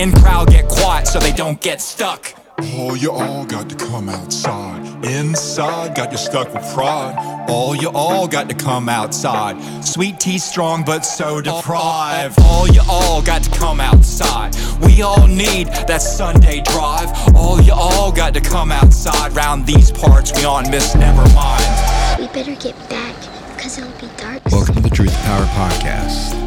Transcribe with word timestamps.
In 0.00 0.12
crowd 0.12 0.48
get 0.48 0.66
quiet 0.66 1.06
so 1.06 1.18
they 1.18 1.30
don't 1.30 1.60
get 1.60 1.78
stuck. 1.78 2.32
All 2.72 2.96
you 2.96 3.12
all 3.12 3.44
got 3.44 3.68
to 3.68 3.76
come 3.76 4.08
outside. 4.08 5.04
Inside, 5.04 5.94
got 5.94 6.10
you 6.10 6.16
stuck 6.16 6.54
with 6.54 6.62
pride. 6.72 7.44
All 7.50 7.76
you 7.76 7.90
all 7.90 8.26
got 8.26 8.48
to 8.48 8.54
come 8.54 8.88
outside. 8.88 9.60
Sweet 9.84 10.18
tea 10.18 10.38
strong, 10.38 10.84
but 10.86 11.00
so 11.00 11.42
deprived. 11.42 12.40
All 12.40 12.66
you 12.66 12.80
all 12.88 13.20
got 13.20 13.42
to 13.42 13.50
come 13.50 13.78
outside. 13.78 14.56
We 14.80 15.02
all 15.02 15.26
need 15.26 15.66
that 15.66 16.00
Sunday 16.00 16.62
drive. 16.62 17.10
All 17.36 17.60
you 17.60 17.74
all 17.74 18.10
got 18.10 18.32
to 18.32 18.40
come 18.40 18.72
outside. 18.72 19.36
Round 19.36 19.66
these 19.66 19.92
parts, 19.92 20.32
we 20.34 20.46
on 20.46 20.70
miss 20.70 20.94
never 20.94 21.28
mind. 21.34 22.18
We 22.18 22.26
better 22.28 22.54
get 22.54 22.74
back, 22.88 23.14
because 23.54 23.76
it'll 23.76 23.92
be 24.00 24.08
dark. 24.16 24.40
Welcome 24.50 24.76
to 24.76 24.80
the 24.80 24.88
Truth 24.88 25.14
Power 25.24 25.44
Podcast. 25.44 26.40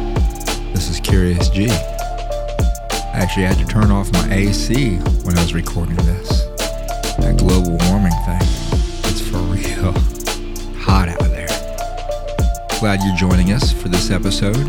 This 0.74 0.90
is 0.90 1.00
Kyrios 1.00 1.52
G. 1.52 1.68
I 3.14 3.18
actually 3.18 3.44
had 3.44 3.58
to 3.58 3.64
turn 3.64 3.92
off 3.92 4.12
my 4.12 4.28
AC 4.34 4.96
when 5.22 5.38
I 5.38 5.42
was 5.42 5.54
recording 5.54 5.94
this. 5.94 6.46
That 7.18 7.36
global 7.38 7.78
warming 7.86 8.10
thing. 8.26 8.42
It's 9.08 9.20
for 9.20 9.38
real. 9.38 9.92
Hot 10.82 11.08
out 11.08 11.20
there. 11.20 11.46
Glad 12.80 13.04
you're 13.04 13.14
joining 13.14 13.52
us 13.52 13.72
for 13.72 13.86
this 13.86 14.10
episode. 14.10 14.66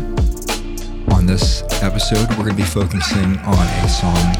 On 1.12 1.26
this 1.26 1.64
episode, 1.82 2.28
we're 2.38 2.44
going 2.44 2.50
to 2.50 2.54
be 2.54 2.62
focusing 2.62 3.36
on 3.38 3.66
a 3.66 3.88
song 3.88 4.34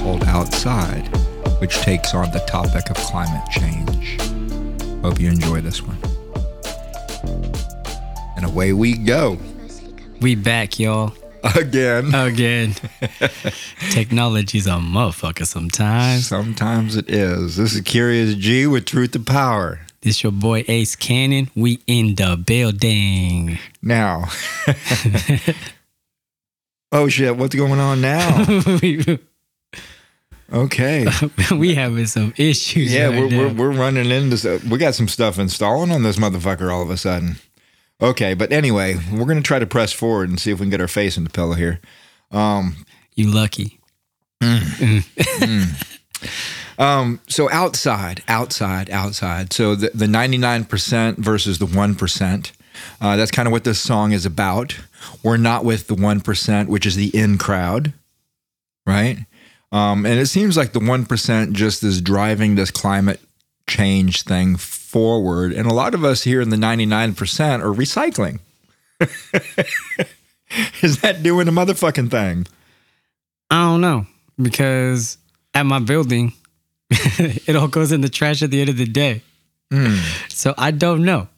called 0.00 0.24
Outside, 0.24 1.14
which 1.60 1.76
takes 1.80 2.14
on 2.14 2.30
the 2.32 2.40
topic 2.48 2.88
of 2.88 2.96
climate 2.96 3.46
change. 3.50 4.18
Hope 5.02 5.20
you 5.20 5.28
enjoy 5.28 5.60
this 5.60 5.82
one. 5.82 5.98
And 8.36 8.46
away 8.46 8.72
we 8.72 8.96
go. 8.96 9.36
We 10.22 10.34
back, 10.34 10.78
y'all. 10.78 11.12
Again. 11.42 12.14
Again. 12.14 12.74
Technology's 13.90 14.66
a 14.66 14.70
motherfucker 14.70 15.46
sometimes. 15.46 16.26
Sometimes 16.26 16.96
it 16.96 17.08
is. 17.08 17.56
This 17.56 17.74
is 17.74 17.82
Kyrios 17.82 18.38
G 18.38 18.66
with 18.66 18.84
Truth 18.84 19.12
to 19.12 19.20
Power. 19.20 19.80
This 20.02 20.22
your 20.22 20.32
boy 20.32 20.64
Ace 20.68 20.96
Cannon. 20.96 21.50
We 21.54 21.80
in 21.86 22.14
the 22.14 22.36
building. 22.36 23.58
Now. 23.82 24.28
oh 26.92 27.08
shit, 27.08 27.36
what's 27.36 27.54
going 27.54 27.80
on 27.80 28.00
now? 28.00 29.16
Okay. 30.52 31.06
we 31.52 31.76
having 31.76 32.06
some 32.06 32.34
issues. 32.36 32.92
Yeah, 32.92 33.06
right 33.06 33.20
we're, 33.20 33.28
we're, 33.28 33.52
we're 33.52 33.70
running 33.70 34.10
into 34.10 34.60
we 34.68 34.78
got 34.78 34.96
some 34.96 35.06
stuff 35.06 35.38
installing 35.38 35.92
on 35.92 36.02
this 36.02 36.16
motherfucker 36.16 36.72
all 36.72 36.82
of 36.82 36.90
a 36.90 36.96
sudden. 36.96 37.36
Okay, 38.02 38.34
but 38.34 38.52
anyway, 38.52 38.96
we're 39.12 39.26
gonna 39.26 39.42
try 39.42 39.58
to 39.58 39.66
press 39.66 39.92
forward 39.92 40.28
and 40.28 40.40
see 40.40 40.50
if 40.50 40.58
we 40.58 40.64
can 40.64 40.70
get 40.70 40.80
our 40.80 40.88
face 40.88 41.16
in 41.16 41.24
the 41.24 41.30
pillow 41.30 41.54
here. 41.54 41.80
you 43.14 43.30
lucky. 43.30 43.80
Um, 46.80 47.20
so 47.28 47.50
outside, 47.50 48.22
outside, 48.26 48.88
outside. 48.88 49.52
So 49.52 49.74
the, 49.74 49.90
the 49.92 50.06
99% 50.06 51.18
versus 51.18 51.58
the 51.58 51.66
1%. 51.66 52.52
Uh, 53.02 53.16
that's 53.16 53.30
kind 53.30 53.46
of 53.46 53.52
what 53.52 53.64
this 53.64 53.78
song 53.78 54.12
is 54.12 54.24
about. 54.24 54.78
We're 55.22 55.36
not 55.36 55.62
with 55.62 55.88
the 55.88 55.94
1%, 55.94 56.68
which 56.68 56.86
is 56.86 56.96
the 56.96 57.14
in 57.14 57.36
crowd, 57.36 57.92
right? 58.86 59.18
Um, 59.70 60.06
and 60.06 60.18
it 60.18 60.26
seems 60.26 60.56
like 60.56 60.72
the 60.72 60.80
1% 60.80 61.52
just 61.52 61.82
is 61.84 62.00
driving 62.00 62.54
this 62.54 62.70
climate 62.70 63.20
change 63.68 64.22
thing 64.22 64.56
forward. 64.90 65.52
And 65.52 65.70
a 65.70 65.74
lot 65.74 65.94
of 65.94 66.04
us 66.04 66.22
here 66.22 66.40
in 66.40 66.50
the 66.50 66.56
99% 66.56 67.60
are 67.60 67.74
recycling. 67.74 68.40
is 70.82 71.00
that 71.00 71.22
doing 71.22 71.48
a 71.48 71.52
motherfucking 71.52 72.10
thing? 72.10 72.46
I 73.50 73.64
don't 73.64 73.80
know 73.80 74.06
because 74.40 75.18
at 75.54 75.64
my 75.64 75.78
building, 75.78 76.32
it 76.90 77.56
all 77.56 77.68
goes 77.68 77.92
in 77.92 78.00
the 78.00 78.08
trash 78.08 78.42
at 78.42 78.50
the 78.50 78.60
end 78.60 78.70
of 78.70 78.76
the 78.76 78.86
day. 78.86 79.22
Hmm. 79.70 79.96
So 80.28 80.54
I 80.58 80.70
don't 80.70 81.04
know. 81.04 81.28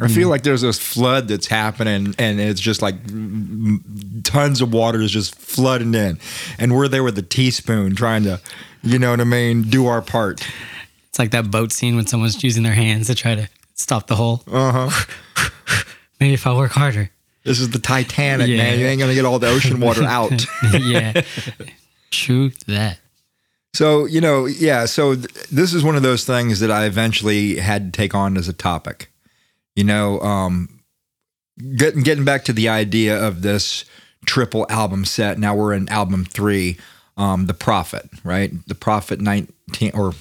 I 0.00 0.06
feel 0.06 0.28
like 0.28 0.44
there's 0.44 0.60
this 0.60 0.78
flood 0.78 1.26
that's 1.26 1.48
happening, 1.48 2.14
and 2.20 2.38
it's 2.38 2.60
just 2.60 2.82
like 2.82 3.02
mm, 3.06 3.80
tons 4.22 4.60
of 4.60 4.72
water 4.72 5.00
is 5.00 5.10
just 5.10 5.34
flooding 5.34 5.92
in, 5.92 6.20
and 6.56 6.76
we're 6.76 6.86
there 6.86 7.02
with 7.02 7.18
a 7.18 7.22
teaspoon 7.22 7.96
trying 7.96 8.22
to, 8.22 8.40
you 8.84 9.00
know 9.00 9.10
what 9.10 9.20
I 9.20 9.24
mean, 9.24 9.62
do 9.62 9.88
our 9.88 10.00
part. 10.00 10.46
It's 11.08 11.18
like 11.18 11.30
that 11.32 11.50
boat 11.50 11.72
scene 11.72 11.96
when 11.96 12.06
someone's 12.06 12.42
using 12.42 12.62
their 12.62 12.74
hands 12.74 13.06
to 13.08 13.14
try 13.14 13.34
to 13.34 13.48
stop 13.74 14.06
the 14.06 14.16
hole. 14.16 14.42
Uh 14.50 14.88
huh. 14.88 15.50
Maybe 16.20 16.34
if 16.34 16.46
I 16.46 16.54
work 16.56 16.72
harder. 16.72 17.10
This 17.44 17.60
is 17.60 17.70
the 17.70 17.78
Titanic, 17.78 18.48
Yeah. 18.48 18.56
man. 18.58 18.78
You 18.78 18.86
ain't 18.86 19.00
gonna 19.00 19.14
get 19.14 19.24
all 19.24 19.38
the 19.38 19.48
ocean 19.48 19.80
water 19.86 20.04
out. 20.04 20.44
yeah. 20.80 21.22
True 22.10 22.50
that. 22.66 22.98
So 23.74 24.06
you 24.06 24.20
know, 24.20 24.46
yeah. 24.46 24.84
So 24.86 25.14
th- 25.14 25.48
this 25.50 25.72
is 25.74 25.82
one 25.84 25.96
of 25.96 26.02
those 26.02 26.24
things 26.24 26.60
that 26.60 26.70
I 26.70 26.84
eventually 26.86 27.56
had 27.56 27.92
to 27.92 27.96
take 27.96 28.14
on 28.14 28.36
as 28.36 28.48
a 28.48 28.52
topic. 28.52 29.10
You 29.76 29.84
know, 29.84 30.20
um, 30.20 30.80
getting 31.76 32.02
getting 32.02 32.24
back 32.24 32.44
to 32.46 32.52
the 32.52 32.68
idea 32.68 33.16
of 33.22 33.42
this 33.42 33.84
triple 34.26 34.66
album 34.68 35.04
set. 35.04 35.38
Now 35.38 35.54
we're 35.54 35.72
in 35.74 35.88
album 35.88 36.24
three, 36.24 36.76
um, 37.16 37.46
the 37.46 37.54
Prophet, 37.54 38.08
right? 38.24 38.50
The 38.66 38.74
Prophet 38.74 39.20
nineteen 39.20 39.92
or 39.94 40.14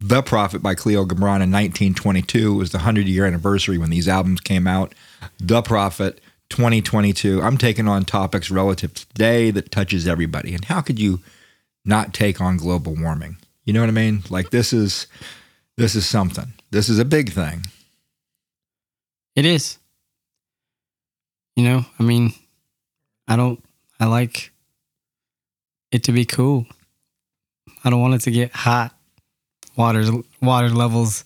the 0.00 0.22
Prophet 0.22 0.62
by 0.62 0.74
Kahlil 0.74 1.06
Gibran 1.06 1.42
in 1.42 1.50
1922 1.50 2.54
was 2.54 2.70
the 2.70 2.78
100 2.78 3.06
year 3.06 3.26
anniversary 3.26 3.78
when 3.78 3.90
these 3.90 4.08
albums 4.08 4.40
came 4.40 4.66
out. 4.66 4.94
The 5.38 5.62
Prophet 5.62 6.20
2022. 6.50 7.40
I'm 7.42 7.56
taking 7.56 7.88
on 7.88 8.04
topics 8.04 8.50
relative 8.50 8.92
to 8.94 9.08
today 9.08 9.50
that 9.52 9.70
touches 9.70 10.06
everybody. 10.06 10.54
And 10.54 10.64
how 10.64 10.80
could 10.80 10.98
you 10.98 11.20
not 11.84 12.12
take 12.12 12.40
on 12.40 12.56
global 12.56 12.94
warming? 12.94 13.36
You 13.64 13.72
know 13.72 13.80
what 13.80 13.88
I 13.88 13.92
mean? 13.92 14.22
Like 14.30 14.50
this 14.50 14.72
is 14.72 15.06
this 15.76 15.94
is 15.94 16.06
something. 16.06 16.52
This 16.70 16.88
is 16.88 16.98
a 16.98 17.04
big 17.04 17.32
thing. 17.32 17.62
It 19.36 19.44
is. 19.44 19.78
You 21.56 21.64
know, 21.64 21.84
I 21.98 22.02
mean, 22.02 22.32
I 23.28 23.36
don't, 23.36 23.62
I 23.98 24.06
like 24.06 24.52
it 25.92 26.04
to 26.04 26.12
be 26.12 26.24
cool. 26.24 26.66
I 27.84 27.90
don't 27.90 28.00
want 28.00 28.14
it 28.14 28.22
to 28.22 28.30
get 28.30 28.52
hot. 28.52 28.94
Water, 29.80 30.04
water 30.42 30.68
levels 30.68 31.24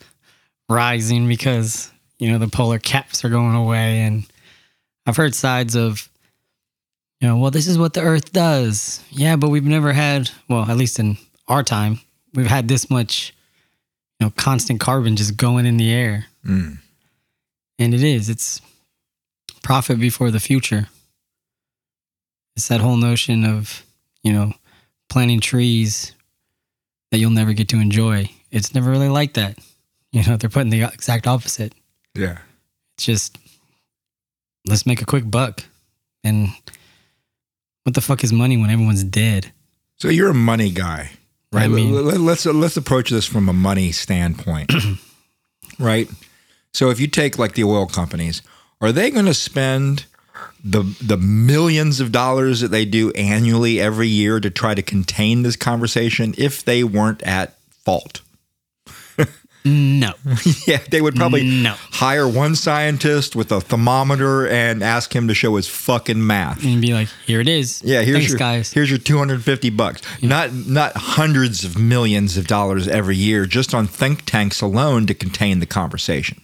rising 0.69 1.27
because, 1.27 1.91
you 2.21 2.31
know, 2.31 2.39
the 2.39 2.47
polar 2.47 2.79
caps 2.79 3.25
are 3.25 3.29
going 3.29 3.57
away. 3.57 4.03
And 4.03 4.25
I've 5.07 5.17
heard 5.17 5.35
sides 5.35 5.75
of, 5.75 6.09
you 7.21 7.27
know, 7.27 7.37
well, 7.37 7.51
this 7.51 7.67
is 7.67 7.79
what 7.79 7.95
the 7.95 8.03
earth 8.03 8.33
does. 8.33 9.03
Yeah, 9.11 9.35
but 9.35 9.49
we've 9.51 9.65
never 9.65 9.93
had, 9.93 10.31
well, 10.49 10.71
at 10.71 10.77
least 10.77 11.01
in 11.01 11.19
our 11.49 11.65
time, 11.65 11.99
we've 12.33 12.47
had 12.47 12.69
this 12.69 12.89
much, 12.89 13.35
you 14.21 14.27
know, 14.27 14.33
constant 14.37 14.79
carbon 14.79 15.17
just 15.17 15.37
going 15.37 15.67
in 15.67 15.77
the 15.77 15.93
air. 15.93 16.27
Mm. 16.47 16.79
And 17.81 17.93
it 17.93 18.05
is. 18.05 18.29
It's 18.29 18.61
profit 19.65 19.99
before 19.99 20.31
the 20.31 20.39
future. 20.39 20.87
It's 22.55 22.69
that 22.69 22.81
whole 22.81 22.99
notion 22.99 23.45
of, 23.45 23.83
you 24.23 24.33
know, 24.33 24.53
planting 25.09 25.41
trees 25.41 26.13
that 27.11 27.19
you'll 27.19 27.31
never 27.31 27.53
get 27.53 27.69
to 27.69 27.81
enjoy. 27.81 28.31
It's 28.55 28.75
never 28.75 28.91
really 28.91 29.09
like 29.09 29.35
that. 29.35 29.59
You 30.13 30.23
know, 30.25 30.37
they're 30.37 30.49
putting 30.49 30.71
the 30.71 30.83
exact 30.85 31.27
opposite. 31.27 31.75
Yeah. 32.15 32.39
It's 32.95 33.05
just, 33.05 33.37
let's 34.67 34.87
make 34.87 35.03
a 35.03 35.05
quick 35.05 35.29
buck. 35.29 35.65
And 36.23 36.51
what 37.83 37.95
the 37.95 38.01
fuck 38.01 38.23
is 38.23 38.33
money 38.33 38.57
when 38.57 38.71
everyone's 38.71 39.03
dead? 39.05 39.53
So 39.97 40.09
you're 40.09 40.31
a 40.31 40.35
money 40.35 40.71
guy, 40.71 41.11
right? 41.53 41.65
I 41.65 41.69
mean- 41.69 41.93
Let- 41.93 42.21
let's 42.21 42.47
let's 42.47 42.77
approach 42.77 43.11
this 43.11 43.27
from 43.27 43.49
a 43.49 43.53
money 43.53 43.91
standpoint, 43.93 44.73
right? 45.79 46.09
So 46.73 46.91
if 46.91 47.01
you 47.01 47.07
take 47.09 47.39
like 47.39 47.55
the 47.55 47.65
oil 47.65 47.87
companies, 47.87 48.43
are 48.81 48.93
they 48.93 49.11
going 49.11 49.27
to 49.27 49.35
spend 49.35 50.07
the 50.65 50.83
the 51.03 51.17
millions 51.17 52.01
of 52.01 52.11
dollars 52.13 52.61
that 52.61 52.69
they 52.69 52.85
do 52.85 53.11
annually 53.13 53.81
every 53.81 54.09
year 54.09 54.41
to 54.41 54.51
try 54.51 54.75
to 54.75 54.83
contain 54.83 55.43
this 55.43 55.57
conversation 55.57 56.35
if 56.39 56.65
they 56.65 56.85
weren't 56.85 57.23
at 57.25 57.57
fault? 57.85 58.21
No. 59.65 60.13
yeah, 60.67 60.83
they 60.91 61.01
would 61.01 61.17
probably 61.17 61.45
No. 61.63 61.75
hire 61.79 62.29
one 62.29 62.55
scientist 62.55 63.35
with 63.35 63.51
a 63.51 63.61
thermometer 63.63 64.47
and 64.47 64.83
ask 64.83 65.15
him 65.15 65.27
to 65.29 65.35
show 65.35 65.57
his 65.57 65.67
fucking 65.67 66.25
math. 66.27 66.63
And 66.65 66.83
be 66.83 66.93
like, 66.93 67.09
here 67.27 67.41
it 67.41 67.49
is. 67.49 67.83
Yeah, 67.83 68.03
here's 68.03 68.19
Thanks, 68.19 68.31
your 68.31 68.39
guys. 68.39 68.73
here's 68.73 68.91
your 68.91 68.99
250 68.99 69.71
bucks. 69.71 70.03
Not 70.23 70.53
not 70.53 70.93
hundreds 70.97 71.65
of 71.65 71.79
millions 71.79 72.37
of 72.37 72.47
dollars 72.47 72.87
every 72.87 73.17
year 73.17 73.47
just 73.47 73.75
on 73.75 73.87
think 73.87 74.27
tanks 74.27 74.61
alone 74.61 75.07
to 75.07 75.15
contain 75.15 75.61
the 75.61 75.67
conversation. 75.67 76.43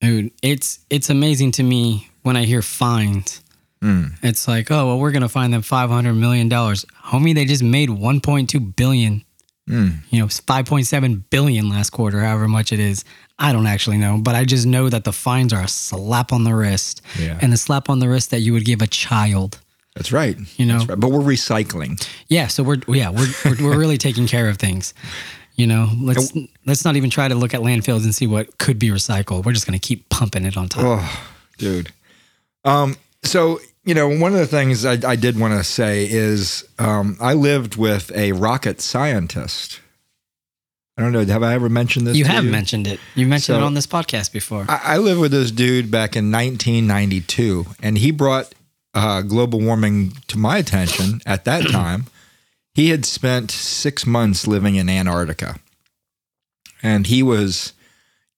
Dude, 0.00 0.30
it's 0.40 0.78
it's 0.90 1.10
amazing 1.10 1.50
to 1.52 1.62
me 1.64 2.08
when 2.22 2.36
I 2.36 2.44
hear 2.44 2.62
fines 2.62 3.42
hmm. 3.82 4.04
It's 4.22 4.46
like, 4.46 4.70
oh 4.70 4.86
well, 4.86 4.98
we're 4.98 5.10
gonna 5.10 5.28
find 5.28 5.52
them 5.52 5.62
five 5.62 5.90
hundred 5.90 6.14
million 6.14 6.48
dollars, 6.48 6.84
homie. 7.04 7.34
They 7.34 7.46
just 7.46 7.62
made 7.64 7.90
one 7.90 8.20
point 8.20 8.48
two 8.48 8.60
billion. 8.60 9.24
You 9.66 9.92
know, 10.12 10.26
five 10.28 10.66
point 10.66 10.86
seven 10.88 11.24
billion 11.30 11.68
last 11.68 11.90
quarter, 11.90 12.20
however 12.20 12.48
much 12.48 12.72
it 12.72 12.80
is. 12.80 13.04
I 13.38 13.52
don't 13.52 13.66
actually 13.66 13.98
know, 13.98 14.18
but 14.18 14.34
I 14.34 14.44
just 14.44 14.66
know 14.66 14.88
that 14.88 15.04
the 15.04 15.12
fines 15.12 15.52
are 15.52 15.62
a 15.62 15.68
slap 15.68 16.32
on 16.32 16.42
the 16.44 16.54
wrist, 16.54 17.02
Yeah. 17.18 17.38
and 17.40 17.52
the 17.52 17.56
slap 17.56 17.88
on 17.88 18.00
the 18.00 18.08
wrist 18.08 18.30
that 18.32 18.40
you 18.40 18.52
would 18.52 18.64
give 18.64 18.82
a 18.82 18.86
child. 18.88 19.60
That's 19.94 20.10
right. 20.12 20.36
You 20.58 20.66
know? 20.66 20.78
That's 20.78 20.88
right. 20.90 21.00
But 21.00 21.10
we're 21.12 21.20
recycling. 21.20 22.04
Yeah, 22.28 22.48
so 22.48 22.62
we're 22.64 22.78
yeah 22.88 23.10
we're 23.10 23.28
we're, 23.44 23.56
we're 23.70 23.78
really 23.78 23.98
taking 24.08 24.26
care 24.26 24.48
of 24.48 24.56
things. 24.58 24.92
You 25.54 25.66
know, 25.68 25.88
let's 26.00 26.32
let's 26.66 26.84
not 26.84 26.96
even 26.96 27.10
try 27.10 27.28
to 27.28 27.34
look 27.36 27.54
at 27.54 27.60
landfills 27.60 28.02
and 28.04 28.14
see 28.14 28.26
what 28.26 28.58
could 28.58 28.78
be 28.78 28.88
recycled. 28.88 29.44
We're 29.44 29.52
just 29.52 29.66
gonna 29.66 29.78
keep 29.78 30.08
pumping 30.08 30.44
it 30.46 30.56
on 30.56 30.68
top. 30.68 30.82
Oh, 30.84 31.24
dude. 31.58 31.92
Um, 32.64 32.96
so 33.22 33.60
you 33.84 33.94
know, 33.94 34.08
one 34.08 34.32
of 34.32 34.38
the 34.38 34.46
things 34.46 34.84
I, 34.84 34.98
I 35.08 35.16
did 35.16 35.38
want 35.38 35.54
to 35.54 35.64
say 35.64 36.06
is 36.08 36.66
um, 36.78 37.16
I 37.20 37.34
lived 37.34 37.76
with 37.76 38.12
a 38.14 38.32
rocket 38.32 38.80
scientist. 38.80 39.80
I 40.96 41.02
don't 41.02 41.12
know. 41.12 41.24
Have 41.24 41.42
I 41.42 41.54
ever 41.54 41.70
mentioned 41.70 42.06
this? 42.06 42.16
you 42.16 42.26
have 42.26 42.44
mentioned 42.44 42.86
it. 42.86 43.00
You've 43.14 43.28
mentioned 43.28 43.56
it 43.56 43.64
on 43.64 43.72
this 43.72 43.86
podcast 43.86 44.32
before. 44.32 44.66
I, 44.68 44.80
I 44.84 44.96
lived 44.98 45.20
with 45.20 45.32
this 45.32 45.50
dude 45.50 45.90
back 45.90 46.14
in 46.14 46.30
1992, 46.30 47.64
and 47.82 47.96
he 47.96 48.10
brought 48.10 48.54
uh, 48.92 49.22
global 49.22 49.60
warming 49.60 50.12
to 50.26 50.38
my 50.38 50.58
attention 50.58 51.22
at 51.24 51.46
that 51.46 51.68
time. 51.70 52.06
He 52.74 52.90
had 52.90 53.06
spent 53.06 53.50
six 53.50 54.04
months 54.04 54.46
living 54.46 54.76
in 54.76 54.90
Antarctica, 54.90 55.56
and 56.82 57.06
he 57.06 57.22
was 57.22 57.72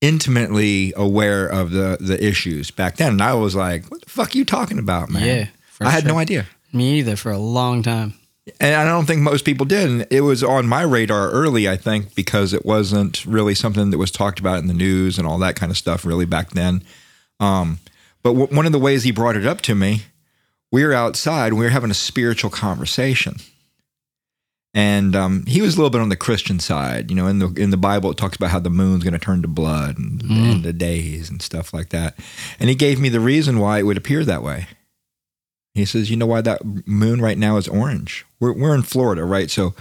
intimately 0.02 0.92
aware 0.96 1.46
of 1.46 1.70
the 1.70 1.96
the 1.98 2.22
issues 2.22 2.70
back 2.70 2.96
then. 2.96 3.12
And 3.12 3.22
I 3.22 3.32
was 3.32 3.54
like, 3.54 3.90
"What 3.90 4.02
the 4.02 4.10
fuck 4.10 4.34
are 4.34 4.38
you 4.38 4.44
talking 4.44 4.78
about, 4.78 5.08
man?" 5.08 5.24
Yeah, 5.24 5.46
I 5.80 5.90
had 5.90 6.04
no 6.04 6.18
idea. 6.18 6.44
Me 6.74 6.98
either 6.98 7.16
for 7.16 7.32
a 7.32 7.38
long 7.38 7.82
time. 7.82 8.14
And 8.60 8.74
I 8.74 8.84
don't 8.84 9.06
think 9.06 9.20
most 9.22 9.44
people 9.44 9.64
did. 9.66 9.88
And 9.88 10.06
it 10.10 10.22
was 10.22 10.42
on 10.42 10.66
my 10.66 10.82
radar 10.82 11.30
early, 11.30 11.68
I 11.68 11.76
think, 11.76 12.14
because 12.16 12.52
it 12.52 12.66
wasn't 12.66 13.24
really 13.24 13.54
something 13.54 13.90
that 13.90 13.98
was 13.98 14.10
talked 14.10 14.40
about 14.40 14.58
in 14.58 14.66
the 14.66 14.74
news 14.74 15.16
and 15.16 15.28
all 15.28 15.38
that 15.38 15.54
kind 15.54 15.70
of 15.70 15.78
stuff 15.78 16.04
really 16.04 16.24
back 16.26 16.50
then. 16.50 16.82
Um, 17.38 17.78
but 18.24 18.30
w- 18.30 18.54
one 18.54 18.66
of 18.66 18.72
the 18.72 18.80
ways 18.80 19.04
he 19.04 19.12
brought 19.12 19.36
it 19.36 19.46
up 19.46 19.60
to 19.62 19.76
me, 19.76 20.02
we 20.72 20.84
were 20.84 20.92
outside, 20.92 21.52
we 21.52 21.64
were 21.64 21.70
having 21.70 21.90
a 21.92 21.94
spiritual 21.94 22.50
conversation. 22.50 23.36
And 24.74 25.14
um, 25.14 25.44
he 25.46 25.60
was 25.60 25.74
a 25.74 25.76
little 25.76 25.90
bit 25.90 26.00
on 26.00 26.08
the 26.08 26.16
Christian 26.16 26.58
side. 26.58 27.10
You 27.10 27.16
know, 27.16 27.26
in 27.26 27.38
the 27.40 27.48
in 27.60 27.70
the 27.70 27.76
Bible, 27.76 28.10
it 28.10 28.16
talks 28.16 28.36
about 28.36 28.50
how 28.50 28.58
the 28.58 28.70
moon's 28.70 29.04
going 29.04 29.12
to 29.12 29.18
turn 29.18 29.42
to 29.42 29.48
blood 29.48 29.98
and 29.98 30.20
the 30.20 30.34
end 30.34 30.66
of 30.66 30.78
days 30.78 31.28
and 31.28 31.42
stuff 31.42 31.74
like 31.74 31.90
that. 31.90 32.18
And 32.58 32.70
he 32.70 32.74
gave 32.74 32.98
me 32.98 33.10
the 33.10 33.20
reason 33.20 33.58
why 33.58 33.78
it 33.78 33.82
would 33.82 33.98
appear 33.98 34.24
that 34.24 34.42
way. 34.42 34.68
He 35.74 35.84
says, 35.84 36.10
"You 36.10 36.16
know 36.16 36.26
why 36.26 36.40
that 36.40 36.62
moon 36.86 37.20
right 37.20 37.36
now 37.36 37.58
is 37.58 37.68
orange? 37.68 38.24
We're 38.40 38.52
we're 38.52 38.74
in 38.74 38.82
Florida, 38.82 39.24
right? 39.24 39.50
So 39.50 39.74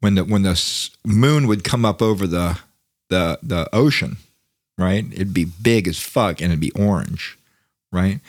when 0.00 0.14
the 0.14 0.24
when 0.24 0.42
the 0.42 0.90
moon 1.04 1.48
would 1.48 1.64
come 1.64 1.84
up 1.84 2.00
over 2.00 2.26
the 2.26 2.58
the 3.08 3.38
the 3.42 3.68
ocean, 3.74 4.16
right? 4.78 5.04
It'd 5.12 5.34
be 5.34 5.44
big 5.44 5.88
as 5.88 6.00
fuck 6.00 6.40
and 6.40 6.52
it'd 6.52 6.60
be 6.60 6.72
orange, 6.72 7.36
right? 7.92 8.20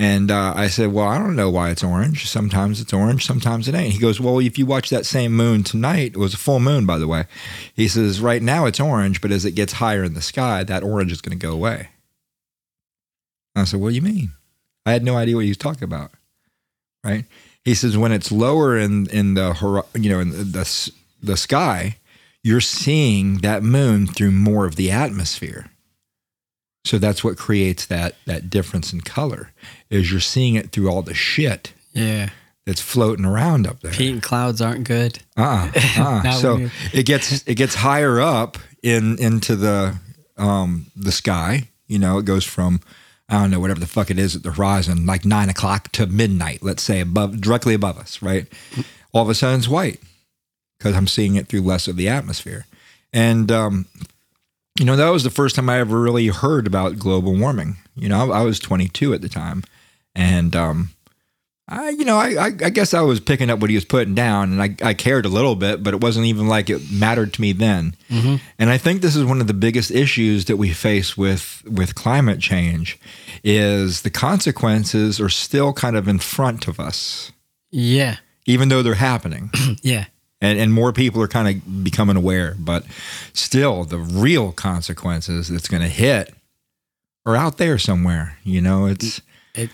And 0.00 0.30
uh, 0.30 0.54
I 0.56 0.68
said, 0.68 0.92
"Well, 0.92 1.06
I 1.06 1.18
don't 1.18 1.36
know 1.36 1.50
why 1.50 1.70
it's 1.70 1.84
orange. 1.84 2.26
Sometimes 2.26 2.80
it's 2.80 2.92
orange, 2.92 3.26
sometimes 3.26 3.68
it 3.68 3.74
ain't." 3.74 3.92
He 3.92 3.98
goes, 3.98 4.18
"Well, 4.18 4.38
if 4.38 4.58
you 4.58 4.64
watch 4.64 4.88
that 4.90 5.04
same 5.04 5.32
moon 5.32 5.62
tonight, 5.62 6.12
it 6.12 6.16
was 6.16 6.32
a 6.32 6.38
full 6.38 6.58
moon, 6.58 6.86
by 6.86 6.96
the 6.98 7.06
way." 7.06 7.24
He 7.74 7.86
says, 7.86 8.20
"Right 8.20 8.42
now 8.42 8.64
it's 8.64 8.80
orange, 8.80 9.20
but 9.20 9.30
as 9.30 9.44
it 9.44 9.52
gets 9.52 9.74
higher 9.74 10.02
in 10.02 10.14
the 10.14 10.22
sky, 10.22 10.64
that 10.64 10.82
orange 10.82 11.12
is 11.12 11.20
going 11.20 11.38
to 11.38 11.46
go 11.46 11.52
away." 11.52 11.90
I 13.54 13.64
said, 13.64 13.80
"What 13.80 13.90
do 13.90 13.94
you 13.94 14.02
mean?" 14.02 14.32
I 14.86 14.92
had 14.92 15.04
no 15.04 15.16
idea 15.16 15.36
what 15.36 15.44
he 15.44 15.50
was 15.50 15.58
talking 15.58 15.84
about 15.84 16.12
right? 17.04 17.24
He 17.64 17.74
says 17.74 17.96
when 17.96 18.12
it's 18.12 18.32
lower 18.32 18.76
in 18.76 19.08
in 19.08 19.34
the 19.34 19.84
you 19.94 20.10
know 20.10 20.20
in 20.20 20.30
the, 20.30 20.44
the 20.44 20.92
the 21.22 21.36
sky, 21.36 21.98
you're 22.42 22.60
seeing 22.60 23.38
that 23.38 23.62
moon 23.62 24.06
through 24.06 24.32
more 24.32 24.66
of 24.66 24.76
the 24.76 24.90
atmosphere. 24.90 25.70
So 26.84 26.98
that's 26.98 27.22
what 27.22 27.36
creates 27.36 27.86
that 27.86 28.14
that 28.26 28.48
difference 28.50 28.92
in 28.92 29.02
color 29.02 29.52
is 29.90 30.10
you're 30.10 30.20
seeing 30.20 30.54
it 30.54 30.72
through 30.72 30.88
all 30.90 31.02
the 31.02 31.14
shit 31.14 31.72
Yeah. 31.92 32.30
that's 32.64 32.80
floating 32.80 33.24
around 33.24 33.66
up 33.66 33.80
there. 33.80 33.92
Pink 33.92 34.22
clouds 34.22 34.60
aren't 34.62 34.84
good. 34.84 35.18
Uh-uh, 35.36 35.70
uh-uh. 35.98 36.22
Now 36.22 36.32
so 36.32 36.68
it 36.92 37.04
gets 37.06 37.42
it 37.46 37.56
gets 37.56 37.74
higher 37.74 38.20
up 38.20 38.56
in 38.82 39.18
into 39.18 39.56
the 39.56 39.96
um 40.38 40.86
the 40.96 41.12
sky. 41.12 41.68
You 41.86 41.98
know, 41.98 42.18
it 42.18 42.24
goes 42.24 42.44
from 42.44 42.80
I 43.28 43.40
don't 43.42 43.50
know 43.50 43.60
whatever 43.60 43.80
the 43.80 43.86
fuck 43.86 44.10
it 44.10 44.18
is 44.18 44.34
at 44.34 44.42
the 44.42 44.52
horizon, 44.52 45.06
like 45.06 45.24
nine 45.24 45.48
o'clock 45.50 45.92
to 45.92 46.06
midnight. 46.06 46.62
Let's 46.62 46.82
say 46.82 47.00
above 47.00 47.40
directly 47.40 47.74
above 47.74 47.98
us, 47.98 48.22
right? 48.22 48.46
All 49.12 49.22
of 49.22 49.28
a 49.28 49.34
sudden 49.34 49.58
it's 49.58 49.68
white 49.68 50.00
because 50.78 50.96
I'm 50.96 51.06
seeing 51.06 51.36
it 51.36 51.46
through 51.48 51.60
less 51.62 51.88
of 51.88 51.96
the 51.96 52.08
atmosphere, 52.08 52.64
and 53.12 53.52
um, 53.52 53.86
you 54.80 54.86
know 54.86 54.96
that 54.96 55.10
was 55.10 55.24
the 55.24 55.30
first 55.30 55.56
time 55.56 55.68
I 55.68 55.78
ever 55.78 56.00
really 56.00 56.28
heard 56.28 56.66
about 56.66 56.98
global 56.98 57.36
warming. 57.36 57.76
You 57.94 58.08
know, 58.08 58.32
I, 58.32 58.38
I 58.38 58.42
was 58.42 58.58
22 58.58 59.12
at 59.12 59.20
the 59.20 59.28
time, 59.28 59.62
and 60.14 60.56
um, 60.56 60.88
I, 61.68 61.90
you 61.90 62.04
know, 62.06 62.16
I, 62.16 62.46
I, 62.46 62.50
guess 62.50 62.94
I 62.94 63.02
was 63.02 63.20
picking 63.20 63.50
up 63.50 63.58
what 63.60 63.68
he 63.68 63.76
was 63.76 63.84
putting 63.84 64.14
down, 64.14 64.52
and 64.52 64.62
I, 64.62 64.74
I 64.82 64.94
cared 64.94 65.26
a 65.26 65.28
little 65.28 65.54
bit, 65.54 65.82
but 65.82 65.92
it 65.92 66.00
wasn't 66.00 66.26
even 66.26 66.48
like 66.48 66.70
it 66.70 66.90
mattered 66.90 67.34
to 67.34 67.40
me 67.42 67.52
then. 67.52 67.94
And 68.58 68.70
I 68.70 68.78
think 68.78 69.02
this 69.02 69.14
is 69.16 69.24
one 69.24 69.40
of 69.42 69.46
the 69.48 69.54
biggest 69.54 69.90
issues 69.90 70.46
that 70.46 70.56
we 70.56 70.72
face 70.72 71.14
with 71.16 71.62
with 71.66 71.94
climate 71.94 72.40
change, 72.40 72.98
is 73.44 74.00
the 74.02 74.10
consequences 74.10 75.20
are 75.20 75.28
still 75.28 75.72
kind 75.74 75.94
of 75.96 76.08
in 76.08 76.18
front 76.20 76.66
of 76.68 76.80
us, 76.80 77.32
Yeah. 77.70 78.16
even 78.46 78.68
though 78.70 78.82
they're 78.82 78.94
happening, 78.94 79.50
Yeah. 79.82 80.06
And 80.40 80.58
and 80.58 80.72
more 80.72 80.92
people 80.92 81.20
are 81.22 81.28
kind 81.28 81.48
of 81.48 81.84
becoming 81.84 82.16
aware. 82.16 82.54
But 82.58 82.84
still, 83.32 83.84
the 83.84 83.98
real 83.98 84.52
consequences 84.52 85.48
that's 85.48 85.68
going 85.68 85.82
to 85.82 85.88
hit 85.88 86.34
are 87.26 87.36
out 87.36 87.58
there 87.58 87.78
somewhere. 87.78 88.38
You 88.44 88.60
know, 88.60 88.86
it's 88.86 89.20
It 89.54 89.70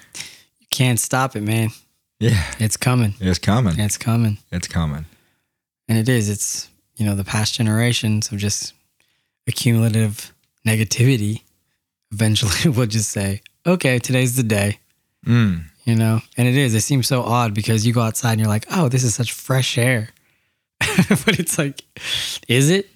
you 0.60 0.66
can't 0.70 0.98
stop 1.00 1.36
it, 1.36 1.42
man. 1.42 1.70
yeah, 2.18 2.42
It's 2.58 2.76
coming. 2.76 3.14
it's 3.20 3.38
coming, 3.38 3.78
It's 3.78 3.96
coming. 3.98 4.38
it's 4.50 4.68
coming. 4.68 5.04
And 5.88 5.99
it 5.99 6.08
is. 6.08 6.28
It's 6.28 6.68
you 6.96 7.04
know, 7.06 7.14
the 7.14 7.25
past 7.25 7.54
generations 7.54 8.32
of 8.32 8.38
just 8.38 8.73
accumulative 9.46 10.32
negativity 10.66 11.42
eventually 12.12 12.70
will 12.76 12.87
just 12.87 13.11
say, 13.11 13.42
Okay, 13.66 13.99
today's 13.99 14.37
the 14.37 14.42
day. 14.42 14.78
Mm. 15.26 15.64
You 15.85 15.94
know? 15.96 16.20
And 16.37 16.49
it 16.49 16.56
is. 16.56 16.75
It 16.75 16.80
seems 16.82 17.06
so 17.06 17.23
odd 17.23 17.52
because 17.54 17.87
you 17.87 17.92
go 17.92 18.00
outside 18.00 18.32
and 18.32 18.40
you're 18.40 18.49
like, 18.49 18.66
Oh, 18.70 18.88
this 18.88 19.04
is 19.04 19.14
such 19.14 19.32
fresh 19.32 19.76
air. 19.78 20.08
but 21.09 21.38
it's 21.38 21.59
like, 21.59 21.83
is 22.49 22.71
it? 22.71 22.88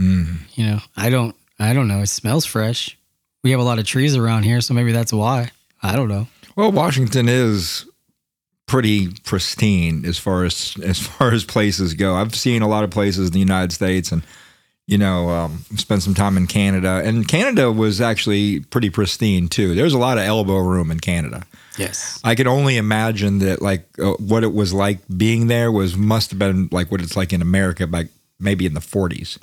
Mm. 0.00 0.38
You 0.54 0.66
know, 0.66 0.78
I 0.96 1.10
don't 1.10 1.36
I 1.58 1.74
don't 1.74 1.88
know. 1.88 2.00
It 2.00 2.08
smells 2.08 2.46
fresh. 2.46 2.96
We 3.44 3.50
have 3.50 3.60
a 3.60 3.64
lot 3.64 3.78
of 3.78 3.84
trees 3.84 4.16
around 4.16 4.44
here, 4.44 4.60
so 4.60 4.74
maybe 4.74 4.92
that's 4.92 5.12
why. 5.12 5.50
I 5.82 5.96
don't 5.96 6.08
know. 6.08 6.26
Well, 6.56 6.72
Washington 6.72 7.28
is 7.28 7.86
pretty 8.66 9.08
pristine 9.24 10.04
as 10.04 10.18
far 10.18 10.44
as 10.44 10.74
as 10.82 10.98
far 10.98 11.32
as 11.32 11.44
places 11.44 11.94
go. 11.94 12.14
I've 12.14 12.34
seen 12.34 12.62
a 12.62 12.68
lot 12.68 12.84
of 12.84 12.90
places 12.90 13.28
in 13.28 13.32
the 13.32 13.38
United 13.38 13.72
States, 13.72 14.10
and 14.10 14.22
you 14.86 14.98
know, 14.98 15.28
um, 15.30 15.64
spent 15.76 16.02
some 16.02 16.14
time 16.14 16.36
in 16.36 16.46
Canada, 16.46 17.02
and 17.04 17.28
Canada 17.28 17.70
was 17.70 18.00
actually 18.00 18.60
pretty 18.60 18.90
pristine 18.90 19.48
too. 19.48 19.74
There's 19.74 19.94
a 19.94 19.98
lot 19.98 20.18
of 20.18 20.24
elbow 20.24 20.58
room 20.58 20.90
in 20.90 20.98
Canada. 20.98 21.44
Yes. 21.80 22.20
I 22.22 22.34
can 22.34 22.46
only 22.46 22.76
imagine 22.76 23.38
that 23.40 23.62
like 23.62 23.86
uh, 23.98 24.12
what 24.14 24.44
it 24.44 24.52
was 24.52 24.72
like 24.72 24.98
being 25.16 25.46
there 25.46 25.72
was 25.72 25.96
must 25.96 26.30
have 26.30 26.38
been 26.38 26.68
like 26.70 26.90
what 26.90 27.00
it's 27.00 27.16
like 27.16 27.32
in 27.32 27.42
America, 27.42 27.86
like 27.86 28.08
maybe 28.38 28.66
in 28.66 28.74
the 28.74 28.80
40s. 28.80 29.38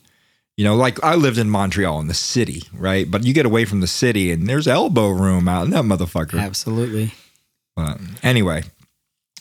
You 0.55 0.63
know, 0.63 0.75
like 0.75 1.03
I 1.03 1.15
lived 1.15 1.37
in 1.37 1.49
Montreal 1.49 1.99
in 1.99 2.07
the 2.07 2.15
city, 2.15 2.63
right? 2.73 3.09
But 3.09 3.25
you 3.25 3.33
get 3.33 3.45
away 3.45 3.65
from 3.65 3.81
the 3.81 3.87
city 3.87 4.31
and 4.31 4.47
there's 4.47 4.67
elbow 4.67 5.09
room 5.09 5.47
out 5.47 5.65
in 5.65 5.71
that 5.71 5.83
motherfucker. 5.83 6.39
Absolutely. 6.39 7.13
But 7.75 7.99
anyway, 8.23 8.63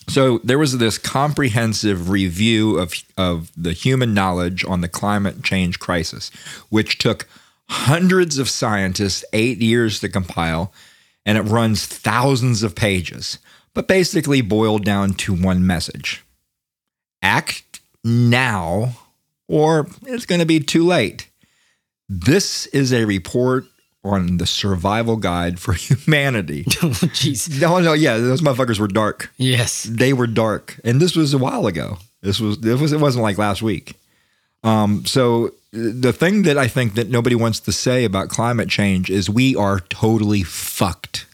so 0.09 0.39
there 0.45 0.59
was 0.59 0.77
this 0.79 0.99
comprehensive 0.99 2.11
review 2.11 2.79
of 2.79 2.93
of 3.17 3.51
the 3.57 3.73
human 3.73 4.15
knowledge 4.15 4.65
on 4.65 4.81
the 4.81 4.89
climate 4.89 5.43
change 5.43 5.79
crisis, 5.79 6.31
which 6.69 6.99
took 6.99 7.27
hundreds 7.69 8.39
of 8.39 8.49
scientists 8.49 9.25
eight 9.33 9.59
years 9.59 10.01
to 10.01 10.09
compile, 10.09 10.73
and 11.27 11.37
it 11.37 11.43
runs 11.43 11.85
thousands 11.85 12.63
of 12.63 12.75
pages, 12.75 13.39
but 13.75 13.89
basically 13.89 14.41
boiled 14.41 14.85
down 14.85 15.13
to 15.15 15.35
one 15.35 15.67
message: 15.67 16.25
act 17.21 17.81
now, 18.03 18.93
or 19.49 19.89
it's 20.07 20.25
going 20.25 20.41
to 20.41 20.47
be 20.47 20.61
too 20.61 20.87
late. 20.87 21.29
This 22.09 22.67
is 22.67 22.93
a 22.93 23.05
report 23.05 23.67
on 24.05 24.37
the 24.37 24.47
survival 24.47 25.17
guide 25.17 25.59
for 25.59 25.73
humanity. 25.75 26.65
oh, 26.83 26.95
jeez. 27.13 27.61
No, 27.61 27.81
no, 27.81 27.93
yeah, 27.93 28.17
those 28.17 28.41
motherfuckers 28.41 28.79
were 28.79 28.89
dark. 28.89 29.33
Yes. 29.37 29.83
They 29.83 30.13
were 30.13 30.29
dark, 30.29 30.81
and 30.85 31.01
this 31.01 31.17
was 31.17 31.35
a 31.35 31.39
while 31.39 31.67
ago. 31.67 31.99
This 32.23 32.41
was 32.41 32.65
it 32.65 32.81
was 32.81 32.93
it 32.93 33.01
wasn't 33.01 33.25
like 33.25 33.39
last 33.39 33.63
week. 33.63 33.95
Um, 34.63 35.05
so 35.05 35.53
the 35.77 36.13
thing 36.13 36.43
that 36.43 36.57
I 36.57 36.69
think 36.69 36.95
that 36.95 37.11
nobody 37.11 37.35
wants 37.35 37.61
to 37.61 37.73
say 37.73 38.05
about 38.05 38.29
climate 38.29 38.69
change 38.69 39.11
is 39.11 39.29
we 39.29 39.55
are 39.55 39.81
totally 39.81 40.43
fucked. 40.43 41.27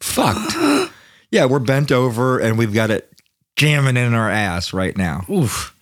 Fucked. 0.00 0.54
Yeah, 1.30 1.44
we're 1.44 1.58
bent 1.58 1.92
over 1.92 2.38
and 2.38 2.56
we've 2.56 2.72
got 2.72 2.90
it 2.90 3.12
jamming 3.56 3.98
in 3.98 4.14
our 4.14 4.30
ass 4.30 4.72
right 4.72 4.96
now, 4.96 5.26
Oof. 5.30 5.76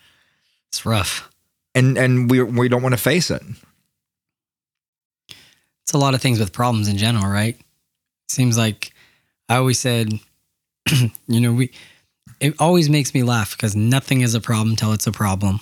It's 0.70 0.84
rough. 0.84 1.30
and 1.72 1.96
and 1.96 2.28
we 2.28 2.42
we 2.42 2.68
don't 2.68 2.82
want 2.82 2.94
to 2.94 3.00
face 3.00 3.30
it. 3.30 3.42
It's 5.84 5.92
a 5.92 5.98
lot 5.98 6.14
of 6.14 6.20
things 6.20 6.40
with 6.40 6.52
problems 6.52 6.88
in 6.88 6.96
general, 6.96 7.30
right? 7.30 7.56
Seems 8.28 8.58
like 8.58 8.92
I 9.48 9.54
always 9.58 9.78
said, 9.78 10.12
you 11.28 11.40
know, 11.40 11.52
we 11.52 11.70
it 12.40 12.54
always 12.58 12.90
makes 12.90 13.14
me 13.14 13.22
laugh 13.22 13.52
because 13.56 13.76
nothing 13.76 14.22
is 14.22 14.34
a 14.34 14.40
problem 14.40 14.74
till 14.74 14.92
it's 14.92 15.06
a 15.06 15.12
problem. 15.12 15.60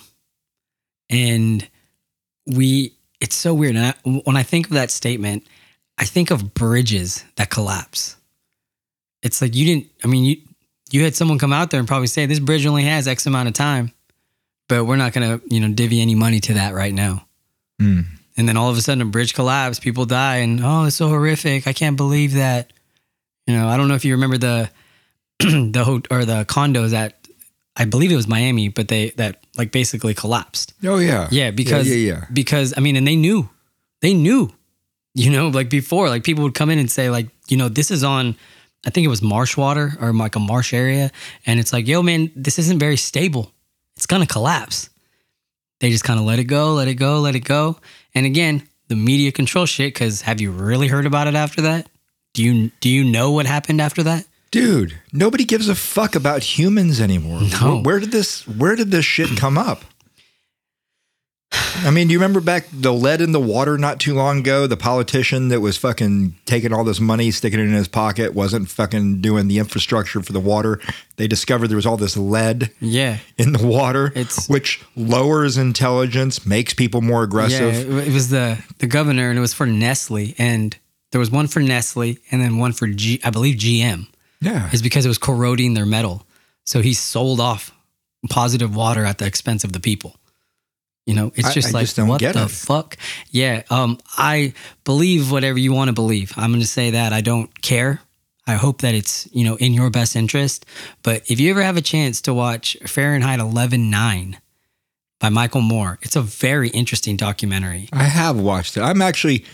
And 1.11 1.67
we 2.45 2.93
it's 3.19 3.35
so 3.35 3.53
weird. 3.53 3.75
And 3.75 3.85
I, 3.85 4.09
when 4.25 4.37
I 4.37 4.43
think 4.43 4.67
of 4.67 4.73
that 4.73 4.91
statement, 4.91 5.47
I 5.97 6.05
think 6.05 6.31
of 6.31 6.53
bridges 6.53 7.23
that 7.35 7.49
collapse. 7.49 8.17
It's 9.21 9.41
like 9.41 9.55
you 9.55 9.65
didn't 9.65 9.91
I 10.03 10.07
mean 10.07 10.25
you 10.25 10.37
you 10.91 11.03
had 11.03 11.15
someone 11.15 11.39
come 11.39 11.53
out 11.53 11.71
there 11.71 11.79
and 11.79 11.87
probably 11.87 12.07
say 12.07 12.25
this 12.25 12.39
bridge 12.39 12.65
only 12.65 12.83
has 12.83 13.07
X 13.07 13.25
amount 13.25 13.47
of 13.47 13.53
time, 13.53 13.91
but 14.69 14.85
we're 14.85 14.97
not 14.97 15.13
gonna, 15.13 15.41
you 15.47 15.59
know, 15.59 15.73
divvy 15.73 16.01
any 16.01 16.15
money 16.15 16.39
to 16.41 16.53
that 16.53 16.73
right 16.73 16.93
now. 16.93 17.25
Hmm. 17.79 18.01
And 18.37 18.47
then 18.47 18.57
all 18.57 18.69
of 18.69 18.77
a 18.77 18.81
sudden, 18.81 19.01
a 19.01 19.05
bridge 19.05 19.33
collapsed, 19.33 19.81
people 19.81 20.05
die, 20.05 20.37
and 20.37 20.59
oh, 20.63 20.83
it's 20.85 20.97
so 20.97 21.07
horrific. 21.07 21.67
I 21.67 21.73
can't 21.73 21.95
believe 21.95 22.33
that. 22.33 22.71
You 23.47 23.55
know, 23.55 23.67
I 23.67 23.77
don't 23.77 23.87
know 23.87 23.95
if 23.95 24.03
you 24.03 24.13
remember 24.13 24.37
the 24.37 24.69
the 25.39 25.83
ho- 25.83 26.01
or 26.11 26.25
the 26.25 26.45
condos 26.45 26.93
at 26.93 27.24
I 27.77 27.85
believe 27.85 28.11
it 28.11 28.15
was 28.15 28.27
Miami, 28.27 28.69
but 28.69 28.87
they 28.87 29.09
that 29.11 29.43
like 29.57 29.71
basically 29.71 30.13
collapsed. 30.13 30.73
Oh 30.83 30.99
yeah, 30.99 31.27
Yeah, 31.31 31.51
because 31.51 31.87
yeah, 31.87 31.95
yeah. 31.95 32.25
because 32.31 32.73
I 32.77 32.79
mean, 32.79 32.95
and 32.95 33.05
they 33.07 33.15
knew, 33.15 33.49
they 34.01 34.13
knew, 34.13 34.49
you 35.13 35.29
know, 35.31 35.49
like 35.49 35.69
before, 35.69 36.07
like 36.09 36.23
people 36.23 36.43
would 36.43 36.53
come 36.53 36.69
in 36.69 36.79
and 36.79 36.89
say, 36.89 37.09
like, 37.09 37.27
you 37.47 37.57
know, 37.57 37.67
this 37.69 37.91
is 37.91 38.03
on, 38.03 38.35
I 38.85 38.91
think 38.91 39.05
it 39.05 39.09
was 39.09 39.21
marsh 39.21 39.57
water 39.57 39.93
or 39.99 40.13
like 40.13 40.35
a 40.35 40.39
marsh 40.39 40.73
area, 40.73 41.11
and 41.45 41.59
it's 41.59 41.73
like, 41.73 41.87
yo, 41.87 42.01
man, 42.01 42.31
this 42.35 42.59
isn't 42.59 42.79
very 42.79 42.97
stable. 42.97 43.51
It's 43.97 44.05
gonna 44.05 44.27
collapse. 44.27 44.89
They 45.81 45.89
just 45.89 46.05
kind 46.05 46.19
of 46.19 46.25
let 46.25 46.39
it 46.39 46.45
go, 46.45 46.73
let 46.73 46.87
it 46.87 46.95
go, 46.95 47.19
let 47.19 47.35
it 47.35 47.41
go, 47.41 47.77
and 48.13 48.25
again, 48.25 48.63
the 48.87 48.95
media 48.95 49.31
control 49.33 49.65
shit. 49.65 49.93
Because 49.93 50.21
have 50.21 50.39
you 50.39 50.51
really 50.51 50.87
heard 50.87 51.05
about 51.05 51.27
it 51.27 51.35
after 51.35 51.61
that? 51.63 51.89
Do 52.33 52.43
you 52.43 52.71
do 52.79 52.89
you 52.89 53.03
know 53.03 53.31
what 53.31 53.45
happened 53.45 53.81
after 53.81 54.03
that? 54.03 54.25
Dude. 54.61 54.99
Nobody 55.13 55.43
gives 55.45 55.69
a 55.69 55.75
fuck 55.75 56.15
about 56.15 56.43
humans 56.57 56.99
anymore. 57.01 57.41
No. 57.61 57.75
Where, 57.75 57.81
where 57.81 57.99
did 57.99 58.11
this 58.11 58.47
Where 58.47 58.75
did 58.75 58.91
this 58.91 59.05
shit 59.05 59.37
come 59.37 59.57
up? 59.57 59.83
I 61.83 61.91
mean, 61.91 62.07
do 62.07 62.13
you 62.13 62.19
remember 62.19 62.41
back 62.41 62.67
the 62.73 62.91
lead 62.91 63.21
in 63.21 63.31
the 63.31 63.39
water 63.39 63.77
not 63.77 63.99
too 63.99 64.13
long 64.13 64.39
ago? 64.39 64.65
The 64.65 64.75
politician 64.77 65.49
that 65.49 65.61
was 65.61 65.77
fucking 65.77 66.35
taking 66.45 66.73
all 66.73 66.83
this 66.83 66.99
money, 66.99 67.31
sticking 67.31 67.59
it 67.59 67.63
in 67.63 67.73
his 67.73 67.87
pocket, 67.87 68.33
wasn't 68.33 68.69
fucking 68.69 69.21
doing 69.21 69.47
the 69.47 69.59
infrastructure 69.59 70.21
for 70.23 70.33
the 70.33 70.39
water. 70.39 70.81
They 71.17 71.27
discovered 71.27 71.67
there 71.67 71.75
was 71.75 71.85
all 71.85 71.97
this 71.97 72.17
lead 72.17 72.71
Yeah, 72.81 73.19
in 73.37 73.51
the 73.53 73.65
water, 73.65 74.07
It's- 74.15 74.49
which 74.49 74.81
lowers 74.95 75.57
intelligence, 75.57 76.45
makes 76.45 76.73
people 76.73 77.01
more 77.01 77.23
aggressive. 77.23 77.73
Yeah, 77.73 77.99
it 77.99 78.07
it 78.07 78.13
was 78.13 78.29
the 78.29 78.57
the 78.79 78.87
governor, 78.87 79.29
and 79.29 79.37
it 79.37 79.41
was 79.41 79.53
for 79.53 79.65
Nestle, 79.67 80.33
and 80.37 80.75
there 81.11 81.19
was 81.19 81.29
one 81.29 81.47
for 81.47 81.59
Nestle, 81.61 82.17
and 82.31 82.41
then 82.41 82.57
one 82.57 82.73
for 82.73 82.87
G, 82.87 83.19
I 83.23 83.29
believe 83.29 83.57
GM, 83.57 84.07
Yeah. 84.41 84.69
is 84.71 84.81
because 84.81 85.05
it 85.05 85.09
was 85.09 85.17
corroding 85.17 85.73
their 85.73 85.85
metal. 85.85 86.25
So 86.65 86.81
he 86.81 86.93
sold 86.93 87.39
off 87.39 87.71
positive 88.29 88.75
water 88.75 89.05
at 89.05 89.17
the 89.17 89.25
expense 89.25 89.63
of 89.63 89.73
the 89.73 89.79
people. 89.79 90.15
You 91.05 91.13
know, 91.13 91.31
it's 91.35 91.53
just 91.53 91.69
I 91.69 91.71
like 91.71 91.83
just 91.83 91.95
don't 91.97 92.07
what 92.07 92.19
the 92.19 92.29
it. 92.45 92.49
fuck. 92.49 92.97
Yeah, 93.29 93.61
um, 93.69 93.99
I 94.17 94.53
believe 94.85 95.31
whatever 95.31 95.59
you 95.59 95.71
want 95.71 95.89
to 95.89 95.93
believe. 95.93 96.33
I'm 96.35 96.49
going 96.49 96.61
to 96.61 96.67
say 96.67 96.91
that 96.91 97.13
I 97.13 97.21
don't 97.21 97.61
care. 97.61 98.01
I 98.47 98.55
hope 98.55 98.81
that 98.81 98.95
it's 98.95 99.27
you 99.31 99.43
know 99.43 99.55
in 99.57 99.73
your 99.73 99.91
best 99.91 100.15
interest. 100.15 100.65
But 101.03 101.29
if 101.29 101.39
you 101.39 101.51
ever 101.51 101.61
have 101.61 101.77
a 101.77 101.81
chance 101.81 102.21
to 102.21 102.33
watch 102.33 102.75
Fahrenheit 102.87 103.39
11.9 103.39 104.37
by 105.19 105.29
Michael 105.29 105.61
Moore, 105.61 105.99
it's 106.01 106.15
a 106.15 106.21
very 106.21 106.69
interesting 106.69 107.17
documentary. 107.17 107.87
I 107.93 108.05
have 108.05 108.39
watched 108.39 108.75
it. 108.75 108.81
I'm 108.81 109.03
actually 109.03 109.45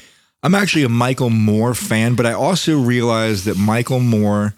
I'm 0.43 0.55
actually 0.55 0.83
a 0.83 0.89
Michael 0.89 1.29
Moore 1.29 1.73
fan, 1.73 2.15
but 2.15 2.25
I 2.25 2.31
also 2.31 2.79
realize 2.79 3.43
that 3.43 3.57
Michael 3.57 4.00
Moore 4.00 4.53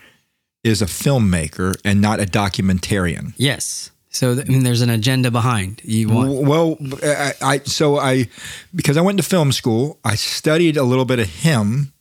is 0.64 0.82
a 0.82 0.86
filmmaker 0.86 1.76
and 1.84 2.02
not 2.02 2.20
a 2.20 2.26
documentarian. 2.26 3.34
Yes. 3.38 3.92
So 4.10 4.34
I 4.34 4.44
mean, 4.44 4.64
there's 4.64 4.82
an 4.82 4.92
agenda 4.92 5.32
behind. 5.32 5.82
You 5.84 6.10
want 6.10 6.48
Well, 6.48 6.78
I, 7.04 7.34
I 7.42 7.58
so 7.60 7.98
I 7.98 8.28
because 8.76 8.96
I 8.96 9.02
went 9.02 9.18
to 9.18 9.24
film 9.24 9.52
school, 9.52 10.00
I 10.06 10.16
studied 10.16 10.78
a 10.78 10.84
little 10.84 11.06
bit 11.06 11.18
of 11.20 11.28
him 11.28 11.94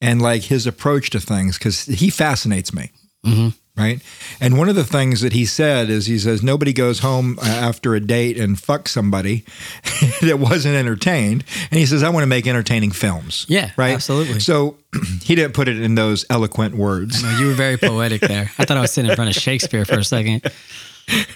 and 0.00 0.20
like 0.20 0.42
his 0.42 0.66
approach 0.66 1.08
to 1.10 1.20
things 1.20 1.58
because 1.58 1.86
he 1.86 2.10
fascinates 2.10 2.74
me. 2.74 2.90
Mm-hmm. 3.24 3.48
Right. 3.76 4.00
And 4.40 4.56
one 4.56 4.68
of 4.68 4.76
the 4.76 4.84
things 4.84 5.20
that 5.22 5.32
he 5.32 5.44
said 5.44 5.90
is 5.90 6.06
he 6.06 6.16
says, 6.20 6.44
nobody 6.44 6.72
goes 6.72 7.00
home 7.00 7.40
uh, 7.40 7.46
after 7.46 7.96
a 7.96 8.00
date 8.00 8.38
and 8.38 8.56
fuck 8.58 8.86
somebody 8.88 9.44
that 10.22 10.38
wasn't 10.38 10.76
entertained. 10.76 11.42
And 11.72 11.80
he 11.80 11.84
says, 11.84 12.04
I 12.04 12.08
want 12.10 12.22
to 12.22 12.28
make 12.28 12.46
entertaining 12.46 12.92
films. 12.92 13.46
Yeah, 13.48 13.72
Right. 13.76 13.92
absolutely. 13.94 14.38
So 14.38 14.76
he 15.22 15.34
didn't 15.34 15.54
put 15.54 15.66
it 15.66 15.80
in 15.80 15.96
those 15.96 16.24
eloquent 16.30 16.76
words. 16.76 17.20
No, 17.24 17.36
you 17.38 17.46
were 17.48 17.54
very 17.54 17.76
poetic 17.76 18.20
there. 18.20 18.52
I 18.58 18.64
thought 18.64 18.76
I 18.76 18.80
was 18.80 18.92
sitting 18.92 19.10
in 19.10 19.16
front 19.16 19.34
of 19.34 19.42
Shakespeare 19.42 19.84
for 19.84 19.98
a 19.98 20.04
second. 20.04 20.42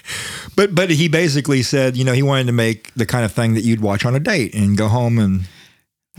But 0.55 0.73
but 0.75 0.89
he 0.89 1.07
basically 1.07 1.61
said, 1.61 1.95
you 1.95 2.03
know, 2.03 2.11
he 2.11 2.23
wanted 2.23 2.47
to 2.47 2.51
make 2.51 2.93
the 2.95 3.05
kind 3.05 3.23
of 3.23 3.31
thing 3.31 3.53
that 3.53 3.61
you'd 3.61 3.79
watch 3.81 4.03
on 4.03 4.13
a 4.15 4.19
date 4.19 4.53
and 4.55 4.75
go 4.77 4.87
home 4.87 5.19
and, 5.19 5.41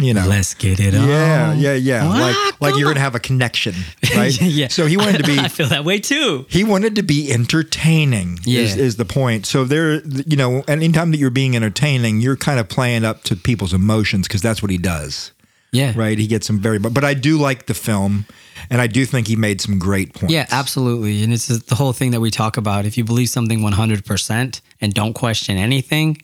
you 0.01 0.15
know, 0.15 0.27
Let's 0.27 0.55
get 0.55 0.81
it 0.81 0.95
on. 0.95 1.09
yeah, 1.09 1.53
yeah, 1.55 1.75
yeah, 1.75 2.07
What? 2.09 2.21
like 2.21 2.61
like 2.61 2.71
Come 2.73 2.81
you're 2.81 2.89
gonna 2.91 3.01
have 3.01 3.15
a 3.15 3.21
connection, 3.21 3.75
right? 4.17 4.39
yeah. 4.41 4.69
So 4.69 4.87
he 4.87 4.97
wanted 4.97 5.19
to 5.19 5.25
be 5.25 5.39
I 5.39 5.49
feel 5.49 5.69
that 5.69 5.85
way 5.85 5.99
too. 6.01 6.47
he 6.49 6.65
wanted 6.65 6.97
to 6.97 7.03
be 7.03 7.31
entertaining 7.33 8.39
is, 8.47 8.77
Yeah. 8.77 8.83
is 8.83 8.97
the 8.97 9.05
point 9.05 9.47
so 9.47 9.65
there 9.65 10.03
you 10.07 10.37
know 10.37 10.63
anytime 10.69 11.11
that 11.13 11.19
you're 11.19 11.31
being 11.31 11.55
entertaining 11.57 12.21
you're 12.21 12.37
kind 12.37 12.59
of 12.61 12.69
playing 12.69 13.05
up 13.05 13.23
to 13.25 13.37
people's 13.37 13.73
emotions 13.73 14.27
because 14.27 14.43
that's 14.43 14.63
what 14.63 14.71
he 14.71 14.79
does 14.79 15.33
Yeah. 15.73 15.93
right 15.97 16.19
he 16.19 16.27
gets 16.27 16.47
some 16.47 16.59
very 16.59 16.79
but, 16.79 16.93
but 16.93 17.05
i 17.05 17.15
do 17.15 17.39
like 17.39 17.67
the 17.67 17.75
film 17.75 18.27
and 18.71 18.81
i 18.81 18.87
do 18.89 19.05
think 19.07 19.29
he 19.29 19.37
made 19.37 19.61
some 19.61 19.79
great 19.79 20.13
points 20.15 20.33
Yeah, 20.35 20.47
absolutely. 20.51 21.23
And 21.23 21.33
it's 21.33 21.47
the 21.47 21.75
whole 21.75 21.93
thing 21.93 22.11
that 22.11 22.21
we 22.21 22.31
talk 22.31 22.57
about. 22.57 22.85
If 22.87 22.99
you 22.99 23.05
believe 23.05 23.29
something 23.29 23.61
100% 23.61 24.61
and 24.81 24.95
don't 24.95 25.15
question 25.15 25.57
anything, 25.57 26.21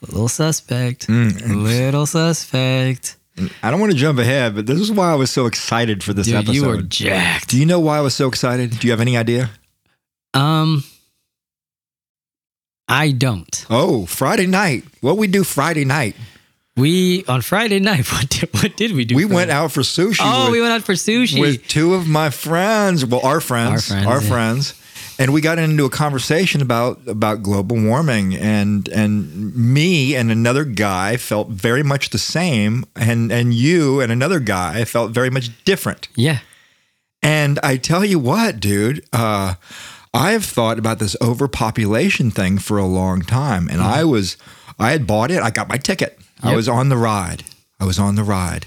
little 0.00 0.28
suspect. 0.28 1.06
Mm, 1.08 1.62
little 1.62 2.06
suspect. 2.06 3.16
i 3.62 3.70
don't 3.70 3.80
want 3.80 3.92
to 3.92 3.98
jump 3.98 4.18
ahead 4.18 4.54
but 4.54 4.66
this 4.66 4.78
is 4.80 4.90
why 4.92 5.10
i 5.10 5.14
was 5.14 5.30
so 5.30 5.46
excited 5.46 6.02
for 6.02 6.12
this 6.12 6.26
Dude, 6.26 6.34
episode 6.36 6.52
you 6.52 6.66
were 6.66 6.82
jacked. 6.82 7.48
do 7.48 7.56
you 7.58 7.64
know 7.66 7.80
why 7.80 7.96
i 7.98 8.00
was 8.00 8.14
so 8.14 8.28
excited 8.28 8.78
do 8.78 8.86
you 8.86 8.90
have 8.92 9.00
any 9.00 9.16
idea 9.16 9.50
Um, 10.34 10.84
I 12.88 13.12
don't. 13.12 13.66
oh 13.70 14.04
friday 14.06 14.46
night 14.46 14.84
what 15.00 15.16
we 15.16 15.26
do 15.26 15.44
friday 15.44 15.84
night 15.84 16.16
We 16.80 17.24
on 17.28 17.42
Friday 17.42 17.78
night. 17.80 18.06
What 18.12 18.28
did, 18.28 18.52
what 18.54 18.76
did 18.76 18.92
we 18.92 19.04
do? 19.04 19.14
we 19.14 19.24
went 19.24 19.50
out 19.50 19.72
for 19.72 19.82
sushi 19.82 20.18
Oh, 20.20 20.44
with- 20.44 20.52
we 20.52 20.60
went 20.60 20.72
out 20.72 20.82
for 20.82 20.94
sushi. 20.94 21.40
with 21.40 21.66
two 21.68 21.94
of 21.94 22.06
my 22.08 22.30
friends, 22.30 23.04
well, 23.04 23.20
our 23.24 23.40
friends, 23.40 23.90
Our 23.90 23.98
our 23.98 24.20
friends, 24.20 24.28
friends, 24.72 24.74
and 25.18 25.32
we 25.32 25.40
got 25.42 25.58
into 25.58 25.84
a 25.84 25.90
conversation 25.90 26.62
about 26.62 26.98
about 27.06 27.42
global 27.42 27.76
warming, 27.82 28.34
and 28.34 28.88
and 28.88 29.54
me 29.54 30.16
and 30.16 30.30
another 30.30 30.64
guy 30.64 31.16
felt 31.18 31.48
very 31.48 31.82
much 31.82 32.10
the 32.10 32.18
same, 32.18 32.84
and 32.96 33.30
and 33.32 33.52
you 33.54 34.00
and 34.00 34.10
another 34.10 34.40
guy 34.40 34.84
felt 34.84 35.10
very 35.12 35.30
much 35.30 35.50
different. 35.64 36.08
yeah. 36.16 36.38
And 37.22 37.58
I 37.62 37.76
tell 37.76 38.02
you 38.02 38.18
what, 38.18 38.60
dude, 38.60 39.04
uh, 39.12 39.54
I 40.14 40.30
have 40.32 40.46
thought 40.46 40.78
about 40.78 40.98
this 41.00 41.14
overpopulation 41.20 42.30
thing 42.30 42.56
for 42.58 42.78
a 42.78 42.86
long 42.86 43.20
time, 43.20 43.68
and 43.68 43.82
I 43.82 44.04
was, 44.04 44.38
I 44.78 44.92
had 44.92 45.06
bought 45.06 45.30
it. 45.30 45.42
I 45.42 45.50
got 45.50 45.68
my 45.68 45.76
ticket. 45.76 46.18
I 46.42 46.54
was 46.56 46.68
on 46.68 46.88
the 46.88 46.96
ride. 46.96 47.44
I 47.78 47.84
was 47.84 47.98
on 47.98 48.14
the 48.14 48.24
ride, 48.24 48.66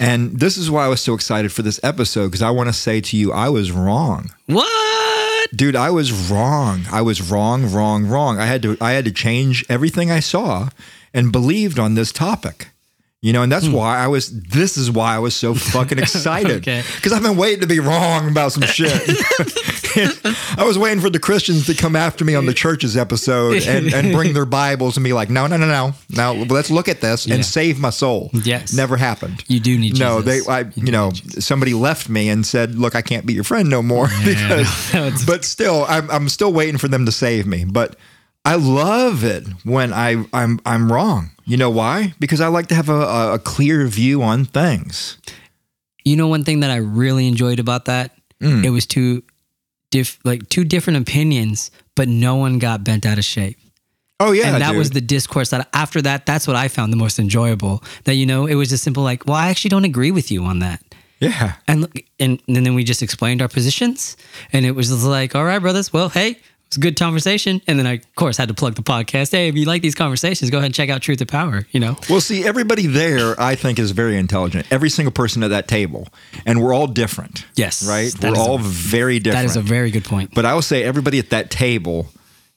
and 0.00 0.38
this 0.40 0.56
is 0.56 0.70
why 0.70 0.84
I 0.86 0.88
was 0.88 1.00
so 1.00 1.12
excited 1.14 1.52
for 1.52 1.62
this 1.62 1.78
episode 1.82 2.26
because 2.28 2.40
I 2.42 2.50
want 2.50 2.68
to 2.68 2.72
say 2.72 3.00
to 3.02 3.16
you, 3.16 3.30
I 3.32 3.48
was 3.50 3.70
wrong, 3.72 4.32
What? 4.46 5.50
dude. 5.54 5.76
I 5.76 5.90
was 5.90 6.12
wrong. 6.30 6.82
I 6.90 7.02
was 7.02 7.30
wrong, 7.30 7.70
wrong, 7.70 8.06
wrong. 8.06 8.38
I 8.38 8.46
had 8.46 8.62
to, 8.62 8.76
I 8.80 8.92
had 8.92 9.04
to 9.04 9.12
change 9.12 9.64
everything 9.68 10.10
I 10.10 10.20
saw 10.20 10.70
and 11.12 11.30
believed 11.30 11.78
on 11.78 11.94
this 11.94 12.10
topic. 12.12 12.68
You 13.24 13.32
know, 13.32 13.42
and 13.42 13.50
that's 13.50 13.66
hmm. 13.66 13.72
why 13.72 13.96
I 13.96 14.08
was. 14.08 14.38
This 14.38 14.76
is 14.76 14.90
why 14.90 15.14
I 15.14 15.18
was 15.18 15.34
so 15.34 15.54
fucking 15.72 15.98
excited. 15.98 16.58
Okay. 16.58 16.82
Because 16.96 17.14
I've 17.14 17.22
been 17.22 17.38
waiting 17.38 17.62
to 17.62 17.66
be 17.66 17.80
wrong 17.80 18.28
about 18.28 18.52
some 18.52 18.64
shit. 18.64 18.92
I 20.58 20.64
was 20.66 20.76
waiting 20.76 21.00
for 21.00 21.08
the 21.08 21.18
Christians 21.18 21.64
to 21.68 21.74
come 21.74 21.96
after 21.96 22.22
me 22.22 22.34
on 22.34 22.44
the 22.44 22.52
churches 22.52 22.98
episode 22.98 23.62
and, 23.62 23.94
and 23.94 24.12
bring 24.12 24.34
their 24.34 24.44
Bibles 24.44 24.98
and 24.98 25.04
be 25.04 25.14
like, 25.14 25.30
no, 25.30 25.46
no, 25.46 25.56
no, 25.56 25.66
no. 25.66 25.94
Now 26.10 26.32
let's 26.34 26.70
look 26.70 26.86
at 26.86 27.00
this 27.00 27.26
Yeah. 27.26 27.36
and 27.36 27.46
save 27.46 27.80
my 27.80 27.88
soul. 27.88 28.28
Yes. 28.34 28.74
Never 28.74 28.98
happened. 28.98 29.42
You 29.48 29.58
do 29.58 29.78
need 29.78 29.98
No, 29.98 30.20
they, 30.20 30.40
I, 30.46 30.66
you 30.74 30.92
know, 30.92 31.12
somebody 31.38 31.72
left 31.72 32.10
me 32.10 32.28
and 32.28 32.44
said, 32.44 32.74
"Look, 32.74 32.94
I 32.94 33.00
can't 33.00 33.24
be 33.24 33.32
your 33.32 33.44
friend 33.44 33.70
no 33.70 33.82
more." 33.82 34.08
because, 34.22 34.92
That's- 34.92 35.24
but 35.24 35.46
still, 35.46 35.86
I'm, 35.88 36.10
I'm 36.10 36.28
still 36.28 36.52
waiting 36.52 36.76
for 36.76 36.88
them 36.88 37.06
to 37.06 37.12
save 37.12 37.46
me. 37.46 37.64
But 37.64 37.96
I 38.44 38.56
love 38.56 39.24
it 39.24 39.44
when 39.64 39.92
I, 39.92 40.24
I'm, 40.32 40.60
I'm 40.66 40.92
wrong. 40.92 41.30
You 41.46 41.56
know 41.56 41.70
why? 41.70 42.14
Because 42.18 42.40
I 42.40 42.48
like 42.48 42.66
to 42.68 42.74
have 42.74 42.88
a, 42.88 43.34
a, 43.34 43.38
clear 43.38 43.86
view 43.86 44.22
on 44.22 44.44
things. 44.44 45.18
You 46.04 46.16
know, 46.16 46.28
one 46.28 46.44
thing 46.44 46.60
that 46.60 46.70
I 46.70 46.76
really 46.76 47.26
enjoyed 47.28 47.58
about 47.58 47.86
that, 47.86 48.12
Mm. 48.42 48.64
it 48.64 48.70
was 48.70 48.84
two 48.84 49.22
diff, 49.90 50.18
like 50.24 50.48
two 50.48 50.64
different 50.64 50.98
opinions, 50.98 51.70
but 51.94 52.08
no 52.08 52.34
one 52.34 52.58
got 52.58 52.82
bent 52.84 53.06
out 53.06 53.16
of 53.16 53.24
shape. 53.24 53.56
Oh 54.20 54.32
yeah, 54.32 54.52
and 54.52 54.60
that 54.62 54.70
dude. 54.70 54.78
was 54.78 54.90
the 54.90 55.00
discourse 55.00 55.50
that 55.50 55.68
after 55.72 56.02
that, 56.02 56.26
that's 56.26 56.46
what 56.46 56.56
I 56.56 56.68
found 56.68 56.92
the 56.92 56.96
most 56.96 57.18
enjoyable. 57.18 57.82
That 58.04 58.14
you 58.16 58.26
know, 58.26 58.46
it 58.46 58.56
was 58.56 58.68
just 58.68 58.82
simple 58.84 59.02
like, 59.04 59.24
well, 59.26 59.36
I 59.36 59.48
actually 59.48 59.70
don't 59.70 59.84
agree 59.84 60.10
with 60.10 60.30
you 60.30 60.42
on 60.44 60.58
that. 60.58 60.82
yeah. 61.20 61.54
And 61.68 61.82
look, 61.82 61.92
and, 62.18 62.40
and 62.48 62.66
then 62.66 62.74
we 62.74 62.84
just 62.84 63.02
explained 63.02 63.40
our 63.40 63.48
positions, 63.48 64.16
and 64.52 64.66
it 64.66 64.72
was 64.72 64.90
like, 65.04 65.34
all 65.34 65.44
right, 65.44 65.60
brothers, 65.60 65.92
well, 65.92 66.08
hey, 66.08 66.38
it 66.74 66.78
was 66.78 66.86
a 66.86 66.90
good 66.90 66.98
conversation. 66.98 67.62
And 67.66 67.78
then 67.78 67.86
I, 67.86 67.92
of 67.94 68.14
course, 68.16 68.36
had 68.36 68.48
to 68.48 68.54
plug 68.54 68.74
the 68.74 68.82
podcast. 68.82 69.30
Hey, 69.30 69.48
if 69.48 69.54
you 69.54 69.64
like 69.64 69.82
these 69.82 69.94
conversations, 69.94 70.50
go 70.50 70.58
ahead 70.58 70.66
and 70.66 70.74
check 70.74 70.90
out 70.90 71.02
Truth 71.02 71.18
to 71.18 71.26
Power. 71.26 71.66
You 71.70 71.80
know, 71.80 71.96
Well, 72.10 72.20
see, 72.20 72.44
everybody 72.44 72.86
there, 72.86 73.40
I 73.40 73.54
think, 73.54 73.78
is 73.78 73.92
very 73.92 74.16
intelligent. 74.16 74.66
Every 74.70 74.90
single 74.90 75.12
person 75.12 75.42
at 75.42 75.50
that 75.50 75.68
table, 75.68 76.08
and 76.44 76.62
we're 76.62 76.74
all 76.74 76.86
different. 76.86 77.44
Yes, 77.54 77.86
right. 77.86 78.12
we're 78.22 78.32
is 78.32 78.38
a- 78.38 78.40
all 78.40 78.58
very 78.58 79.18
different. 79.20 79.44
that 79.46 79.50
is 79.50 79.56
a 79.56 79.60
very 79.60 79.90
good 79.90 80.04
point. 80.04 80.34
But 80.34 80.44
I 80.44 80.54
will 80.54 80.62
say, 80.62 80.82
everybody 80.82 81.18
at 81.18 81.30
that 81.30 81.50
table 81.50 82.08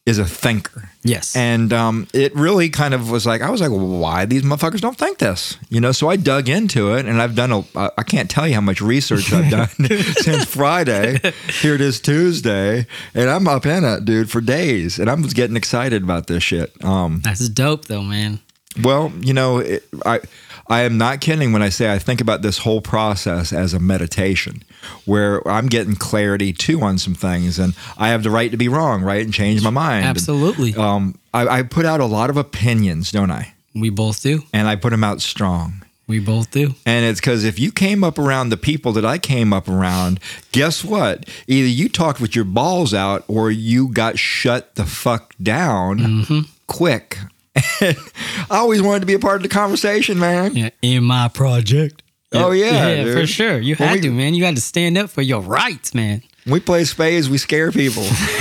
is 0.08 0.18
a 0.20 0.26
thinker. 0.26 0.90
Yes. 1.04 1.36
And 1.36 1.74
um, 1.74 2.08
it 2.14 2.34
really 2.34 2.70
kind 2.70 2.94
of 2.94 3.12
was 3.12 3.26
like, 3.26 3.42
I 3.42 3.50
was 3.50 3.60
like, 3.60 3.72
well, 3.72 3.86
why 3.86 4.26
these 4.26 4.42
motherfuckers 4.42 4.80
don't 4.80 4.98
think 4.98 5.18
this? 5.18 5.58
You 5.70 5.82
know, 5.82 5.92
so 5.92 6.08
I 6.08 6.16
dug 6.16 6.48
into 6.48 6.94
it 6.94 7.06
and 7.06 7.22
I've 7.22 7.36
done 7.36 7.52
a, 7.52 7.64
I 7.76 8.04
can't 8.04 8.30
tell 8.30 8.48
you 8.48 8.56
how 8.56 8.62
much 8.62 8.80
research 8.80 9.34
I've 9.34 9.52
done 9.52 9.68
since 10.22 10.46
Friday. 10.46 11.20
Here 11.62 11.76
it 11.76 11.82
is 11.82 12.00
Tuesday. 12.00 12.88
And 13.14 13.30
I'm 13.30 13.50
up 13.50 13.66
in 13.66 13.84
it, 13.84 14.06
dude, 14.06 14.32
for 14.32 14.40
days. 14.40 14.98
And 14.98 15.10
I'm 15.10 15.24
getting 15.24 15.58
excited 15.58 16.04
about 16.04 16.28
this 16.28 16.42
shit. 16.42 16.72
Um, 16.86 17.20
that's 17.22 17.50
dope, 17.50 17.86
though, 17.86 18.02
man. 18.04 18.40
well, 18.82 19.12
you 19.20 19.34
know, 19.34 19.58
it, 19.58 19.84
I 20.06 20.22
I 20.70 20.82
am 20.82 20.98
not 20.98 21.22
kidding 21.22 21.54
when 21.54 21.62
I 21.62 21.70
say 21.70 21.92
I 21.94 22.00
think 22.00 22.20
about 22.22 22.42
this 22.42 22.60
whole 22.60 22.82
process 22.82 23.54
as 23.54 23.74
a 23.74 23.80
meditation, 23.80 24.64
where 25.06 25.46
I'm 25.48 25.68
getting 25.68 25.96
clarity 25.96 26.52
too 26.54 26.82
on 26.82 26.98
some 26.98 27.16
things, 27.16 27.58
and 27.60 27.74
I 27.98 28.10
have 28.10 28.24
the 28.24 28.30
right 28.30 28.52
to 28.52 28.58
be 28.58 28.68
wrong, 28.68 29.02
right, 29.02 29.24
and 29.24 29.34
change 29.34 29.64
my 29.64 29.70
mind. 29.70 30.06
Absolutely, 30.06 30.76
Um, 30.76 31.18
I, 31.34 31.48
I 31.60 31.64
put 31.64 31.86
out 31.86 32.00
a 32.00 32.06
lot 32.06 32.30
of 32.30 32.38
opinions, 32.38 33.12
don't 33.12 33.32
I? 33.32 33.54
we 33.76 33.92
both 33.92 34.24
do. 34.24 34.42
And 34.54 34.68
I 34.68 34.76
put 34.76 34.90
them 34.90 35.04
out 35.04 35.22
strong. 35.22 35.84
We 36.08 36.20
both 36.20 36.50
do. 36.50 36.74
And 36.86 37.06
it's 37.06 37.20
because 37.20 37.44
if 37.44 37.60
you 37.60 37.72
came 37.72 38.04
up 38.04 38.18
around 38.18 38.50
the 38.50 38.58
people 38.58 38.92
that 38.94 39.06
I 39.06 39.20
came 39.20 39.54
up 39.54 39.68
around, 39.68 40.20
guess 40.52 40.84
what? 40.84 41.30
Either 41.48 41.68
you 41.68 41.88
talked 41.88 42.20
with 42.20 42.36
your 42.36 42.46
balls 42.46 42.94
out 42.94 43.24
or 43.28 43.52
you 43.52 43.90
got 43.90 44.18
shut 44.18 44.74
the 44.76 44.86
fuck 44.86 45.36
down 45.44 46.46
quick. 46.66 47.20
I 47.82 48.58
always 48.58 48.82
wanted 48.82 49.02
to 49.02 49.06
be 49.06 49.14
a 49.14 49.20
part 49.20 49.38
of 49.38 49.44
the 49.44 49.50
conversation, 49.50 50.20
man. 50.20 50.56
Yeah, 50.56 50.70
in 50.82 51.04
my 51.04 51.28
project. 51.28 52.04
Oh, 52.34 52.52
yeah, 52.52 52.90
yeah, 52.90 53.04
dude. 53.06 53.20
for 53.20 53.26
sure. 53.28 53.58
You 53.60 53.76
When 53.76 53.88
had 53.88 53.96
we- 53.96 54.02
to, 54.02 54.12
man. 54.12 54.34
You 54.34 54.46
had 54.46 54.56
to 54.56 54.62
stand 54.62 54.98
up 54.98 55.10
for 55.10 55.22
your 55.22 55.42
rights, 55.42 55.94
man. 55.94 56.24
We 56.46 56.60
play 56.62 56.84
spades, 56.86 57.30
we 57.30 57.38
scare 57.40 57.72
people. 57.74 58.04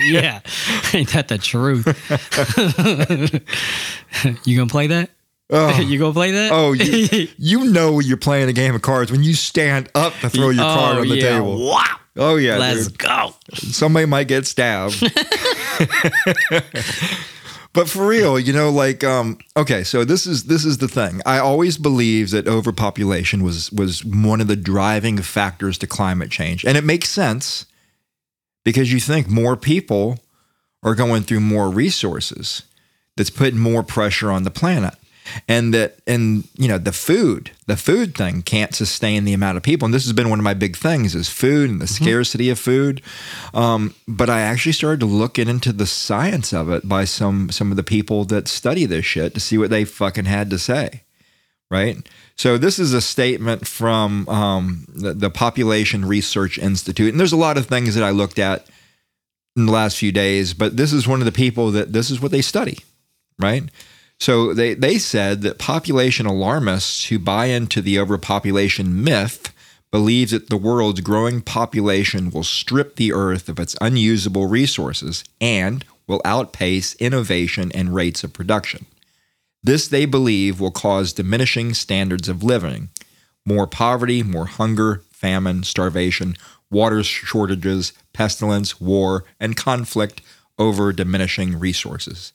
yeah, 0.00 0.40
ain't 0.92 1.08
that 1.12 1.26
the 1.28 1.38
truth? 1.40 1.86
you 4.46 4.56
gonna 4.58 4.68
play 4.68 4.88
that? 4.88 5.08
Oh. 5.48 5.78
you 5.80 5.98
gonna 5.98 6.12
play 6.12 6.32
that? 6.32 6.52
Oh, 6.52 6.72
you, 6.72 7.28
you 7.38 7.64
know 7.70 8.00
you're 8.00 8.18
playing 8.18 8.50
a 8.50 8.52
game 8.52 8.74
of 8.74 8.82
cards 8.82 9.10
when 9.10 9.22
you 9.22 9.32
stand 9.34 9.88
up 9.94 10.12
to 10.20 10.28
throw 10.28 10.50
your 10.50 10.64
oh, 10.64 10.74
card 10.74 10.96
Oh, 10.96 11.00
on 11.00 11.08
the 11.08 11.16
yeah. 11.16 11.30
table. 11.38 11.66
Wow. 11.70 11.84
Oh 12.16 12.36
yeah, 12.36 12.58
Let's 12.58 12.88
dude. 12.88 12.98
go. 12.98 13.34
somebody 13.54 14.04
might 14.06 14.28
get 14.28 14.46
stabbed. 14.46 15.02
But 17.74 17.88
for 17.88 18.06
real, 18.06 18.38
you 18.38 18.52
know, 18.52 18.70
like, 18.70 19.02
um, 19.02 19.36
okay, 19.56 19.82
so 19.82 20.04
this 20.04 20.26
is 20.26 20.44
this 20.44 20.64
is 20.64 20.78
the 20.78 20.88
thing. 20.88 21.20
I 21.26 21.38
always 21.38 21.76
believed 21.76 22.30
that 22.30 22.46
overpopulation 22.46 23.42
was 23.42 23.70
was 23.72 24.04
one 24.04 24.40
of 24.40 24.46
the 24.46 24.56
driving 24.56 25.18
factors 25.18 25.76
to 25.78 25.86
climate 25.88 26.30
change, 26.30 26.64
and 26.64 26.78
it 26.78 26.84
makes 26.84 27.08
sense 27.08 27.66
because 28.64 28.92
you 28.92 29.00
think 29.00 29.28
more 29.28 29.56
people 29.56 30.20
are 30.84 30.94
going 30.94 31.24
through 31.24 31.40
more 31.40 31.68
resources. 31.68 32.62
That's 33.16 33.30
putting 33.30 33.60
more 33.60 33.82
pressure 33.82 34.30
on 34.30 34.44
the 34.44 34.50
planet. 34.50 34.94
And 35.48 35.72
that, 35.72 35.98
and 36.06 36.46
you 36.54 36.68
know, 36.68 36.78
the 36.78 36.92
food, 36.92 37.50
the 37.66 37.76
food 37.76 38.14
thing 38.14 38.42
can't 38.42 38.74
sustain 38.74 39.24
the 39.24 39.32
amount 39.32 39.56
of 39.56 39.62
people. 39.62 39.86
And 39.86 39.94
this 39.94 40.04
has 40.04 40.12
been 40.12 40.30
one 40.30 40.38
of 40.38 40.44
my 40.44 40.54
big 40.54 40.76
things 40.76 41.14
is 41.14 41.28
food 41.28 41.70
and 41.70 41.80
the 41.80 41.86
scarcity 41.86 42.50
of 42.50 42.58
food. 42.58 43.02
Um, 43.52 43.94
but 44.06 44.28
I 44.28 44.40
actually 44.40 44.72
started 44.72 45.00
to 45.00 45.06
look 45.06 45.38
into 45.38 45.72
the 45.72 45.86
science 45.86 46.52
of 46.52 46.70
it 46.70 46.88
by 46.88 47.04
some 47.04 47.50
some 47.50 47.70
of 47.70 47.76
the 47.76 47.82
people 47.82 48.24
that 48.26 48.48
study 48.48 48.84
this 48.84 49.04
shit 49.04 49.34
to 49.34 49.40
see 49.40 49.58
what 49.58 49.70
they 49.70 49.84
fucking 49.84 50.26
had 50.26 50.50
to 50.50 50.58
say. 50.58 51.02
Right. 51.70 51.96
So 52.36 52.58
this 52.58 52.78
is 52.78 52.92
a 52.92 53.00
statement 53.00 53.66
from 53.66 54.28
um, 54.28 54.86
the, 54.88 55.14
the 55.14 55.30
Population 55.30 56.04
Research 56.04 56.58
Institute, 56.58 57.10
and 57.10 57.18
there's 57.18 57.32
a 57.32 57.36
lot 57.36 57.56
of 57.56 57.66
things 57.66 57.94
that 57.94 58.04
I 58.04 58.10
looked 58.10 58.38
at 58.38 58.66
in 59.56 59.66
the 59.66 59.72
last 59.72 59.96
few 59.96 60.12
days, 60.12 60.52
but 60.52 60.76
this 60.76 60.92
is 60.92 61.06
one 61.06 61.20
of 61.20 61.26
the 61.26 61.32
people 61.32 61.70
that 61.70 61.92
this 61.92 62.10
is 62.10 62.20
what 62.20 62.32
they 62.32 62.42
study, 62.42 62.78
right? 63.38 63.64
So 64.20 64.54
they, 64.54 64.74
they 64.74 64.98
said 64.98 65.42
that 65.42 65.58
population 65.58 66.26
alarmists 66.26 67.06
who 67.06 67.18
buy 67.18 67.46
into 67.46 67.82
the 67.82 67.98
overpopulation 67.98 69.02
myth 69.02 69.52
believe 69.90 70.30
that 70.30 70.50
the 70.50 70.56
world's 70.56 71.00
growing 71.00 71.40
population 71.40 72.30
will 72.30 72.42
strip 72.42 72.96
the 72.96 73.12
earth 73.12 73.48
of 73.48 73.60
its 73.60 73.76
unusable 73.80 74.46
resources 74.46 75.24
and 75.40 75.84
will 76.06 76.20
outpace 76.24 76.94
innovation 76.96 77.70
and 77.72 77.94
rates 77.94 78.24
of 78.24 78.32
production. 78.32 78.86
This, 79.62 79.88
they 79.88 80.04
believe, 80.04 80.60
will 80.60 80.70
cause 80.70 81.12
diminishing 81.12 81.74
standards 81.74 82.28
of 82.28 82.42
living, 82.42 82.90
more 83.46 83.66
poverty, 83.66 84.22
more 84.22 84.46
hunger, 84.46 85.02
famine, 85.10 85.62
starvation, 85.62 86.36
water 86.70 87.02
shortages, 87.02 87.92
pestilence, 88.12 88.80
war, 88.80 89.24
and 89.40 89.56
conflict 89.56 90.20
over 90.58 90.92
diminishing 90.92 91.58
resources. 91.58 92.32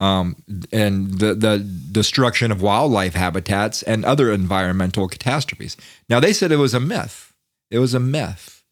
Um, 0.00 0.36
and 0.72 1.18
the, 1.18 1.34
the 1.34 1.58
destruction 1.58 2.50
of 2.50 2.62
wildlife 2.62 3.14
habitats 3.14 3.82
and 3.82 4.04
other 4.04 4.32
environmental 4.32 5.08
catastrophes. 5.08 5.76
Now, 6.08 6.20
they 6.20 6.32
said 6.32 6.50
it 6.50 6.56
was 6.56 6.72
a 6.72 6.80
myth. 6.80 7.34
It 7.70 7.78
was 7.80 7.92
a 7.92 8.00
myth. 8.00 8.62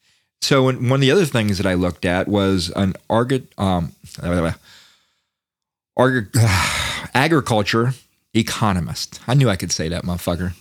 So, 0.41 0.65
when, 0.65 0.89
one 0.89 0.99
of 0.99 1.01
the 1.03 1.11
other 1.11 1.27
things 1.27 1.59
that 1.59 1.67
I 1.67 1.75
looked 1.75 2.05
at 2.07 2.29
was 2.29 2.71
an 2.77 2.95
arg- 3.11 3.47
um, 3.59 3.93
arg- 5.97 6.37
agriculture 7.15 7.93
economist. 8.35 9.21
I 9.27 9.35
knew 9.35 9.51
I 9.51 9.57
could 9.57 9.73
say 9.73 9.89
that, 9.89 10.05
motherfucker. 10.05 10.53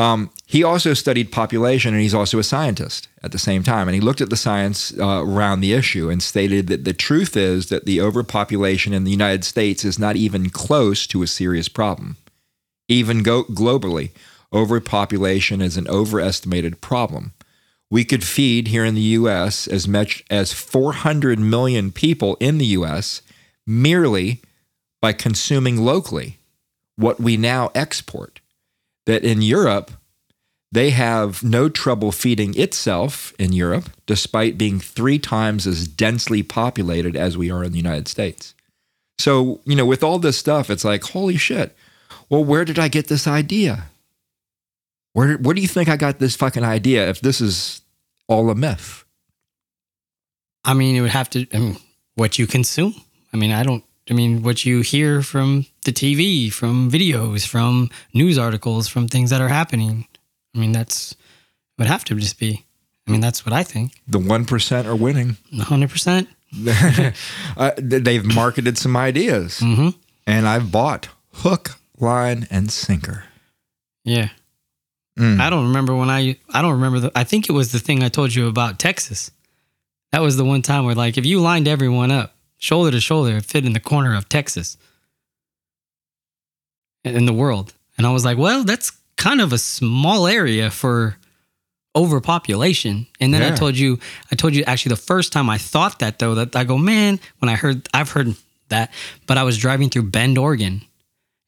Um, 0.00 0.30
he 0.46 0.64
also 0.64 0.94
studied 0.94 1.30
population 1.30 1.92
and 1.92 2.02
he's 2.02 2.14
also 2.14 2.38
a 2.38 2.42
scientist 2.42 3.08
at 3.22 3.32
the 3.32 3.38
same 3.38 3.62
time. 3.62 3.86
And 3.86 3.94
he 3.94 4.00
looked 4.00 4.22
at 4.22 4.30
the 4.30 4.36
science 4.36 4.98
uh, 4.98 5.22
around 5.22 5.60
the 5.60 5.74
issue 5.74 6.08
and 6.08 6.22
stated 6.22 6.68
that 6.68 6.84
the 6.84 6.94
truth 6.94 7.36
is 7.36 7.68
that 7.68 7.84
the 7.84 8.00
overpopulation 8.00 8.94
in 8.94 9.04
the 9.04 9.10
United 9.10 9.44
States 9.44 9.84
is 9.84 9.98
not 9.98 10.16
even 10.16 10.48
close 10.48 11.06
to 11.08 11.22
a 11.22 11.26
serious 11.26 11.68
problem. 11.68 12.16
Even 12.88 13.22
go- 13.22 13.44
globally, 13.44 14.12
overpopulation 14.54 15.60
is 15.60 15.76
an 15.76 15.86
overestimated 15.86 16.80
problem. 16.80 17.34
We 17.90 18.06
could 18.06 18.24
feed 18.24 18.68
here 18.68 18.86
in 18.86 18.94
the 18.94 19.02
US 19.02 19.68
as 19.68 19.86
much 19.86 20.24
as 20.30 20.54
400 20.54 21.38
million 21.38 21.92
people 21.92 22.38
in 22.40 22.56
the 22.56 22.72
US 22.78 23.20
merely 23.66 24.40
by 25.02 25.12
consuming 25.12 25.76
locally 25.76 26.38
what 26.96 27.20
we 27.20 27.36
now 27.36 27.70
export 27.74 28.39
that 29.06 29.24
in 29.24 29.42
Europe, 29.42 29.90
they 30.72 30.90
have 30.90 31.42
no 31.42 31.68
trouble 31.68 32.12
feeding 32.12 32.56
itself 32.58 33.34
in 33.38 33.52
Europe, 33.52 33.90
despite 34.06 34.56
being 34.56 34.78
three 34.78 35.18
times 35.18 35.66
as 35.66 35.88
densely 35.88 36.42
populated 36.42 37.16
as 37.16 37.36
we 37.36 37.50
are 37.50 37.64
in 37.64 37.72
the 37.72 37.78
United 37.78 38.06
States. 38.06 38.54
So, 39.18 39.60
you 39.64 39.74
know, 39.74 39.84
with 39.84 40.04
all 40.04 40.18
this 40.18 40.38
stuff, 40.38 40.70
it's 40.70 40.84
like, 40.84 41.02
holy 41.02 41.36
shit. 41.36 41.76
Well, 42.28 42.44
where 42.44 42.64
did 42.64 42.78
I 42.78 42.88
get 42.88 43.08
this 43.08 43.26
idea? 43.26 43.86
Where, 45.12 45.36
where 45.38 45.54
do 45.54 45.60
you 45.60 45.68
think 45.68 45.88
I 45.88 45.96
got 45.96 46.20
this 46.20 46.36
fucking 46.36 46.64
idea 46.64 47.08
if 47.08 47.20
this 47.20 47.40
is 47.40 47.82
all 48.28 48.48
a 48.48 48.54
myth? 48.54 49.04
I 50.64 50.74
mean, 50.74 50.94
it 50.94 51.00
would 51.00 51.10
have 51.10 51.28
to. 51.30 51.46
I 51.52 51.58
mean, 51.58 51.76
what 52.14 52.38
you 52.38 52.46
consume. 52.46 52.94
I 53.32 53.36
mean, 53.36 53.50
I 53.50 53.62
don't. 53.62 53.84
I 54.10 54.12
mean, 54.12 54.42
what 54.42 54.64
you 54.66 54.80
hear 54.80 55.22
from 55.22 55.66
the 55.84 55.92
TV, 55.92 56.52
from 56.52 56.90
videos, 56.90 57.46
from 57.46 57.90
news 58.12 58.38
articles, 58.38 58.88
from 58.88 59.06
things 59.08 59.30
that 59.30 59.40
are 59.40 59.48
happening. 59.48 60.06
I 60.54 60.58
mean, 60.58 60.72
that's 60.72 61.14
would 61.78 61.86
have 61.86 62.04
to 62.06 62.14
just 62.16 62.38
be. 62.38 62.64
I 63.06 63.12
mean, 63.12 63.20
that's 63.20 63.46
what 63.46 63.52
I 63.52 63.62
think. 63.62 63.92
The 64.06 64.18
1% 64.18 64.84
are 64.84 64.94
winning. 64.96 65.36
hundred 65.60 65.90
percent. 65.90 66.28
uh, 67.56 67.70
they've 67.78 68.24
marketed 68.24 68.76
some 68.76 68.96
ideas, 68.96 69.60
Mm-hmm. 69.60 69.90
and 70.26 70.46
I've 70.48 70.70
bought 70.72 71.08
hook, 71.34 71.78
line, 71.98 72.46
and 72.50 72.70
sinker. 72.70 73.24
Yeah. 74.04 74.30
Mm. 75.18 75.40
I 75.40 75.50
don't 75.50 75.68
remember 75.68 75.94
when 75.94 76.10
I. 76.10 76.36
I 76.52 76.62
don't 76.62 76.72
remember 76.72 76.98
the. 77.00 77.12
I 77.14 77.24
think 77.24 77.48
it 77.48 77.52
was 77.52 77.70
the 77.72 77.78
thing 77.78 78.02
I 78.02 78.08
told 78.08 78.34
you 78.34 78.48
about 78.48 78.78
Texas. 78.78 79.30
That 80.12 80.22
was 80.22 80.36
the 80.36 80.44
one 80.44 80.62
time 80.62 80.84
where, 80.86 80.94
like, 80.96 81.16
if 81.18 81.24
you 81.26 81.40
lined 81.40 81.68
everyone 81.68 82.10
up 82.10 82.34
shoulder 82.60 82.92
to 82.92 83.00
shoulder, 83.00 83.38
it 83.38 83.44
fit 83.44 83.66
in 83.66 83.72
the 83.72 83.80
corner 83.80 84.14
of 84.14 84.28
Texas 84.28 84.76
in 87.04 87.26
the 87.26 87.32
world. 87.32 87.74
And 87.98 88.06
I 88.06 88.12
was 88.12 88.24
like, 88.24 88.38
well, 88.38 88.62
that's 88.62 88.92
kind 89.16 89.40
of 89.40 89.52
a 89.52 89.58
small 89.58 90.26
area 90.26 90.70
for 90.70 91.16
overpopulation. 91.96 93.06
And 93.18 93.34
then 93.34 93.42
I 93.42 93.54
told 93.54 93.76
you, 93.76 93.98
I 94.30 94.36
told 94.36 94.54
you 94.54 94.62
actually 94.64 94.90
the 94.90 94.96
first 94.96 95.32
time 95.32 95.50
I 95.50 95.58
thought 95.58 95.98
that 95.98 96.18
though, 96.18 96.36
that 96.36 96.54
I 96.54 96.64
go, 96.64 96.78
man, 96.78 97.18
when 97.38 97.48
I 97.48 97.56
heard, 97.56 97.88
I've 97.92 98.10
heard 98.12 98.36
that, 98.68 98.92
but 99.26 99.36
I 99.36 99.42
was 99.42 99.58
driving 99.58 99.90
through 99.90 100.04
Bend, 100.04 100.38
Oregon. 100.38 100.82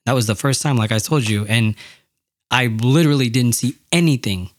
That 0.04 0.14
was 0.14 0.26
the 0.26 0.34
first 0.34 0.62
time, 0.62 0.76
like 0.76 0.90
I 0.90 0.98
told 0.98 1.28
you. 1.28 1.46
And 1.46 1.76
I 2.50 2.66
literally 2.66 3.30
didn't 3.30 3.52
see 3.52 3.76
anything 3.92 4.50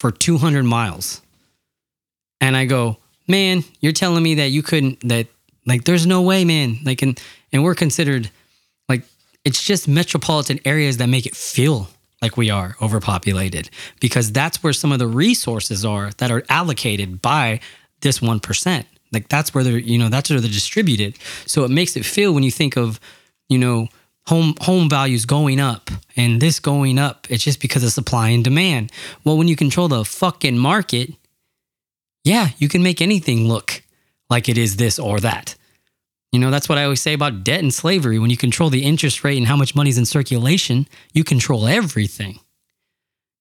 for 0.00 0.10
200 0.10 0.64
miles. 0.64 1.22
And 2.40 2.56
I 2.56 2.64
go, 2.64 2.98
man, 3.28 3.62
you're 3.80 3.92
telling 3.92 4.22
me 4.22 4.34
that 4.36 4.48
you 4.48 4.62
couldn't, 4.62 5.08
that 5.08 5.28
like, 5.66 5.84
there's 5.84 6.06
no 6.06 6.22
way, 6.22 6.44
man. 6.44 6.78
Like, 6.84 7.02
and, 7.02 7.20
and 7.52 7.62
we're 7.62 7.74
considered 7.74 8.30
like, 8.88 9.02
it's 9.44 9.62
just 9.62 9.88
metropolitan 9.88 10.60
areas 10.64 10.96
that 10.98 11.08
make 11.08 11.26
it 11.26 11.36
feel 11.36 11.88
like 12.22 12.36
we 12.36 12.50
are 12.50 12.76
overpopulated 12.82 13.70
because 14.00 14.32
that's 14.32 14.62
where 14.62 14.72
some 14.72 14.92
of 14.92 14.98
the 14.98 15.06
resources 15.06 15.84
are 15.84 16.10
that 16.18 16.30
are 16.30 16.44
allocated 16.48 17.22
by 17.22 17.60
this 18.00 18.18
1%. 18.20 18.84
Like 19.12 19.28
that's 19.28 19.54
where 19.54 19.64
they're, 19.64 19.78
you 19.78 19.98
know, 19.98 20.08
that's 20.08 20.30
where 20.30 20.40
they're 20.40 20.50
distributed. 20.50 21.16
So 21.46 21.64
it 21.64 21.70
makes 21.70 21.96
it 21.96 22.04
feel 22.04 22.32
when 22.32 22.42
you 22.42 22.50
think 22.50 22.76
of, 22.76 23.00
you 23.48 23.58
know, 23.58 23.88
home 24.26 24.54
home 24.60 24.88
values 24.88 25.24
going 25.24 25.58
up 25.58 25.90
and 26.16 26.40
this 26.40 26.60
going 26.60 26.98
up, 26.98 27.26
it's 27.30 27.42
just 27.42 27.60
because 27.60 27.82
of 27.82 27.90
supply 27.90 28.28
and 28.28 28.44
demand. 28.44 28.92
Well, 29.24 29.36
when 29.36 29.48
you 29.48 29.56
control 29.56 29.88
the 29.88 30.04
fucking 30.04 30.58
market, 30.58 31.10
yeah, 32.22 32.50
you 32.58 32.68
can 32.68 32.82
make 32.82 33.00
anything 33.00 33.48
look 33.48 33.79
like 34.30 34.48
it 34.48 34.56
is 34.56 34.76
this 34.76 34.98
or 34.98 35.20
that. 35.20 35.56
You 36.32 36.38
know, 36.38 36.50
that's 36.52 36.68
what 36.68 36.78
I 36.78 36.84
always 36.84 37.02
say 37.02 37.12
about 37.12 37.42
debt 37.42 37.60
and 37.60 37.74
slavery. 37.74 38.18
When 38.20 38.30
you 38.30 38.36
control 38.36 38.70
the 38.70 38.84
interest 38.84 39.24
rate 39.24 39.36
and 39.36 39.48
how 39.48 39.56
much 39.56 39.74
money's 39.74 39.98
in 39.98 40.06
circulation, 40.06 40.86
you 41.12 41.24
control 41.24 41.66
everything. 41.66 42.38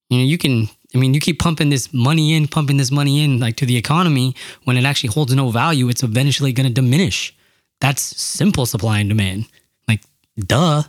You 0.09 0.17
know, 0.17 0.23
you 0.25 0.39
can, 0.39 0.69
I 0.95 0.97
mean, 0.97 1.13
you 1.13 1.19
keep 1.19 1.37
pumping 1.37 1.69
this 1.69 1.93
money 1.93 2.33
in, 2.33 2.47
pumping 2.47 2.77
this 2.77 2.89
money 2.89 3.23
in, 3.23 3.39
like 3.39 3.57
to 3.57 3.65
the 3.67 3.77
economy, 3.77 4.35
when 4.63 4.75
it 4.75 4.85
actually 4.85 5.11
holds 5.11 5.33
no 5.35 5.51
value, 5.51 5.87
it's 5.87 6.01
eventually 6.01 6.51
going 6.51 6.67
to 6.67 6.73
diminish. 6.73 7.35
That's 7.79 8.01
simple 8.01 8.65
supply 8.65 8.99
and 8.99 9.09
demand. 9.09 9.45
Like, 9.87 10.01
duh. 10.37 10.83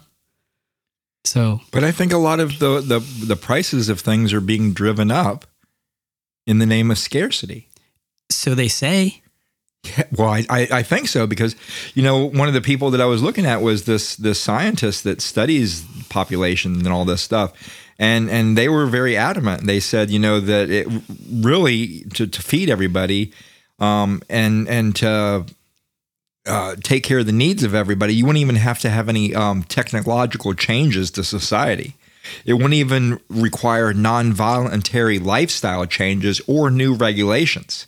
So, 1.25 1.61
But 1.71 1.85
I 1.85 1.93
think 1.93 2.15
a 2.15 2.19
lot 2.19 2.41
of 2.41 2.59
the, 2.61 2.81
the 2.81 3.01
the 3.01 3.37
prices 3.37 3.91
of 3.91 4.01
things 4.01 4.33
are 4.33 4.41
being 4.41 4.73
driven 4.73 5.11
up 5.11 5.45
in 6.47 6.59
the 6.59 6.67
name 6.67 6.91
of 6.91 6.97
scarcity. 6.99 7.69
so 8.31 8.55
they 8.55 8.69
say, 8.69 9.21
Yeah, 9.83 10.05
well, 10.13 10.29
I, 10.29 10.69
I, 10.71 10.83
think 10.83 11.09
so 11.09 11.27
because 11.27 11.57
you 11.95 12.03
know 12.03 12.27
one 12.27 12.49
of 12.49 12.55
the 12.55 12.61
people 12.61 12.91
that 12.91 13.01
I 13.01 13.07
was 13.07 13.23
looking 13.23 13.47
at 13.47 13.63
was 13.63 13.87
this 13.87 14.15
this 14.17 14.39
scientist 14.39 15.05
that 15.05 15.23
studies 15.23 15.85
population 16.11 16.75
and 16.75 16.89
all 16.89 17.07
this 17.07 17.23
stuff, 17.23 17.53
and 17.99 18.29
and 18.29 18.59
they 18.59 18.69
were 18.69 18.85
very 18.85 19.17
adamant. 19.17 19.67
They 19.67 19.81
said 19.81 20.11
you 20.11 20.19
know 20.19 20.39
that 20.39 20.69
it 20.69 20.87
really 21.33 22.05
to, 22.15 22.27
to 22.27 22.43
feed 22.43 22.69
everybody, 22.69 23.33
um, 23.79 24.21
and 24.29 24.69
and 24.69 24.95
to 24.97 25.47
uh, 26.47 26.77
take 26.83 27.03
care 27.03 27.21
of 27.21 27.27
the 27.27 27.33
needs 27.33 27.63
of 27.63 27.75
everybody, 27.75 28.15
you 28.15 28.27
wouldn't 28.27 28.43
even 28.43 28.57
have 28.57 28.81
to 28.81 28.91
have 28.91 29.09
any 29.09 29.35
um, 29.35 29.63
technological 29.63 30.55
changes 30.55 31.11
to 31.13 31.25
society. 31.25 31.95
It 32.45 32.55
wouldn't 32.55 32.75
even 32.75 33.19
require 33.29 33.95
non-voluntary 33.95 35.19
lifestyle 35.19 35.87
changes 35.87 36.41
or 36.47 36.71
new 36.71 36.95
regulations 36.95 37.87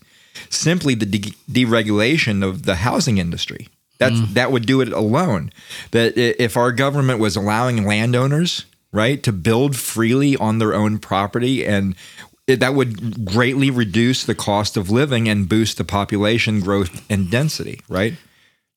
simply 0.49 0.95
the 0.95 1.07
de- 1.07 1.35
deregulation 1.51 2.45
of 2.45 2.65
the 2.65 2.77
housing 2.77 3.19
industry. 3.19 3.69
That's 3.99 4.17
mm. 4.17 4.35
that 4.35 4.51
would 4.51 4.67
do 4.67 4.81
it 4.81 4.93
alone. 4.93 5.53
That 5.93 6.17
if 6.17 6.57
our 6.57 6.73
government 6.73 7.21
was 7.21 7.37
allowing 7.37 7.87
landowners, 7.87 8.65
right, 8.91 9.23
to 9.23 9.33
build 9.33 9.77
freely 9.77 10.37
on 10.37 10.59
their 10.59 10.75
own 10.75 10.99
property 10.99 11.65
and 11.65 11.95
it, 12.47 12.59
that 12.61 12.75
would 12.75 13.25
greatly 13.25 13.71
reduce 13.71 14.25
the 14.25 14.35
cost 14.35 14.77
of 14.77 14.91
living 14.91 15.29
and 15.29 15.49
boost 15.49 15.79
the 15.79 15.85
population 15.85 16.61
growth 16.61 17.05
and 17.09 17.31
density, 17.31 17.81
right? 17.89 18.15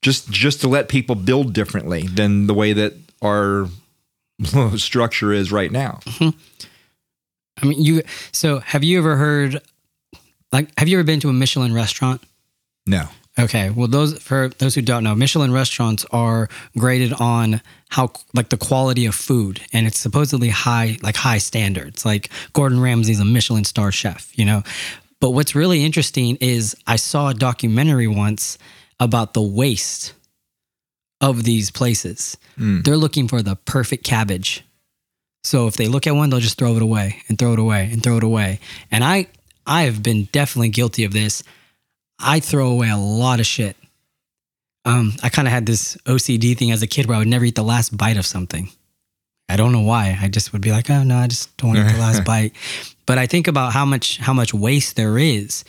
Just 0.01 0.29
just 0.29 0.61
to 0.61 0.67
let 0.67 0.87
people 0.87 1.15
build 1.15 1.53
differently 1.53 2.03
than 2.03 2.47
the 2.47 2.53
way 2.53 2.73
that 2.73 2.93
our 3.21 3.67
structure 4.77 5.33
is 5.33 5.51
right 5.51 5.71
now. 5.71 5.99
Mm-hmm. 6.05 6.37
I 7.61 7.65
mean, 7.65 7.81
you, 7.81 8.03
so 8.31 8.59
have 8.59 8.83
you 8.83 8.97
ever 8.97 9.15
heard, 9.15 9.61
like, 10.55 10.71
have 10.79 10.87
you 10.87 10.97
ever 10.97 11.03
been 11.03 11.19
to 11.19 11.29
a 11.29 11.33
Michelin 11.33 11.73
restaurant? 11.73 12.23
No. 12.87 13.09
Okay, 13.37 13.69
well, 13.69 13.89
those 13.89 14.17
for 14.19 14.49
those 14.59 14.75
who 14.75 14.81
don't 14.81 15.03
know, 15.03 15.13
Michelin 15.13 15.51
restaurants 15.51 16.05
are 16.11 16.47
graded 16.77 17.11
on 17.13 17.61
how 17.89 18.13
like 18.33 18.47
the 18.47 18.57
quality 18.57 19.05
of 19.05 19.13
food, 19.13 19.61
and 19.73 19.85
it's 19.85 19.99
supposedly 19.99 20.47
high, 20.47 20.97
like 21.03 21.17
high 21.17 21.39
standards. 21.39 22.05
Like 22.05 22.29
Gordon 22.53 22.79
Ramsay's 22.79 23.19
a 23.19 23.25
Michelin 23.25 23.65
star 23.65 23.91
chef, 23.91 24.31
you 24.37 24.45
know. 24.45 24.63
But 25.19 25.31
what's 25.31 25.53
really 25.53 25.83
interesting 25.83 26.37
is 26.39 26.77
I 26.87 26.95
saw 26.95 27.29
a 27.29 27.33
documentary 27.33 28.07
once 28.07 28.57
about 29.01 29.33
the 29.33 29.41
waste 29.41 30.13
of 31.19 31.43
these 31.43 31.71
places. 31.71 32.37
Hmm. 32.57 32.81
They're 32.81 32.95
looking 32.95 33.27
for 33.27 33.41
the 33.41 33.57
perfect 33.57 34.05
cabbage. 34.05 34.63
So 35.43 35.67
if 35.67 35.75
they 35.75 35.87
look 35.87 36.07
at 36.07 36.15
one, 36.15 36.29
they'll 36.29 36.39
just 36.39 36.57
throw 36.57 36.75
it 36.75 36.81
away 36.81 37.21
and 37.27 37.37
throw 37.37 37.53
it 37.53 37.59
away 37.59 37.89
and 37.91 38.01
throw 38.01 38.17
it 38.17 38.23
away. 38.23 38.59
And 38.91 39.03
I 39.03 39.27
I 39.65 39.84
have 39.84 40.04
been 40.04 40.25
definitely 40.32 40.69
guilty 40.69 41.04
of 41.04 41.13
this. 41.13 41.43
I 42.19 42.39
throw 42.39 42.69
away 42.69 42.89
a 42.89 42.97
lot 42.97 43.39
of 43.39 43.45
shit. 43.45 43.75
Um, 44.86 45.13
I 45.23 45.30
kind 45.30 45.47
of 45.47 45.51
had 45.51 45.65
this 45.65 45.97
OCD 46.06 46.56
thing 46.58 46.71
as 46.71 46.84
a 46.84 46.88
kid 46.88 47.08
where 47.08 47.15
I 47.15 47.19
would 47.19 47.28
never 47.28 47.45
eat 47.45 47.56
the 47.56 47.63
last 47.63 47.97
bite 47.97 48.17
of 48.17 48.25
something. 48.25 48.69
I 49.49 49.58
don't 49.58 49.71
know 49.71 49.82
why. 49.82 50.17
I 50.19 50.28
just 50.28 50.54
would 50.54 50.62
be 50.62 50.71
like, 50.71 50.89
oh 50.89 51.04
no, 51.04 51.17
I 51.17 51.28
just 51.28 51.56
don't 51.58 51.69
want 51.69 51.80
to 51.80 51.86
eat 51.88 51.93
the 51.93 51.99
last 51.99 52.23
bite. 52.25 52.54
But 53.06 53.17
I 53.17 53.28
think 53.28 53.47
about 53.47 53.73
how 53.73 53.86
much 53.86 54.17
how 54.17 54.34
much 54.34 54.54
waste 54.54 54.95
there 54.95 55.17
is, 55.17 55.63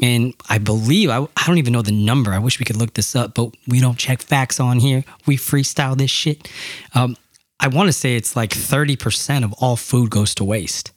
and 0.00 0.34
I 0.48 0.58
believe 0.58 1.10
I, 1.10 1.18
I 1.18 1.46
don't 1.46 1.58
even 1.58 1.72
know 1.72 1.82
the 1.82 1.92
number. 1.92 2.32
I 2.32 2.38
wish 2.38 2.58
we 2.60 2.64
could 2.64 2.76
look 2.76 2.94
this 2.94 3.16
up, 3.16 3.34
but 3.34 3.56
we 3.66 3.80
don't 3.80 3.98
check 3.98 4.22
facts 4.22 4.60
on 4.60 4.78
here. 4.78 5.04
We 5.26 5.36
freestyle 5.36 5.96
this 5.96 6.10
shit. 6.10 6.48
Um, 6.94 7.16
I 7.58 7.68
want 7.68 7.88
to 7.88 7.92
say 7.92 8.14
it's 8.14 8.36
like 8.36 8.52
thirty 8.52 8.96
percent 8.96 9.44
of 9.44 9.52
all 9.54 9.76
food 9.76 10.10
goes 10.10 10.34
to 10.36 10.44
waste, 10.44 10.92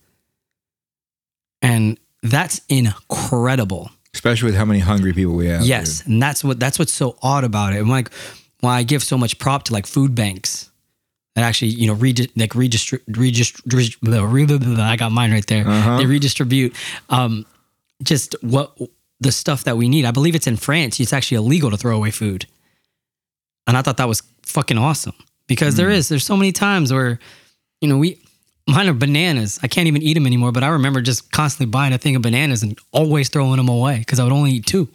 and 1.62 1.98
that's 2.24 2.62
incredible. 2.70 3.92
Especially 4.14 4.48
with 4.48 4.56
how 4.56 4.66
many 4.66 4.80
hungry 4.80 5.14
people 5.14 5.36
we 5.36 5.48
have. 5.48 5.64
Yes, 5.64 6.06
and 6.06 6.22
that's 6.22 6.44
what 6.44 6.60
that's 6.60 6.80
what's 6.80 6.92
so 6.94 7.18
odd 7.22 7.44
about 7.44 7.74
it. 7.74 7.80
And 7.80 7.90
like, 7.90 8.10
why 8.62 8.78
I 8.78 8.84
give 8.84 9.04
so 9.04 9.18
much 9.18 9.38
prop 9.40 9.64
to 9.66 9.74
like 9.74 9.86
food 9.86 10.16
banks 10.16 10.70
that 11.36 11.44
actually, 11.44 11.70
you 11.70 11.88
know, 11.88 11.94
redi- 11.94 12.32
like 12.36 12.56
redistribute, 12.56 13.08
redist- 13.08 13.62
I 14.80 14.96
got 14.96 15.12
mine 15.12 15.32
right 15.32 15.46
there. 15.46 15.64
They 15.98 16.06
redistribute 16.06 16.76
um, 17.10 17.46
just 18.04 18.36
what 18.42 18.76
the 19.20 19.32
stuff 19.32 19.64
that 19.66 19.78
we 19.78 19.88
need. 19.88 20.06
I 20.06 20.12
believe 20.12 20.36
it's 20.36 20.48
in 20.48 20.58
France. 20.58 21.00
It's 21.00 21.14
actually 21.14 21.38
illegal 21.38 21.70
to 21.72 21.78
throw 21.78 21.96
away 21.96 22.12
food, 22.12 22.48
and 23.68 23.78
I 23.78 23.82
thought 23.84 23.98
that 23.98 24.08
was 24.08 24.24
fucking 24.44 24.78
awesome 24.80 25.14
because 25.48 25.76
there 25.76 25.90
is 25.92 26.10
there's 26.10 26.26
so 26.26 26.36
many 26.36 26.52
times 26.52 26.92
where, 26.92 27.20
you 27.80 27.88
know, 27.88 27.98
we 27.98 28.18
mine 28.70 28.88
are 28.88 28.94
bananas. 28.94 29.60
I 29.64 29.68
can't 29.68 29.88
even 29.88 30.02
eat 30.02 30.14
them 30.14 30.26
anymore. 30.26 30.52
But 30.52 30.64
I 30.64 30.70
remember 30.70 31.02
just 31.02 31.32
constantly 31.32 31.70
buying 31.70 31.94
a 31.94 31.98
thing 31.98 32.16
of 32.16 32.22
bananas 32.22 32.64
and 32.64 32.78
always 32.92 33.30
throwing 33.30 33.58
them 33.58 33.70
away 33.70 34.00
because 34.00 34.20
I 34.20 34.24
would 34.24 34.34
only 34.34 34.52
eat 34.52 34.66
two. 34.66 34.88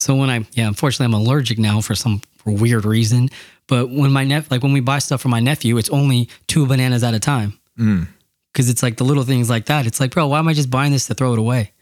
So 0.00 0.14
when 0.14 0.30
I 0.30 0.46
yeah, 0.52 0.68
unfortunately 0.68 1.14
I'm 1.14 1.20
allergic 1.20 1.58
now 1.58 1.80
for 1.80 1.94
some 1.94 2.20
weird 2.44 2.84
reason. 2.84 3.30
But 3.66 3.90
when 3.90 4.12
my 4.12 4.24
nephew, 4.24 4.48
like 4.50 4.62
when 4.62 4.72
we 4.72 4.80
buy 4.80 4.98
stuff 4.98 5.22
for 5.22 5.28
my 5.28 5.40
nephew, 5.40 5.78
it's 5.78 5.88
only 5.90 6.28
two 6.46 6.66
bananas 6.66 7.02
at 7.02 7.14
a 7.14 7.20
time. 7.20 7.58
Mm. 7.78 8.08
Cause 8.52 8.68
it's 8.68 8.82
like 8.82 8.98
the 8.98 9.04
little 9.04 9.24
things 9.24 9.50
like 9.50 9.66
that. 9.66 9.86
It's 9.86 9.98
like, 9.98 10.12
bro, 10.12 10.28
why 10.28 10.38
am 10.38 10.46
I 10.46 10.52
just 10.52 10.70
buying 10.70 10.92
this 10.92 11.06
to 11.06 11.14
throw 11.14 11.32
it 11.32 11.38
away? 11.38 11.72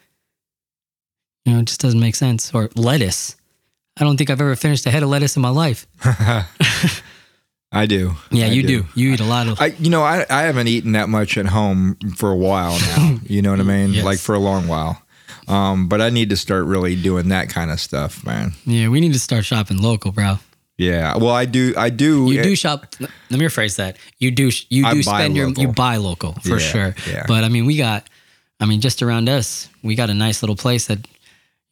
You 1.44 1.53
know, 1.53 1.59
it 1.59 1.66
just 1.66 1.81
doesn't 1.81 2.01
make 2.01 2.14
sense. 2.14 2.55
Or 2.55 2.70
lettuce. 2.77 3.37
I 3.98 4.05
don't 4.05 4.16
think 4.16 4.31
I've 4.31 4.40
ever 4.40 4.57
finished 4.57 4.87
a 4.87 4.90
head 4.90 5.03
of 5.03 5.11
lettuce 5.11 5.37
in 5.37 5.42
my 5.42 5.51
life. 5.51 5.87
I 7.72 7.87
do. 7.87 8.12
Yeah, 8.30 8.46
I 8.46 8.48
you 8.48 8.62
do. 8.66 8.85
You 8.94 9.14
eat 9.14 9.20
a 9.20 9.24
lot 9.24 9.48
of 9.48 9.58
I, 9.61 9.66
you 9.78 9.88
know, 9.88 10.02
I, 10.02 10.26
I 10.28 10.42
haven't 10.42 10.68
eaten 10.68 10.92
that 10.92 11.08
much 11.08 11.38
at 11.38 11.46
home 11.46 11.96
for 12.16 12.30
a 12.30 12.37
while 12.37 12.78
now. 12.78 13.18
You 13.26 13.40
know 13.40 13.50
what 13.50 13.61
I 13.61 13.62
mean? 13.62 13.94
Yes. 13.94 14.04
Like 14.04 14.18
for 14.18 14.35
a 14.35 14.38
long 14.38 14.68
while. 14.68 15.02
Um, 15.48 15.88
but 15.88 16.00
I 16.02 16.11
need 16.11 16.30
to 16.30 16.37
start 16.37 16.66
really 16.66 16.94
doing 16.96 17.28
that 17.28 17.48
kind 17.48 17.70
of 17.70 17.80
stuff, 17.80 18.24
man. 18.26 18.52
Yeah, 18.66 18.88
we 18.88 19.00
need 19.00 19.14
to 19.14 19.18
start 19.18 19.44
shopping 19.46 19.78
local, 19.78 20.12
bro. 20.12 20.38
Yeah. 20.76 21.16
Well, 21.16 21.30
I 21.30 21.46
do. 21.46 21.72
I 21.76 21.88
do. 21.90 22.30
You 22.30 22.42
do 22.42 22.54
shop. 22.56 22.94
Let 23.00 23.11
me 23.30 23.38
rephrase 23.46 23.76
that. 23.76 23.96
You 24.18 24.30
do. 24.30 24.50
You 24.68 24.85
I 24.87 24.92
do 24.94 25.04
buy 25.04 25.20
spend 25.20 25.37
your. 25.37 25.48
You 25.48 25.68
buy 25.68 25.96
local 25.96 26.32
for 26.42 26.50
Yeah, 26.50 26.58
sure. 26.58 26.94
yeah. 27.08 27.24
But 27.26 27.44
I 27.44 27.48
mean, 27.48 27.64
we 27.66 27.76
got. 27.76 28.08
I 28.61 28.66
mean, 28.66 28.80
just 28.80 29.02
around 29.02 29.28
us, 29.28 29.68
we 29.82 29.94
got 29.96 30.11
a 30.11 30.14
nice 30.14 30.42
little 30.42 30.54
place 30.56 30.87
that, 30.87 30.98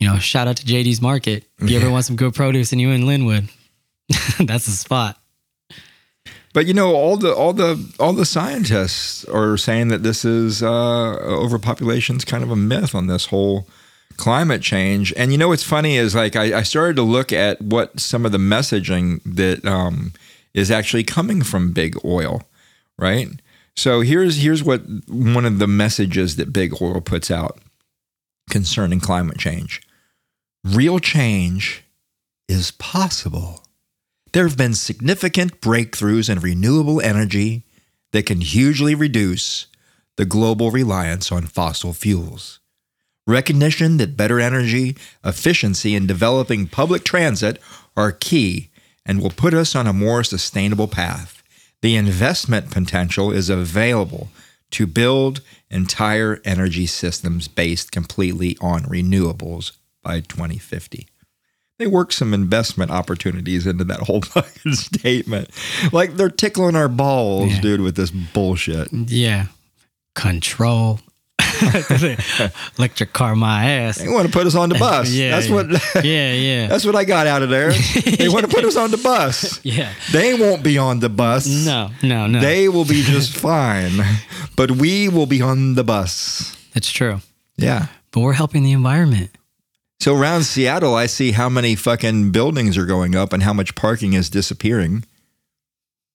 you 0.00 0.08
know, 0.08 0.18
shout 0.18 0.48
out 0.48 0.56
to 0.56 0.64
JD's 0.66 1.00
Market. 1.00 1.44
If 1.60 1.70
you 1.70 1.78
ever 1.78 1.90
want 1.90 2.04
some 2.04 2.16
good 2.16 2.34
produce 2.34 2.72
and 2.72 2.80
you 2.80 2.90
in 2.90 3.02
Lynnwood, 3.02 3.48
that's 4.38 4.66
the 4.66 4.72
spot. 4.72 5.19
But 6.52 6.66
you 6.66 6.74
know, 6.74 6.94
all 6.94 7.16
the 7.16 7.32
all 7.34 7.52
the 7.52 7.92
all 8.00 8.12
the 8.12 8.26
scientists 8.26 9.24
are 9.26 9.56
saying 9.56 9.88
that 9.88 10.02
this 10.02 10.24
is 10.24 10.62
uh, 10.62 11.48
is 11.50 12.24
kind 12.24 12.42
of 12.42 12.50
a 12.50 12.56
myth 12.56 12.94
on 12.94 13.06
this 13.06 13.26
whole 13.26 13.68
climate 14.16 14.60
change. 14.60 15.12
And 15.16 15.30
you 15.32 15.38
know, 15.38 15.48
what's 15.48 15.62
funny 15.62 15.96
is 15.96 16.14
like 16.14 16.34
I, 16.34 16.58
I 16.58 16.62
started 16.62 16.96
to 16.96 17.02
look 17.02 17.32
at 17.32 17.60
what 17.62 18.00
some 18.00 18.26
of 18.26 18.32
the 18.32 18.38
messaging 18.38 19.20
that 19.24 19.64
um, 19.64 20.12
is 20.52 20.70
actually 20.70 21.04
coming 21.04 21.42
from 21.42 21.72
big 21.72 21.96
oil, 22.04 22.42
right? 22.98 23.28
So 23.76 24.00
here's 24.00 24.42
here's 24.42 24.64
what 24.64 24.82
one 25.08 25.46
of 25.46 25.60
the 25.60 25.68
messages 25.68 26.36
that 26.36 26.52
big 26.52 26.82
oil 26.82 27.00
puts 27.00 27.30
out 27.30 27.58
concerning 28.50 28.98
climate 28.98 29.38
change. 29.38 29.80
Real 30.64 30.98
change 30.98 31.84
is 32.48 32.72
possible. 32.72 33.64
There 34.32 34.46
have 34.46 34.56
been 34.56 34.74
significant 34.74 35.60
breakthroughs 35.60 36.30
in 36.30 36.38
renewable 36.38 37.00
energy 37.00 37.64
that 38.12 38.26
can 38.26 38.40
hugely 38.40 38.94
reduce 38.94 39.66
the 40.16 40.24
global 40.24 40.70
reliance 40.70 41.32
on 41.32 41.46
fossil 41.46 41.92
fuels. 41.92 42.60
Recognition 43.26 43.96
that 43.96 44.16
better 44.16 44.38
energy 44.38 44.96
efficiency 45.24 45.96
and 45.96 46.06
developing 46.06 46.68
public 46.68 47.04
transit 47.04 47.60
are 47.96 48.12
key 48.12 48.70
and 49.04 49.20
will 49.20 49.30
put 49.30 49.52
us 49.52 49.74
on 49.74 49.86
a 49.86 49.92
more 49.92 50.22
sustainable 50.22 50.88
path. 50.88 51.42
The 51.82 51.96
investment 51.96 52.70
potential 52.70 53.32
is 53.32 53.50
available 53.50 54.28
to 54.72 54.86
build 54.86 55.40
entire 55.70 56.40
energy 56.44 56.86
systems 56.86 57.48
based 57.48 57.90
completely 57.90 58.56
on 58.60 58.82
renewables 58.82 59.72
by 60.02 60.20
2050. 60.20 61.08
They 61.80 61.86
work 61.86 62.12
some 62.12 62.34
investment 62.34 62.90
opportunities 62.90 63.66
into 63.66 63.84
that 63.84 64.00
whole 64.00 64.20
fucking 64.36 64.74
statement. 64.74 65.48
Like 65.92 66.14
they're 66.16 66.28
tickling 66.28 66.76
our 66.76 66.88
balls, 66.88 67.52
Yeah. 67.52 67.60
dude, 67.62 67.80
with 67.80 67.96
this 67.96 68.10
bullshit. 68.10 68.92
Yeah. 68.92 69.46
Control. 70.14 71.00
Electric 72.78 73.14
car 73.14 73.34
my 73.34 73.64
ass. 73.64 73.96
They 73.96 74.08
want 74.08 74.26
to 74.26 74.32
put 74.32 74.46
us 74.46 74.54
on 74.54 74.68
the 74.68 74.74
bus. 74.78 75.10
Yeah, 75.10 75.30
that's 75.30 75.48
yeah. 75.48 75.54
what 75.54 76.04
Yeah, 76.04 76.32
yeah. 76.34 76.66
that's 76.66 76.84
what 76.84 76.94
I 76.96 77.04
got 77.04 77.26
out 77.26 77.42
of 77.42 77.48
there. 77.48 77.72
They 77.72 78.28
want 78.28 78.44
to 78.48 78.54
put 78.54 78.64
us 78.66 78.76
on 78.76 78.90
the 78.90 78.98
bus. 78.98 79.58
yeah. 79.64 79.90
They 80.12 80.34
won't 80.34 80.62
be 80.62 80.76
on 80.76 81.00
the 81.00 81.08
bus. 81.08 81.46
No, 81.46 81.90
no, 82.02 82.26
no. 82.26 82.40
They 82.40 82.68
will 82.68 82.84
be 82.84 83.02
just 83.02 83.34
fine. 83.34 83.92
But 84.54 84.72
we 84.72 85.08
will 85.08 85.26
be 85.26 85.40
on 85.40 85.76
the 85.76 85.84
bus. 85.84 86.54
That's 86.74 86.92
true. 86.92 87.20
Yeah. 87.56 87.86
But 88.12 88.20
we're 88.20 88.34
helping 88.34 88.64
the 88.64 88.72
environment. 88.72 89.30
So 90.00 90.16
around 90.16 90.44
Seattle, 90.44 90.94
I 90.94 91.06
see 91.06 91.32
how 91.32 91.48
many 91.48 91.74
fucking 91.76 92.32
buildings 92.32 92.78
are 92.78 92.86
going 92.86 93.14
up 93.14 93.32
and 93.32 93.42
how 93.42 93.52
much 93.52 93.74
parking 93.74 94.14
is 94.14 94.30
disappearing. 94.30 95.04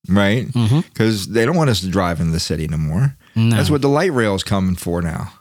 Right? 0.09 0.47
Because 0.53 1.27
they 1.29 1.45
don't 1.45 1.55
want 1.55 1.69
us 1.69 1.81
to 1.81 1.87
drive 1.89 2.19
in 2.19 2.31
the 2.31 2.39
city 2.39 2.67
no 2.67 2.77
more. 2.77 3.15
No. 3.35 3.55
That's 3.55 3.69
what 3.69 3.81
the 3.81 3.89
light 3.89 4.11
rail 4.13 4.35
is 4.35 4.43
coming 4.43 4.75
for 4.75 5.01
now. 5.01 5.33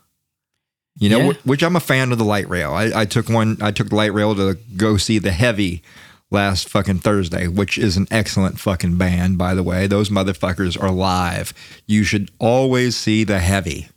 You 0.99 1.09
know, 1.11 1.19
Yeah. 1.19 1.33
wh- 1.33 1.47
which 1.47 1.63
I'm 1.63 1.77
a 1.77 1.81
fan 1.81 2.13
of 2.13 2.19
the 2.19 2.25
light 2.25 2.49
rail. 2.49 2.73
I, 2.73 3.01
I 3.03 3.05
took 3.05 3.29
one. 3.29 3.59
I 3.61 3.71
took 3.73 3.89
the 3.89 3.97
light 3.97 4.13
rail 4.15 4.35
to 4.37 4.57
go 4.77 4.97
see 4.97 5.19
the 5.19 5.33
Heavy 5.33 5.83
last 6.31 6.69
fucking 6.69 7.01
Thursday, 7.01 7.47
which 7.47 7.77
is 7.79 7.97
an 7.97 8.07
excellent 8.11 8.59
fucking 8.61 8.97
band, 8.97 9.37
by 9.39 9.55
the 9.55 9.63
way. 9.63 9.87
Those 9.87 10.09
motherfuckers 10.09 10.81
are 10.81 10.91
live. 10.91 11.53
You 11.87 12.05
should 12.05 12.31
always 12.39 12.97
see 12.97 13.25
the 13.25 13.41
Heavy. 13.41 13.89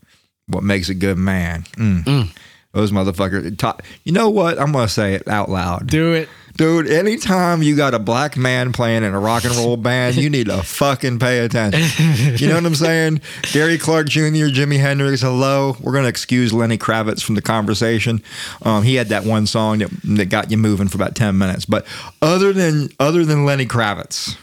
What 0.48 0.64
makes 0.64 0.90
a 0.90 0.96
good 0.96 1.18
man? 1.18 1.64
Mm. 1.78 2.30
Those 2.74 2.92
motherfuckers. 2.92 3.58
top- 3.58 3.82
You 4.04 4.12
know 4.12 4.30
what? 4.30 4.60
I'm 4.60 4.72
gonna 4.72 4.88
say 4.88 5.14
it 5.16 5.28
out 5.28 5.50
loud. 5.50 5.88
Do 5.88 6.14
it. 6.14 6.30
Dude, 6.58 6.88
anytime 6.88 7.62
you 7.62 7.76
got 7.76 7.94
a 7.94 8.00
black 8.00 8.36
man 8.36 8.74
playing 8.74 9.04
in 9.04 9.14
a 9.14 9.20
rock 9.20 9.46
and 9.46 9.56
roll 9.56 9.78
band, 9.78 10.16
you 10.16 10.28
need 10.28 10.48
to 10.48 10.64
fucking 10.64 11.20
pay 11.20 11.40
attention. 11.46 12.36
You 12.36 12.48
know 12.48 12.56
what 12.56 12.66
I'm 12.66 12.74
saying? 12.74 13.22
Gary 13.54 13.78
Clark 13.78 14.10
Jr., 14.10 14.50
Jimi 14.50 14.80
Hendrix, 14.80 15.22
hello. 15.22 15.78
We're 15.80 15.92
going 15.92 16.06
to 16.06 16.10
excuse 16.10 16.52
Lenny 16.54 16.80
Kravitz 16.80 17.22
from 17.24 17.36
the 17.36 17.44
conversation. 17.44 18.24
Um, 18.64 18.82
he 18.82 18.96
had 18.96 19.10
that 19.10 19.24
one 19.24 19.46
song 19.46 19.78
that, 19.80 19.92
that 20.06 20.30
got 20.30 20.50
you 20.50 20.58
moving 20.58 20.88
for 20.88 20.98
about 20.98 21.14
10 21.14 21.38
minutes. 21.38 21.66
But 21.66 21.86
other 22.24 22.52
than 22.54 22.90
other 23.00 23.24
than 23.24 23.46
Lenny 23.46 23.68
Kravitz, 23.68 24.36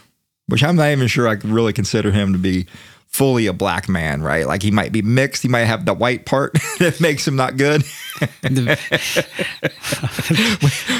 which 0.47 0.63
I'm 0.63 0.77
not 0.77 0.91
even 0.91 1.07
sure 1.09 1.27
I 1.27 1.35
could 1.35 1.49
really 1.49 1.73
consider 1.73 2.11
him 2.11 2.31
to 2.31 2.39
be 2.39 2.65
fully 3.15 3.47
a 3.47 3.53
black 3.53 3.87
man, 3.87 4.21
right? 4.21 4.45
Like 4.45 4.61
he 4.61 4.71
might 4.71 4.91
be 4.91 5.01
mixed. 5.01 5.41
He 5.41 5.47
might 5.47 5.65
have 5.65 5.85
the 5.85 5.93
white 5.93 6.25
part 6.25 6.53
that 6.79 6.99
makes 6.99 7.27
him 7.27 7.35
not 7.35 7.57
good. 7.57 7.83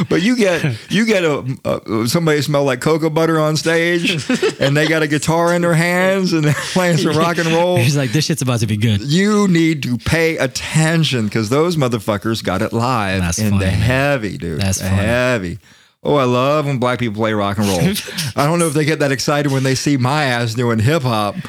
But 0.09 0.21
you 0.21 0.35
get 0.35 0.91
you 0.91 1.05
get 1.05 1.23
a, 1.23 1.57
a 1.65 2.07
somebody 2.07 2.41
smell 2.41 2.63
like 2.65 2.81
cocoa 2.81 3.09
butter 3.09 3.39
on 3.39 3.55
stage, 3.55 4.11
and 4.59 4.75
they 4.75 4.87
got 4.87 5.01
a 5.01 5.07
guitar 5.07 5.53
in 5.53 5.61
their 5.61 5.73
hands 5.73 6.33
and 6.33 6.43
they're 6.43 6.53
playing 6.73 6.97
some 6.97 7.17
rock 7.17 7.37
and 7.37 7.47
roll. 7.47 7.77
He's 7.77 7.95
like, 7.97 8.11
this 8.11 8.25
shit's 8.25 8.41
about 8.41 8.59
to 8.59 8.67
be 8.67 8.77
good. 8.77 9.01
You 9.01 9.47
need 9.47 9.83
to 9.83 9.97
pay 9.97 10.37
attention 10.37 11.25
because 11.25 11.49
those 11.49 11.77
motherfuckers 11.77 12.43
got 12.43 12.61
it 12.61 12.73
live 12.73 13.21
That's 13.21 13.39
in 13.39 13.51
funny, 13.51 13.65
the 13.65 13.71
heavy, 13.71 14.37
dude. 14.37 14.61
That's 14.61 14.81
funny. 14.81 14.95
heavy. 14.95 15.59
Oh, 16.05 16.15
I 16.15 16.23
love 16.25 16.67
when 16.67 16.77
black 16.77 16.99
people 16.99 17.15
play 17.15 17.33
rock 17.33 17.57
and 17.57 17.67
roll. 17.67 17.79
I 18.35 18.45
don't 18.45 18.59
know 18.59 18.67
if 18.67 18.73
they 18.73 18.85
get 18.85 18.99
that 18.99 19.11
excited 19.11 19.51
when 19.51 19.63
they 19.63 19.73
see 19.73 19.97
my 19.97 20.25
ass 20.25 20.53
doing 20.53 20.77
hip 20.77 21.01
hop. 21.01 21.35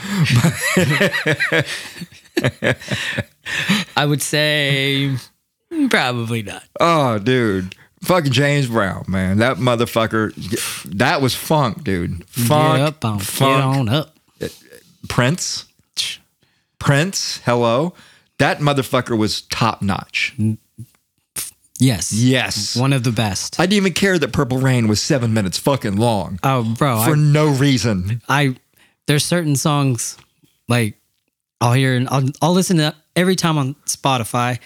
I 3.96 4.06
would 4.06 4.22
say 4.22 5.14
probably 5.90 6.42
not. 6.42 6.62
Oh, 6.80 7.18
dude. 7.18 7.74
Fucking 8.02 8.32
James 8.32 8.68
Brown, 8.68 9.04
man. 9.08 9.36
That 9.38 9.58
motherfucker, 9.58 10.32
that 10.96 11.20
was 11.20 11.34
funk, 11.34 11.84
dude. 11.84 12.26
Funk. 12.28 12.78
get 12.78 12.86
up 12.86 13.04
on, 13.04 13.18
funk. 13.18 13.58
get 13.58 13.62
on 13.62 13.88
up. 13.90 14.16
Prince. 15.08 15.66
Prince, 16.78 17.40
hello. 17.44 17.92
That 18.38 18.60
motherfucker 18.60 19.18
was 19.18 19.42
top 19.42 19.82
notch. 19.82 20.32
Mm. 20.38 20.56
Yes. 21.78 22.12
Yes. 22.12 22.74
One 22.76 22.92
of 22.92 23.04
the 23.04 23.12
best. 23.12 23.60
I 23.60 23.64
didn't 23.66 23.76
even 23.76 23.92
care 23.92 24.18
that 24.18 24.32
Purple 24.32 24.58
Rain 24.58 24.88
was 24.88 25.02
seven 25.02 25.34
minutes 25.34 25.58
fucking 25.58 25.96
long 25.96 26.38
Oh, 26.42 26.62
bro. 26.62 27.02
for 27.04 27.10
I, 27.12 27.14
no 27.18 27.48
reason. 27.48 28.22
I 28.28 28.56
there's 29.06 29.24
certain 29.24 29.56
songs 29.56 30.16
like 30.68 30.94
I'll 31.60 31.72
hear 31.74 31.94
and 31.96 32.08
I'll, 32.08 32.24
I'll 32.42 32.52
listen 32.52 32.78
to 32.78 32.94
every 33.14 33.36
time 33.36 33.58
on 33.58 33.74
Spotify. 33.86 34.58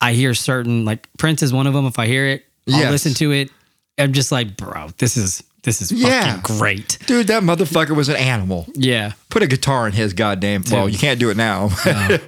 I 0.00 0.12
hear 0.14 0.34
certain 0.34 0.84
like 0.84 1.08
Prince 1.18 1.42
is 1.42 1.52
one 1.52 1.66
of 1.66 1.74
them. 1.74 1.86
If 1.86 1.98
I 1.98 2.06
hear 2.06 2.26
it, 2.26 2.44
I'll 2.68 2.80
Yes. 2.80 2.90
listen 2.90 3.14
to 3.14 3.30
it. 3.32 3.50
I'm 3.98 4.12
just 4.12 4.32
like, 4.32 4.56
bro, 4.56 4.88
this 4.98 5.16
is 5.16 5.42
this 5.64 5.80
is 5.80 5.90
fucking 5.90 6.06
Yeah. 6.06 6.40
great. 6.42 6.98
Dude, 7.06 7.28
that 7.28 7.42
motherfucker 7.42 7.94
was 7.96 8.08
an 8.08 8.16
animal. 8.16 8.66
Yeah, 8.74 9.12
Put 9.30 9.42
a 9.42 9.46
guitar 9.46 9.86
in 9.86 9.92
his 9.92 10.12
goddamn. 10.12 10.64
Well, 10.70 10.88
you 10.88 10.98
can't 10.98 11.18
do 11.20 11.30
it 11.30 11.36
now. 11.36 11.68
but 11.84 12.20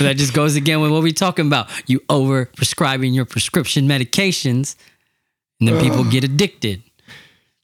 that 0.00 0.14
just 0.16 0.32
goes 0.34 0.56
again 0.56 0.80
with 0.80 0.90
what 0.90 1.02
we're 1.02 1.12
talking 1.12 1.46
about. 1.46 1.68
You 1.88 2.00
over 2.08 2.46
prescribing 2.56 3.14
your 3.14 3.24
prescription 3.24 3.86
medications, 3.88 4.76
and 5.60 5.68
then 5.68 5.80
people 5.82 6.04
get 6.04 6.22
addicted. 6.24 6.82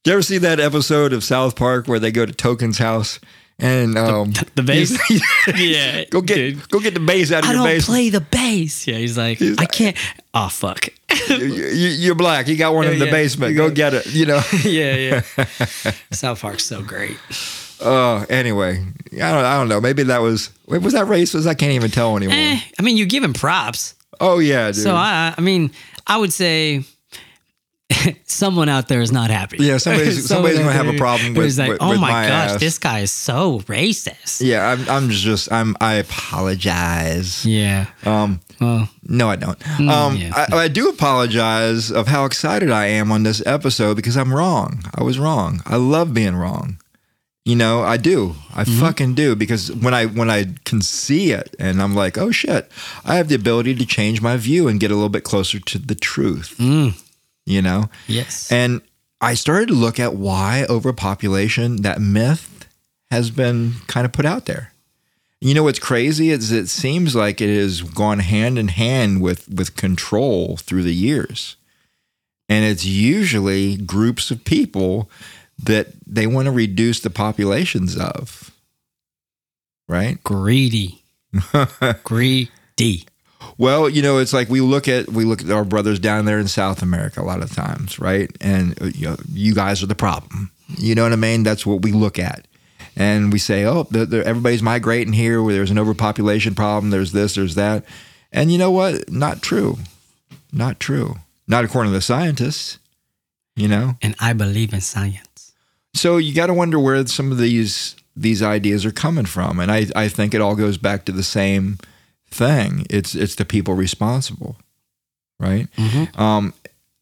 you 0.05 0.13
ever 0.13 0.23
see 0.23 0.39
that 0.39 0.59
episode 0.61 1.13
of 1.13 1.23
South 1.23 1.55
Park 1.57 1.87
where 1.87 1.99
they 2.01 2.11
go 2.11 2.27
to 2.27 2.33
Token's 2.33 2.79
house 2.79 3.21
and 3.63 3.97
um, 3.97 4.33
The 4.55 4.63
bass. 4.63 4.99
yeah, 5.57 6.05
go 6.11 6.21
get 6.21 6.35
dude. 6.35 6.69
go 6.69 6.81
get 6.81 6.95
the 6.95 7.01
bass 7.01 7.33
out 7.33 7.45
of 7.45 7.51
I 7.51 7.53
your 7.55 7.67
don't 7.67 7.83
play 7.83 8.11
the 8.11 8.21
bass. 8.21 8.87
Yeah, 8.87 8.97
he's 8.99 9.17
like, 9.17 9.39
He's 9.39 9.57
I 9.57 9.63
like- 9.63 9.73
can't. 9.73 9.97
Oh 10.35 10.49
fuck. 10.49 10.89
you, 11.29 11.37
you- 11.47 12.13
are 12.13 12.17
black. 12.17 12.49
You 12.49 12.57
got 12.57 12.75
one 12.75 12.87
in 12.89 12.99
the 12.99 13.07
yeah. 13.07 13.11
basement. 13.13 13.57
Go 13.57 13.71
get 13.71 13.95
it. 13.95 14.07
You 14.07 14.27
know. 14.27 14.43
yeah, 14.65 14.95
yeah. 14.97 15.45
South 16.11 16.41
Park's 16.41 16.65
so 16.65 16.83
great. 16.83 17.17
Oh, 17.81 18.25
anyway, 18.29 18.85
I 19.15 19.17
don't. 19.33 19.45
I 19.45 19.57
don't 19.59 19.69
know. 19.69 19.81
Maybe 19.81 20.05
that 20.05 20.19
was. 20.21 20.51
Was 20.67 20.93
that 20.93 21.07
racist? 21.07 21.47
I 21.47 21.55
can't 21.55 21.73
even 21.73 21.91
tell 21.91 22.17
anymore. 22.17 22.37
Eh, 22.37 22.61
I 22.79 22.83
mean, 22.83 22.97
you 22.97 23.07
give 23.07 23.25
him 23.25 23.33
props. 23.33 23.95
Oh 24.21 24.39
yeah, 24.39 24.67
dude. 24.69 24.77
So 24.77 24.95
I, 24.95 25.35
I 25.37 25.41
mean, 25.41 25.71
I 26.07 26.17
would 26.17 26.33
say 26.33 26.85
someone 28.27 28.69
out 28.69 28.89
there 28.89 29.01
is 29.01 29.13
not 29.13 29.31
happy. 29.31 29.59
Yeah, 29.61 29.79
somebody's- 29.79 30.27
somebody's 30.33 30.59
gonna 30.59 30.73
have 30.73 30.89
a 30.89 30.97
problem 30.99 31.35
with- 31.35 31.59
like, 31.59 31.69
with- 31.71 31.79
oh 31.83 31.91
with 31.91 32.01
my, 32.01 32.11
my 32.11 32.27
gosh, 32.29 32.51
ass." 32.53 32.61
this 32.61 32.79
guy 32.79 33.01
is 33.01 33.11
so 33.11 33.61
racist. 33.61 34.41
yeah, 34.45 34.67
I'm. 34.71 34.89
I'm 34.89 35.11
just. 35.11 35.51
I'm. 35.53 35.77
I 35.81 35.95
apologize. 35.95 37.45
Yeah. 37.45 37.87
Um. 38.05 38.41
Well, 38.61 38.89
No, 39.03 39.29
I 39.31 39.37
don't. 39.37 39.59
Um. 39.81 40.17
yeah. 40.17 40.47
I, 40.53 40.57
I 40.65 40.69
do 40.69 40.89
apologize 40.89 41.91
of 41.91 42.07
how 42.09 42.25
excited 42.25 42.71
I 42.71 42.87
am 42.87 43.11
on 43.11 43.23
this 43.25 43.43
episode 43.47 43.95
because 43.97 44.17
I'm 44.17 44.33
wrong. 44.33 44.85
I 44.95 45.03
was 45.03 45.19
wrong. 45.19 45.63
I 45.67 45.77
love 45.77 46.15
being 46.15 46.37
wrong. 46.37 46.79
You 47.45 47.57
know, 47.57 47.83
I 47.83 47.97
do. 47.97 48.37
I 48.55 48.63
fucking 48.63 49.15
do 49.15 49.35
because 49.35 49.73
when 49.73 49.95
I 49.95 50.07
when 50.07 50.31
I 50.31 50.47
can 50.65 50.81
see 50.81 51.33
it 51.33 51.57
and 51.59 51.83
I'm 51.83 51.93
like, 51.97 52.17
oh 52.17 52.31
shit, 52.31 52.71
I 53.05 53.17
have 53.17 53.27
the 53.29 53.35
ability 53.35 53.75
to 53.75 53.85
change 53.87 54.23
my 54.23 54.37
view 54.37 54.69
and 54.69 54.79
get 54.79 54.93
a 54.93 54.95
little 54.95 55.09
bit 55.09 55.25
closer 55.25 55.59
to 55.59 55.79
the 55.79 55.97
truth. 55.97 56.55
You 57.47 57.63
know. 57.63 57.91
yes. 58.07 58.51
And 58.53 58.83
I 59.21 59.35
started 59.35 59.69
to 59.69 59.75
look 59.75 60.01
at 60.01 60.15
why 60.15 60.67
overpopulation, 60.69 61.83
that 61.83 62.01
myth, 62.01 62.67
has 63.11 63.31
been 63.31 63.75
kind 63.87 64.05
of 64.05 64.13
put 64.13 64.25
out 64.25 64.47
there. 64.47 64.73
You 65.41 65.55
know 65.55 65.65
what's 65.65 65.79
crazy 65.79 66.31
is 66.31 66.53
it 66.53 66.69
seems 66.69 67.17
like 67.17 67.41
it 67.41 67.55
has 67.55 67.83
gone 67.83 68.21
hand 68.21 68.59
in 68.59 68.69
hand 68.69 69.21
with 69.21 69.49
with 69.49 69.77
control 69.77 70.57
through 70.57 70.85
the 70.85 70.95
years. 70.95 71.57
And 72.49 72.65
it's 72.65 72.85
usually 72.85 73.77
groups 73.77 74.31
of 74.31 74.45
people 74.45 75.11
that 75.63 75.89
they 76.07 76.27
want 76.27 76.47
to 76.47 76.53
reduce 76.53 77.01
the 77.01 77.11
populations 77.11 77.97
of. 77.97 78.51
Right? 79.89 80.23
Greedy. 80.23 81.03
Greedy. 82.05 83.07
Well, 83.59 83.89
you 83.89 84.03
know, 84.03 84.19
it's 84.19 84.33
like 84.33 84.49
we 84.49 84.61
look 84.61 84.89
at 84.89 85.09
we 85.09 85.25
look 85.25 85.43
at 85.43 85.51
our 85.51 85.65
brothers 85.65 85.99
down 85.99 86.25
there 86.25 86.39
in 86.39 86.49
South 86.49 86.83
America 86.83 87.21
a 87.21 87.23
lot 87.23 87.43
of 87.43 87.55
times, 87.55 87.99
right? 87.99 88.31
And 88.41 88.81
uh, 88.83 88.87
you 88.87 89.09
know, 89.09 89.17
you 89.33 89.55
guys 89.55 89.83
are 89.83 89.87
the 89.87 89.95
problem. 89.95 90.51
You 90.79 90.95
know 90.95 91.03
what 91.03 91.13
I 91.13 91.17
mean? 91.17 91.43
That's 91.43 91.67
what 91.67 91.83
we 91.83 91.93
look 91.93 92.19
at. 92.19 92.47
and 92.97 93.33
we 93.33 93.39
say, 93.39 93.65
oh, 93.65 93.85
the, 93.91 94.07
the, 94.07 94.27
everybody's 94.27 94.63
migrating 94.63 95.13
here. 95.13 95.43
Where 95.43 95.55
there's 95.55 95.71
an 95.71 95.79
overpopulation 95.79 96.55
problem. 96.55 96.91
There's 96.91 97.13
this. 97.13 97.35
There's 97.35 97.55
that. 97.55 97.85
And 98.33 98.51
you 98.51 98.59
know 98.59 98.71
what? 98.71 99.11
Not 99.11 99.43
true. 99.43 99.79
Not 100.53 100.81
true. 100.81 101.17
Not 101.47 101.65
according 101.65 101.93
to 101.93 101.99
the 101.99 102.03
scientists. 102.03 102.79
You 103.55 103.69
know. 103.69 103.97
And 104.01 104.15
I 104.19 104.33
believe 104.33 104.73
in 104.73 104.81
science. 104.81 105.53
So 105.95 106.17
you 106.17 106.35
got 106.35 106.47
to 106.47 106.55
wonder 106.55 106.79
where 106.79 107.07
some 107.07 107.31
of 107.31 107.39
these 107.39 107.97
these 108.17 108.43
ideas 108.43 108.85
are 108.85 108.93
coming 108.93 109.27
from, 109.27 109.61
and 109.61 109.71
I 109.71 109.87
I 109.95 110.09
think 110.09 110.35
it 110.35 110.41
all 110.41 110.55
goes 110.57 110.79
back 110.79 111.05
to 111.05 111.13
the 111.13 111.23
same 111.23 111.79
thing. 112.33 112.87
It's 112.91 113.15
it's 113.15 113.35
the 113.37 113.45
people 113.45 113.75
responsible, 113.75 114.57
right? 115.39 115.69
Um, 116.19 116.55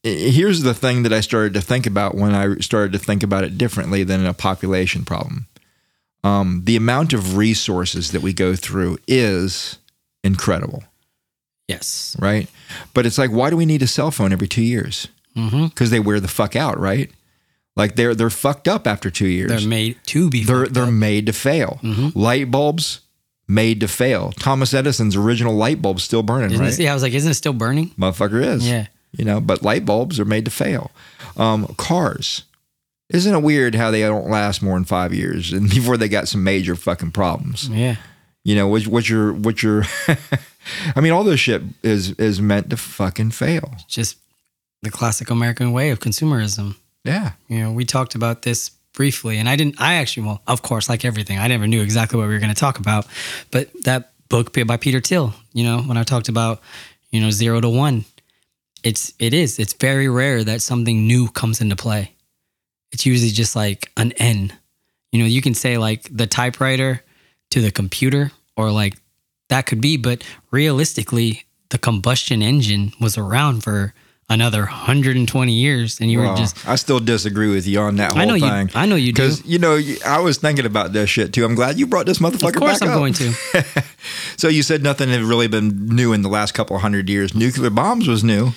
here's 0.02 0.62
the 0.62 0.74
thing 0.74 1.02
that 1.02 1.12
I 1.12 1.20
started 1.20 1.54
to 1.54 1.60
think 1.60 1.86
about 1.86 2.14
when 2.14 2.34
I 2.34 2.56
started 2.60 2.92
to 2.92 2.98
think 2.98 3.22
about 3.22 3.44
it 3.44 3.58
differently 3.58 4.04
than 4.04 4.24
a 4.26 4.34
population 4.34 5.04
problem. 5.04 5.46
Um, 6.22 6.62
the 6.64 6.76
amount 6.76 7.12
of 7.12 7.36
resources 7.36 8.10
that 8.12 8.20
we 8.22 8.32
go 8.34 8.54
through 8.54 8.98
is 9.08 9.78
incredible, 10.22 10.84
Yes. 11.66 12.14
right? 12.18 12.46
But 12.92 13.06
it's 13.06 13.16
like, 13.16 13.30
why 13.30 13.48
do 13.48 13.56
we 13.56 13.64
need 13.64 13.80
a 13.82 13.86
cell 13.86 14.10
phone 14.10 14.32
every 14.32 14.48
two 14.48 14.62
years? 14.62 15.08
Mm-hmm. 15.36 15.66
Because 15.68 15.88
they 15.90 16.00
wear 16.00 16.20
the 16.20 16.28
fuck 16.28 16.56
out, 16.56 16.78
right? 16.78 17.10
Like 17.76 17.94
they're 17.96 18.14
they're 18.14 18.30
fucked 18.30 18.68
up 18.68 18.86
after 18.86 19.10
two 19.10 19.28
years. 19.28 19.48
They're 19.50 19.68
made 19.68 19.96
to 20.06 20.28
be. 20.28 20.44
They're 20.44 20.66
they're 20.66 20.84
up. 20.84 20.92
made 20.92 21.26
to 21.26 21.32
fail. 21.32 21.78
Mhm. 21.82 22.12
Light 22.14 22.50
bulbs 22.50 23.00
made 23.50 23.80
to 23.80 23.88
fail. 23.88 24.32
Thomas 24.38 24.72
Edison's 24.72 25.16
original 25.16 25.54
light 25.54 25.82
bulb's 25.82 26.04
still 26.04 26.22
burning, 26.22 26.52
Isn't 26.52 26.64
right? 26.64 26.72
it, 26.72 26.82
yeah, 26.82 26.92
I 26.92 26.94
was 26.94 27.02
like, 27.02 27.12
isn't 27.12 27.30
it 27.30 27.34
still 27.34 27.52
burning? 27.52 27.90
Motherfucker 27.98 28.42
is. 28.42 28.68
Yeah. 28.68 28.86
You 29.12 29.24
know, 29.24 29.40
but 29.40 29.62
light 29.62 29.84
bulbs 29.84 30.20
are 30.20 30.24
made 30.24 30.44
to 30.44 30.50
fail. 30.50 30.92
Um, 31.36 31.66
cars. 31.76 32.44
Isn't 33.08 33.34
it 33.34 33.42
weird 33.42 33.74
how 33.74 33.90
they 33.90 34.02
don't 34.02 34.30
last 34.30 34.62
more 34.62 34.74
than 34.74 34.84
five 34.84 35.12
years 35.12 35.52
and 35.52 35.68
before 35.70 35.96
they 35.96 36.08
got 36.08 36.28
some 36.28 36.44
major 36.44 36.76
fucking 36.76 37.10
problems? 37.10 37.68
Yeah. 37.68 37.96
You 38.44 38.54
know, 38.54 38.68
what, 38.68 38.86
what 38.86 39.08
your 39.08 39.32
what 39.32 39.62
your 39.62 39.82
I 40.96 41.00
mean, 41.00 41.12
all 41.12 41.24
this 41.24 41.40
shit 41.40 41.62
is 41.82 42.12
is 42.12 42.40
meant 42.40 42.70
to 42.70 42.76
fucking 42.76 43.32
fail. 43.32 43.74
Just 43.88 44.16
the 44.82 44.90
classic 44.90 45.28
American 45.28 45.72
way 45.72 45.90
of 45.90 45.98
consumerism. 45.98 46.76
Yeah. 47.04 47.32
You 47.48 47.58
know, 47.60 47.72
we 47.72 47.84
talked 47.84 48.14
about 48.14 48.42
this 48.42 48.70
briefly, 48.92 49.38
and 49.38 49.48
I 49.48 49.57
didn't. 49.57 49.81
I 49.81 49.94
actually, 49.94 50.26
well, 50.26 50.42
of 50.46 50.62
course, 50.62 50.88
like 50.88 51.05
everything, 51.05 51.38
I 51.38 51.46
never 51.48 51.66
knew 51.66 51.83
exactly 51.83 52.18
what 52.18 52.29
we 52.29 52.35
were 52.35 52.40
going 52.40 52.55
to 52.55 52.59
talk 52.59 52.79
about. 52.79 53.07
But 53.50 53.70
that 53.85 54.12
book 54.29 54.57
by 54.66 54.76
Peter 54.76 55.00
Thiel, 55.00 55.35
you 55.53 55.64
know, 55.64 55.81
when 55.81 55.96
I 55.96 56.05
talked 56.05 56.29
about, 56.29 56.61
you 57.11 57.20
know, 57.20 57.31
zero 57.31 57.61
to 57.61 57.68
one, 57.68 58.05
it's 58.83 59.12
it 59.18 59.35
is. 59.35 59.59
It's 59.59 59.72
very 59.74 60.09
rare 60.09 60.44
that 60.44 60.62
something 60.62 61.07
new 61.07 61.29
comes 61.29 61.61
into 61.61 61.76
play. 61.76 62.14
It's 62.92 63.07
usually 63.07 63.31
just 63.31 63.55
like 63.55 63.90
an 63.96 64.12
N. 64.12 64.53
You 65.12 65.20
know, 65.20 65.26
you 65.26 65.42
can 65.42 65.55
say 65.55 65.79
like 65.79 66.09
the 66.11 66.26
typewriter 66.26 67.03
to 67.50 67.61
the 67.61 67.70
computer, 67.70 68.33
or 68.57 68.70
like 68.70 68.96
that 69.48 69.66
could 69.66 69.81
be, 69.81 69.96
but 69.96 70.24
realistically, 70.50 71.44
the 71.70 71.79
combustion 71.79 72.42
engine 72.42 72.92
was 73.00 73.18
around 73.18 73.62
for 73.62 73.92
another 74.30 74.60
120 74.60 75.52
years, 75.52 76.00
and 76.00 76.10
you 76.10 76.20
Well, 76.20 76.30
were 76.30 76.36
just 76.38 76.66
I 76.66 76.76
still 76.76 77.00
disagree 77.00 77.50
with 77.52 77.66
you 77.66 77.80
on 77.80 77.96
that 77.96 78.12
whole 78.12 78.20
I 78.22 78.24
know 78.24 78.34
you. 78.34 78.48
thing. 78.48 78.70
I 78.74 78.86
know 78.86 78.94
you 78.96 79.12
do. 79.12 79.22
Because 79.22 79.44
you 79.44 79.58
know, 79.58 79.78
I 80.06 80.20
was 80.20 80.38
thinking 80.38 80.64
about 80.64 80.92
this 80.94 81.10
shit 81.10 81.32
too. 81.34 81.44
I'm 81.44 81.54
glad 81.54 81.78
you 81.78 81.86
brought 81.86 82.06
this 82.06 82.18
motherfucker 82.20 82.54
Of 82.54 82.60
course, 82.60 82.80
I'm 82.80 82.88
up. 82.88 82.94
going 82.94 83.12
to. 83.14 83.34
So 84.38 84.48
you 84.48 84.62
said 84.62 84.82
nothing 84.82 85.10
had 85.10 85.20
really 85.20 85.48
been 85.48 85.86
new 85.88 86.14
in 86.14 86.22
the 86.22 86.30
last 86.30 86.52
couple 86.52 86.78
hundred 86.78 87.10
years. 87.10 87.34
Nuclear 87.34 87.68
bombs 87.68 88.08
was 88.08 88.24
new. 88.24 88.52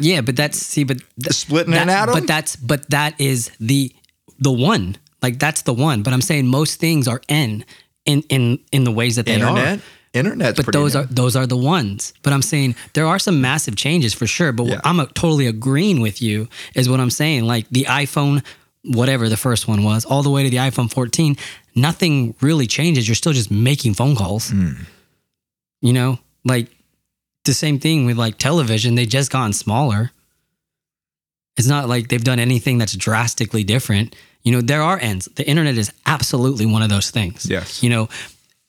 Yeah, 0.00 0.22
but 0.22 0.34
that's 0.36 0.56
see, 0.58 0.84
but 0.84 0.98
th- 1.22 1.34
Splitting 1.34 1.72
that, 1.72 1.82
an 1.82 1.90
atom? 1.90 2.14
But 2.14 2.26
that's 2.26 2.56
but 2.56 2.88
that 2.90 3.20
is 3.20 3.50
the 3.60 3.92
the 4.38 4.50
one. 4.52 4.96
Like 5.22 5.38
that's 5.38 5.62
the 5.62 5.74
one. 5.74 6.02
But 6.02 6.14
I'm 6.14 6.22
saying 6.22 6.46
most 6.46 6.80
things 6.80 7.06
are 7.06 7.20
n 7.28 7.64
in 8.06 8.22
in 8.30 8.58
in 8.72 8.84
the 8.84 8.92
ways 8.92 9.16
that 9.16 9.26
they 9.26 9.34
Internet. 9.34 9.78
are. 9.78 9.82
Internet's 10.16 10.60
But 10.60 10.72
those 10.72 10.94
new. 10.94 11.00
are 11.02 11.04
those 11.06 11.36
are 11.36 11.46
the 11.46 11.56
ones. 11.56 12.12
But 12.22 12.32
I'm 12.32 12.42
saying 12.42 12.74
there 12.94 13.06
are 13.06 13.18
some 13.18 13.40
massive 13.40 13.76
changes 13.76 14.14
for 14.14 14.26
sure. 14.26 14.52
But 14.52 14.66
Yeah. 14.66 14.80
I'm 14.84 14.98
uh 15.00 15.06
totally 15.14 15.46
agreeing 15.46 16.00
with 16.00 16.20
you. 16.20 16.48
Is 16.74 16.88
what 16.88 17.00
I'm 17.00 17.10
saying. 17.10 17.44
Like 17.44 17.66
the 17.70 17.84
iPhone, 17.84 18.42
whatever 18.84 19.28
the 19.28 19.36
first 19.36 19.68
one 19.68 19.82
was, 19.84 20.04
all 20.04 20.22
the 20.22 20.30
way 20.30 20.42
to 20.44 20.50
the 20.50 20.56
iPhone 20.58 20.90
14, 20.92 21.36
nothing 21.74 22.34
really 22.40 22.66
changes. 22.66 23.06
You're 23.08 23.14
still 23.14 23.32
just 23.32 23.50
making 23.50 23.94
phone 23.94 24.16
calls. 24.16 24.50
Hmm. 24.50 24.72
You 25.82 25.92
know, 25.92 26.18
like 26.44 26.68
the 27.44 27.54
same 27.54 27.78
thing 27.78 28.06
with 28.06 28.16
like 28.16 28.38
television. 28.38 28.94
They 28.96 29.06
just 29.06 29.30
gotten 29.30 29.52
smaller. 29.52 30.10
It's 31.56 31.66
not 31.68 31.88
like 31.88 32.08
they've 32.08 32.22
done 32.24 32.38
anything 32.38 32.78
that's 32.78 32.94
drastically 32.96 33.64
different. 33.64 34.14
You 34.42 34.52
know, 34.52 34.60
there 34.60 34.82
are 34.82 34.98
ends. 35.00 35.26
The 35.34 35.46
internet 35.48 35.76
is 35.78 35.90
absolutely 36.04 36.66
one 36.66 36.82
of 36.82 36.88
those 36.90 37.10
things. 37.10 37.46
Yes. 37.48 37.82
You 37.82 37.90
know, 37.90 38.08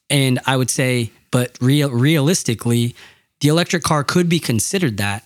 and 0.09 0.39
I 0.45 0.55
would 0.55 0.69
say, 0.69 1.11
but 1.37 1.55
real 1.61 1.91
realistically, 1.91 2.95
the 3.41 3.49
electric 3.49 3.83
car 3.83 4.03
could 4.03 4.27
be 4.27 4.39
considered 4.39 4.97
that. 4.97 5.23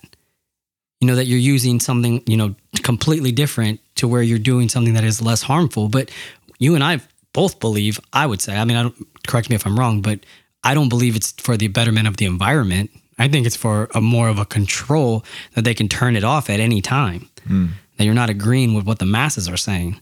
You 1.00 1.06
know, 1.06 1.14
that 1.14 1.24
you're 1.24 1.38
using 1.38 1.80
something, 1.80 2.22
you 2.26 2.36
know, 2.36 2.54
completely 2.82 3.32
different 3.32 3.80
to 3.94 4.06
where 4.06 4.20
you're 4.20 4.38
doing 4.38 4.68
something 4.68 4.92
that 4.92 5.04
is 5.04 5.22
less 5.22 5.40
harmful. 5.40 5.88
But 5.88 6.10
you 6.58 6.74
and 6.74 6.84
I 6.84 7.00
both 7.32 7.60
believe, 7.60 7.98
I 8.12 8.26
would 8.26 8.42
say, 8.42 8.58
I 8.58 8.66
mean, 8.66 8.76
I 8.76 8.82
don't 8.82 9.26
correct 9.26 9.48
me 9.48 9.56
if 9.56 9.66
I'm 9.66 9.78
wrong, 9.78 10.02
but 10.02 10.20
I 10.62 10.74
don't 10.74 10.90
believe 10.90 11.16
it's 11.16 11.32
for 11.32 11.56
the 11.56 11.68
betterment 11.68 12.06
of 12.06 12.18
the 12.18 12.26
environment. 12.26 12.90
I 13.18 13.28
think 13.28 13.46
it's 13.46 13.56
for 13.56 13.88
a 13.94 14.02
more 14.02 14.28
of 14.28 14.38
a 14.38 14.44
control 14.44 15.24
that 15.54 15.64
they 15.64 15.72
can 15.72 15.88
turn 15.88 16.14
it 16.14 16.24
off 16.24 16.50
at 16.50 16.60
any 16.60 16.82
time. 16.82 17.30
Hmm. 17.46 17.68
That 17.96 18.04
you're 18.04 18.12
not 18.12 18.28
agreeing 18.28 18.74
with 18.74 18.84
what 18.84 18.98
the 18.98 19.06
masses 19.06 19.48
are 19.48 19.56
saying. 19.56 19.98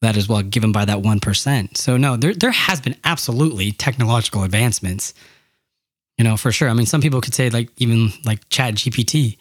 That 0.00 0.16
is 0.16 0.28
well 0.28 0.42
given 0.42 0.70
by 0.72 0.84
that 0.84 1.02
one 1.02 1.20
percent. 1.20 1.76
So 1.76 1.96
no, 1.96 2.16
there 2.16 2.34
there 2.34 2.50
has 2.50 2.80
been 2.80 2.96
absolutely 3.04 3.72
technological 3.72 4.44
advancements. 4.44 5.14
You 6.16 6.24
know, 6.24 6.36
for 6.36 6.50
sure. 6.50 6.68
I 6.68 6.72
mean, 6.72 6.86
some 6.86 7.00
people 7.00 7.20
could 7.20 7.34
say 7.34 7.50
like 7.50 7.70
even 7.76 8.10
like 8.24 8.48
Chat 8.48 8.74
GPT 8.74 9.38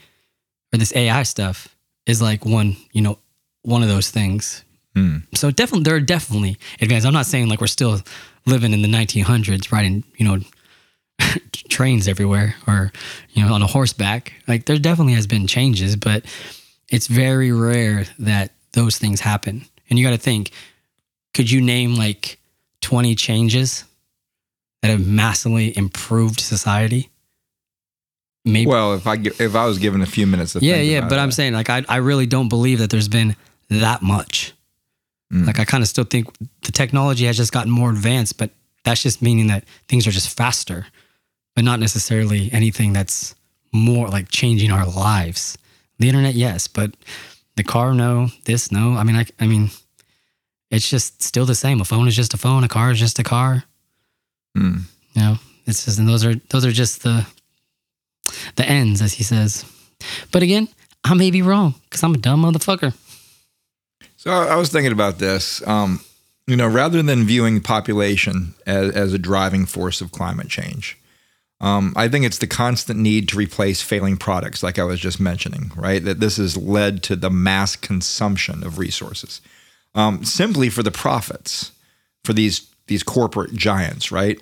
or 0.74 0.78
this 0.78 0.96
AI 0.96 1.24
stuff 1.24 1.76
is 2.06 2.22
like 2.22 2.46
one, 2.46 2.76
you 2.92 3.02
know, 3.02 3.20
one 3.64 3.82
of 3.82 3.90
those 3.90 4.10
things. 4.10 4.64
Hmm. 4.96 5.18
So 5.36 5.52
definitely, 5.52 5.84
there 5.84 5.96
are 5.96 6.00
definitely 6.00 6.58
advances. 6.82 7.06
I'm 7.06 7.14
not 7.14 7.26
saying 7.26 7.50
like 7.50 7.62
we're 7.62 7.68
still 7.68 8.00
living 8.46 8.74
in 8.74 8.82
the 8.82 8.88
1900s, 8.88 9.72
riding, 9.72 10.04
you 10.18 10.26
know, 10.26 10.40
trains 11.70 12.08
everywhere 12.08 12.56
or 12.68 12.92
you 13.32 13.46
know 13.46 13.54
on 13.54 13.62
a 13.62 13.68
horseback. 13.68 14.34
Like 14.48 14.66
there 14.66 14.78
definitely 14.78 15.14
has 15.14 15.28
been 15.28 15.48
changes, 15.48 15.96
but 15.96 16.26
it's 16.90 17.08
very 17.08 17.52
rare 17.52 18.06
that 18.20 18.52
those 18.74 18.98
things 18.98 19.22
happen. 19.22 19.66
And 19.90 19.98
you 19.98 20.06
got 20.06 20.12
to 20.12 20.18
think, 20.18 20.52
could 21.34 21.50
you 21.50 21.62
name 21.62 21.96
like 21.96 22.40
20 22.82 23.16
changes 23.16 23.84
that 24.82 24.90
have 24.90 25.06
massively 25.06 25.76
improved 25.78 26.40
society? 26.40 27.10
Maybe. 28.46 28.68
Well, 28.68 28.94
if 28.94 29.06
I 29.06 29.16
if 29.16 29.56
I 29.56 29.66
was 29.66 29.78
given 29.78 30.02
a 30.02 30.06
few 30.06 30.26
minutes 30.26 30.54
to 30.54 30.60
yeah, 30.60 30.78
yeah. 30.78 31.08
But 31.08 31.20
I'm 31.20 31.32
saying 31.32 31.54
like 31.54 31.70
I 31.70 31.84
I 31.90 31.98
really 31.98 32.26
don't 32.26 32.48
believe 32.48 32.80
that 32.80 32.90
there's 32.90 33.10
been 33.10 33.36
that 33.70 34.02
much. 34.02 34.54
Mm. 35.34 35.46
Like 35.46 35.60
I 35.60 35.66
kind 35.66 35.84
of 35.84 35.90
still 35.90 36.06
think 36.06 36.28
the 36.62 36.72
technology 36.72 37.26
has 37.26 37.36
just 37.36 37.52
gotten 37.52 37.72
more 37.72 37.90
advanced, 37.90 38.38
but 38.38 38.52
that's 38.86 39.04
just 39.04 39.22
meaning 39.22 39.48
that 39.48 39.66
things 39.90 40.08
are 40.08 40.12
just 40.12 40.36
faster, 40.36 40.88
but 41.56 41.66
not 41.66 41.82
necessarily 41.82 42.50
anything 42.54 42.94
that's 42.94 43.36
more 43.74 44.08
like 44.08 44.30
changing 44.30 44.72
our 44.72 44.86
lives. 44.86 45.58
The 46.00 46.08
internet, 46.08 46.36
yes, 46.36 46.68
but 46.68 46.92
the 47.58 47.64
car, 47.64 47.94
no. 47.94 48.30
This, 48.46 48.72
no. 48.72 48.94
I 48.94 49.04
mean, 49.04 49.16
I, 49.16 49.26
I 49.40 49.48
mean, 49.48 49.70
it's 50.72 50.90
just 50.90 51.22
still 51.22 51.46
the 51.46 51.56
same. 51.56 51.82
A 51.82 51.86
phone 51.86 52.08
is 52.08 52.16
just 52.16 52.34
a 52.34 52.38
phone. 52.38 52.64
A 52.64 52.68
car 52.68 52.92
is 52.92 53.00
just 53.00 53.20
a 53.20 53.24
car. 53.24 53.66
Mm. 54.58 54.84
You 55.14 55.22
know, 55.22 55.36
it's 55.66 55.86
just, 55.86 56.00
and 56.00 56.08
those 56.08 56.26
are 56.26 56.36
those 56.50 56.66
are 56.66 56.72
just 56.72 57.04
the 57.04 57.26
the 58.56 58.66
ends, 58.66 59.02
as 59.02 59.14
he 59.14 59.24
says. 59.24 59.66
But 60.32 60.44
again, 60.44 60.68
I 61.04 61.14
may 61.14 61.32
be 61.32 61.42
wrong 61.42 61.76
because 61.84 62.04
I'm 62.04 62.14
a 62.14 62.18
dumb 62.18 62.44
motherfucker. 62.44 62.94
So 64.16 64.32
I 64.32 64.56
was 64.56 64.70
thinking 64.70 64.92
about 64.92 65.20
this. 65.20 65.66
Um, 65.68 66.02
you 66.48 66.56
know, 66.56 66.68
rather 66.68 67.02
than 67.04 67.26
viewing 67.26 67.62
population 67.62 68.56
as, 68.66 68.96
as 68.96 69.14
a 69.14 69.18
driving 69.18 69.66
force 69.66 70.00
of 70.02 70.12
climate 70.12 70.48
change, 70.48 70.98
um, 71.60 71.94
I 71.96 72.08
think 72.08 72.26
it's 72.26 72.38
the 72.38 72.48
constant 72.48 73.00
need 73.00 73.28
to 73.30 73.38
replace 73.38 73.82
failing 73.82 74.18
products, 74.18 74.62
like 74.62 74.78
I 74.78 74.84
was 74.84 75.00
just 75.00 75.20
mentioning, 75.20 75.72
right? 75.76 76.04
That 76.04 76.20
this 76.20 76.38
has 76.38 76.56
led 76.56 77.02
to 77.04 77.16
the 77.16 77.32
mass 77.32 77.76
consumption 77.76 78.64
of 78.64 78.78
resources, 78.78 79.42
um, 79.96 80.24
simply 80.24 80.70
for 80.70 80.84
the 80.84 80.92
profits 80.92 81.72
for 82.24 82.34
these 82.34 82.70
these 82.88 83.04
corporate 83.04 83.54
giants, 83.54 84.12
right? 84.12 84.40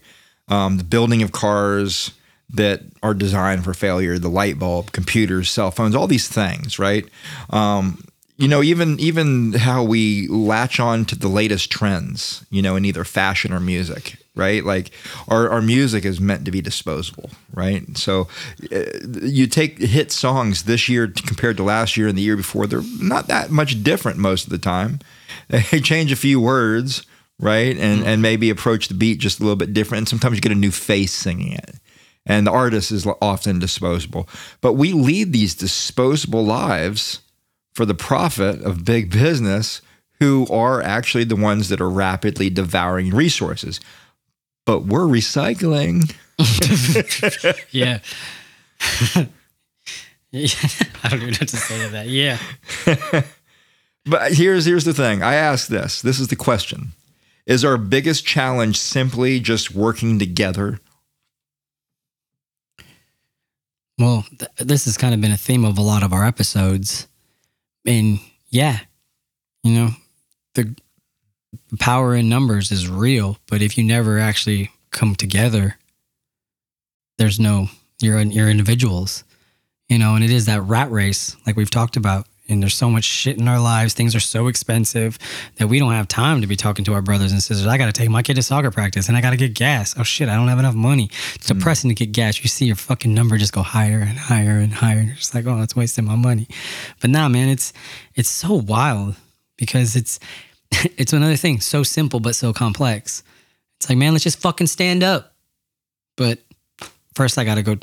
Um, 0.49 0.77
the 0.77 0.83
building 0.83 1.23
of 1.23 1.31
cars 1.31 2.11
that 2.49 2.81
are 3.01 3.13
designed 3.13 3.63
for 3.63 3.73
failure, 3.73 4.19
the 4.19 4.29
light 4.29 4.59
bulb, 4.59 4.91
computers, 4.91 5.49
cell 5.49 5.71
phones, 5.71 5.95
all 5.95 6.07
these 6.07 6.27
things, 6.27 6.77
right? 6.77 7.07
Um, 7.49 8.03
you 8.37 8.47
know, 8.47 8.61
even 8.61 8.99
even 8.99 9.53
how 9.53 9.83
we 9.83 10.27
latch 10.27 10.79
on 10.79 11.05
to 11.05 11.15
the 11.15 11.29
latest 11.29 11.71
trends, 11.71 12.45
you 12.49 12.61
know, 12.61 12.75
in 12.75 12.83
either 12.83 13.05
fashion 13.05 13.53
or 13.53 13.61
music, 13.61 14.17
right? 14.35 14.63
Like 14.63 14.91
our, 15.27 15.49
our 15.49 15.61
music 15.61 16.05
is 16.05 16.19
meant 16.19 16.45
to 16.45 16.51
be 16.51 16.61
disposable, 16.61 17.29
right? 17.53 17.97
So 17.97 18.27
uh, 18.71 18.83
you 19.21 19.47
take 19.47 19.79
hit 19.79 20.11
songs 20.11 20.63
this 20.63 20.89
year 20.89 21.07
compared 21.07 21.57
to 21.57 21.63
last 21.63 21.97
year 21.97 22.07
and 22.07 22.17
the 22.17 22.21
year 22.21 22.37
before, 22.37 22.67
they're 22.67 22.81
not 22.99 23.27
that 23.27 23.49
much 23.49 23.83
different 23.83 24.17
most 24.17 24.45
of 24.45 24.49
the 24.49 24.57
time. 24.57 24.99
They 25.47 25.79
change 25.79 26.11
a 26.11 26.15
few 26.15 26.41
words, 26.41 27.05
right? 27.39 27.77
And 27.77 28.03
and 28.03 28.19
maybe 28.19 28.49
approach 28.49 28.87
the 28.87 28.95
beat 28.95 29.19
just 29.19 29.39
a 29.39 29.43
little 29.43 29.55
bit 29.55 29.73
different. 29.73 29.99
And 29.99 30.09
sometimes 30.09 30.35
you 30.35 30.41
get 30.41 30.51
a 30.51 30.55
new 30.55 30.71
face 30.71 31.13
singing 31.13 31.51
it. 31.51 31.75
And 32.25 32.47
the 32.47 32.51
artist 32.51 32.91
is 32.91 33.05
often 33.21 33.59
disposable. 33.59 34.27
But 34.61 34.73
we 34.73 34.91
lead 34.93 35.33
these 35.33 35.53
disposable 35.53 36.43
lives 36.43 37.19
for 37.73 37.85
the 37.85 37.93
profit 37.93 38.61
of 38.61 38.85
big 38.85 39.11
business 39.11 39.81
who 40.19 40.47
are 40.49 40.81
actually 40.81 41.25
the 41.25 41.35
ones 41.35 41.69
that 41.69 41.81
are 41.81 41.89
rapidly 41.89 42.49
devouring 42.49 43.11
resources. 43.11 43.79
But 44.65 44.85
we're 44.85 45.01
recycling. 45.05 46.13
Yeah. 47.71 47.99
I 48.81 49.27
don't 51.09 51.21
even 51.21 51.29
know 51.29 51.37
what 51.39 51.47
to 51.47 51.57
say 51.57 51.81
to 51.83 51.89
that. 51.89 52.07
Yeah. 52.09 52.37
But 54.05 54.33
here's 54.33 54.65
here's 54.65 54.83
the 54.85 54.93
thing. 54.93 55.23
I 55.23 55.33
ask 55.33 55.67
this. 55.67 56.01
This 56.01 56.19
is 56.19 56.27
the 56.27 56.35
question. 56.35 56.91
Is 57.47 57.65
our 57.65 57.77
biggest 57.77 58.25
challenge 58.25 58.77
simply 58.77 59.39
just 59.39 59.73
working 59.73 60.19
together? 60.19 60.79
Well, 63.97 64.25
th- 64.37 64.51
this 64.57 64.85
has 64.85 64.97
kind 64.97 65.13
of 65.13 65.21
been 65.21 65.31
a 65.31 65.37
theme 65.37 65.65
of 65.65 65.77
a 65.77 65.81
lot 65.81 66.03
of 66.03 66.13
our 66.13 66.25
episodes. 66.25 67.07
And 67.85 68.19
yeah, 68.49 68.79
you 69.63 69.73
know, 69.73 69.89
the 70.53 70.75
power 71.79 72.15
in 72.15 72.29
numbers 72.29 72.71
is 72.71 72.89
real, 72.89 73.37
but 73.47 73.61
if 73.61 73.77
you 73.77 73.83
never 73.83 74.19
actually 74.19 74.71
come 74.91 75.15
together, 75.15 75.77
there's 77.17 77.39
no 77.39 77.67
you're 78.01 78.19
you're 78.21 78.49
individuals. 78.49 79.23
You 79.89 79.99
know, 79.99 80.15
and 80.15 80.23
it 80.23 80.31
is 80.31 80.47
that 80.47 80.61
rat 80.63 80.89
race 80.89 81.35
like 81.45 81.55
we've 81.55 81.69
talked 81.69 81.95
about. 81.95 82.27
And 82.47 82.61
there's 82.61 82.75
so 82.75 82.91
much 82.91 83.05
shit 83.05 83.39
in 83.39 83.47
our 83.47 83.59
lives. 83.59 83.95
Things 83.95 84.15
are 84.15 84.19
so 84.19 84.47
expensive 84.47 85.17
that 85.55 85.67
we 85.67 85.79
don't 85.79 85.93
have 85.93 86.07
time 86.07 86.41
to 86.41 86.47
be 86.47 86.55
talking 86.55 86.85
to 86.85 86.93
our 86.93 87.01
brothers 87.01 87.31
and 87.31 87.41
sisters. 87.41 87.65
I 87.65 87.79
got 87.79 87.87
to 87.87 87.91
take 87.91 88.07
my 88.07 88.21
kid 88.21 88.35
to 88.35 88.43
soccer 88.43 88.69
practice 88.69 89.07
and 89.07 89.17
I 89.17 89.21
got 89.21 89.31
to 89.31 89.37
get 89.37 89.55
gas. 89.55 89.95
Oh 89.97 90.03
shit, 90.03 90.29
I 90.29 90.35
don't 90.35 90.47
have 90.47 90.59
enough 90.59 90.75
money. 90.75 91.05
It's 91.33 91.47
mm. 91.47 91.57
depressing 91.57 91.89
to 91.89 91.95
get 91.95 92.11
gas. 92.11 92.39
You 92.43 92.47
see 92.47 92.67
your 92.67 92.75
fucking 92.75 93.11
number 93.11 93.37
just 93.37 93.51
go 93.53 93.63
higher 93.63 93.99
and 93.99 94.17
higher 94.17 94.59
and 94.59 94.71
higher. 94.71 94.99
And 94.99 95.07
you're 95.07 95.15
just 95.15 95.33
like, 95.33 95.47
oh, 95.47 95.57
that's 95.57 95.75
wasting 95.75 96.05
my 96.05 96.15
money. 96.15 96.47
But 97.01 97.09
nah, 97.09 97.29
man, 97.29 97.49
it's 97.49 97.73
it's 98.13 98.29
so 98.29 98.53
wild 98.53 99.15
because 99.57 99.95
it's 99.95 100.19
it's 100.97 101.13
another 101.13 101.35
thing. 101.35 101.59
So 101.61 101.83
simple 101.83 102.19
but 102.19 102.35
so 102.35 102.53
complex. 102.53 103.23
It's 103.79 103.89
like, 103.89 103.97
man, 103.97 104.13
let's 104.13 104.23
just 104.23 104.39
fucking 104.39 104.67
stand 104.67 105.03
up. 105.03 105.33
But 106.15 106.39
first, 107.13 107.37
I 107.37 107.43
got 107.43 107.55
to 107.55 107.63
go 107.63 107.77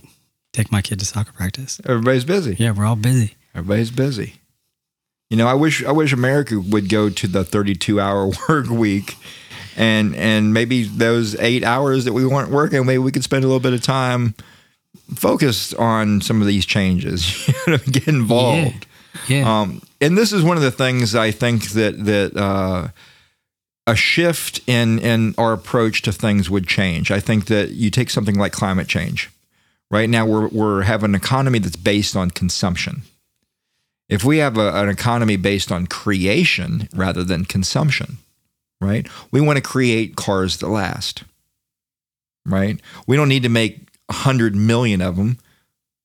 take 0.52 0.72
my 0.72 0.82
kid 0.82 0.98
to 1.00 1.04
soccer 1.04 1.32
practice. 1.32 1.80
Everybody's 1.86 2.24
busy. 2.24 2.56
Yeah, 2.58 2.72
we're 2.72 2.86
all 2.86 2.96
busy. 2.96 3.34
Everybody's 3.54 3.90
busy. 3.90 4.34
You 5.30 5.36
know, 5.36 5.46
I 5.46 5.54
wish 5.54 5.84
I 5.84 5.92
wish 5.92 6.12
America 6.12 6.60
would 6.60 6.88
go 6.88 7.08
to 7.08 7.26
the 7.26 7.44
32 7.44 8.00
hour 8.00 8.30
work 8.48 8.68
week 8.68 9.16
and 9.76 10.14
and 10.14 10.52
maybe 10.52 10.84
those 10.84 11.34
8 11.36 11.64
hours 11.64 12.04
that 12.04 12.12
we 12.12 12.26
weren't 12.26 12.50
working, 12.50 12.84
maybe 12.84 12.98
we 12.98 13.12
could 13.12 13.24
spend 13.24 13.44
a 13.44 13.46
little 13.46 13.60
bit 13.60 13.72
of 13.72 13.82
time 13.82 14.34
focused 15.14 15.74
on 15.76 16.20
some 16.20 16.40
of 16.40 16.46
these 16.46 16.66
changes, 16.66 17.48
you 17.66 17.72
know, 17.72 17.78
get 17.78 18.08
involved. 18.08 18.86
Yeah. 18.86 18.91
Um, 19.42 19.82
and 20.00 20.16
this 20.16 20.32
is 20.32 20.42
one 20.42 20.56
of 20.56 20.62
the 20.62 20.70
things 20.70 21.14
I 21.14 21.30
think 21.30 21.70
that 21.70 22.04
that 22.04 22.36
uh, 22.36 22.88
a 23.86 23.96
shift 23.96 24.60
in 24.66 24.98
in 24.98 25.34
our 25.38 25.52
approach 25.52 26.02
to 26.02 26.12
things 26.12 26.48
would 26.48 26.66
change. 26.66 27.10
I 27.10 27.20
think 27.20 27.46
that 27.46 27.70
you 27.70 27.90
take 27.90 28.10
something 28.10 28.36
like 28.36 28.52
climate 28.52 28.88
change. 28.88 29.30
Right 29.90 30.08
now, 30.08 30.24
we're 30.26 30.48
we're 30.48 30.82
have 30.82 31.04
an 31.04 31.14
economy 31.14 31.58
that's 31.58 31.76
based 31.76 32.16
on 32.16 32.30
consumption. 32.30 33.02
If 34.08 34.24
we 34.24 34.38
have 34.38 34.58
a, 34.58 34.74
an 34.74 34.88
economy 34.88 35.36
based 35.36 35.72
on 35.72 35.86
creation 35.86 36.88
rather 36.94 37.24
than 37.24 37.44
consumption, 37.44 38.18
right? 38.80 39.06
We 39.30 39.40
want 39.40 39.56
to 39.56 39.62
create 39.62 40.16
cars 40.16 40.58
that 40.58 40.68
last. 40.68 41.24
Right? 42.44 42.80
We 43.06 43.16
don't 43.16 43.28
need 43.28 43.44
to 43.44 43.48
make 43.48 43.88
hundred 44.10 44.56
million 44.56 45.00
of 45.00 45.16
them. 45.16 45.38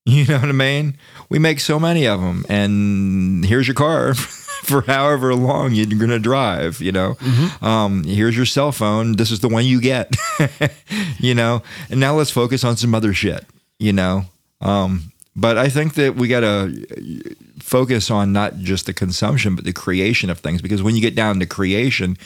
You 0.18 0.24
know 0.24 0.38
what 0.38 0.48
I 0.48 0.52
mean? 0.52 0.96
We 1.28 1.38
make 1.38 1.60
so 1.60 1.78
many 1.78 2.06
of 2.06 2.18
them, 2.18 2.46
and 2.48 3.44
here's 3.44 3.68
your 3.68 3.74
car 3.74 4.14
for 4.14 4.80
however 4.80 5.34
long 5.34 5.74
you're 5.74 5.84
going 5.84 6.08
to 6.08 6.18
drive. 6.18 6.80
You 6.80 6.92
know, 6.92 7.18
um, 7.60 8.04
here's 8.04 8.34
your 8.34 8.46
cell 8.46 8.72
phone. 8.72 9.16
This 9.16 9.30
is 9.30 9.40
the 9.40 9.50
one 9.50 9.66
you 9.66 9.82
get. 9.82 10.16
you 11.18 11.34
know, 11.34 11.62
and 11.90 12.00
now 12.00 12.14
let's 12.14 12.30
focus 12.30 12.64
on 12.64 12.78
some 12.78 12.94
other 12.94 13.12
shit. 13.12 13.44
You 13.78 13.92
know, 13.92 14.24
um, 14.62 15.12
but 15.36 15.58
I 15.58 15.68
think 15.68 15.92
that 15.94 16.14
we 16.14 16.26
got 16.26 16.40
to 16.40 17.34
focus 17.60 18.10
on 18.10 18.32
not 18.32 18.56
just 18.56 18.86
the 18.86 18.94
consumption, 18.94 19.56
but 19.56 19.66
the 19.66 19.74
creation 19.74 20.30
of 20.30 20.38
things. 20.38 20.62
Because 20.62 20.82
when 20.82 20.96
you 20.96 21.02
get 21.02 21.14
down 21.16 21.38
to 21.40 21.46
creation, 21.46 22.16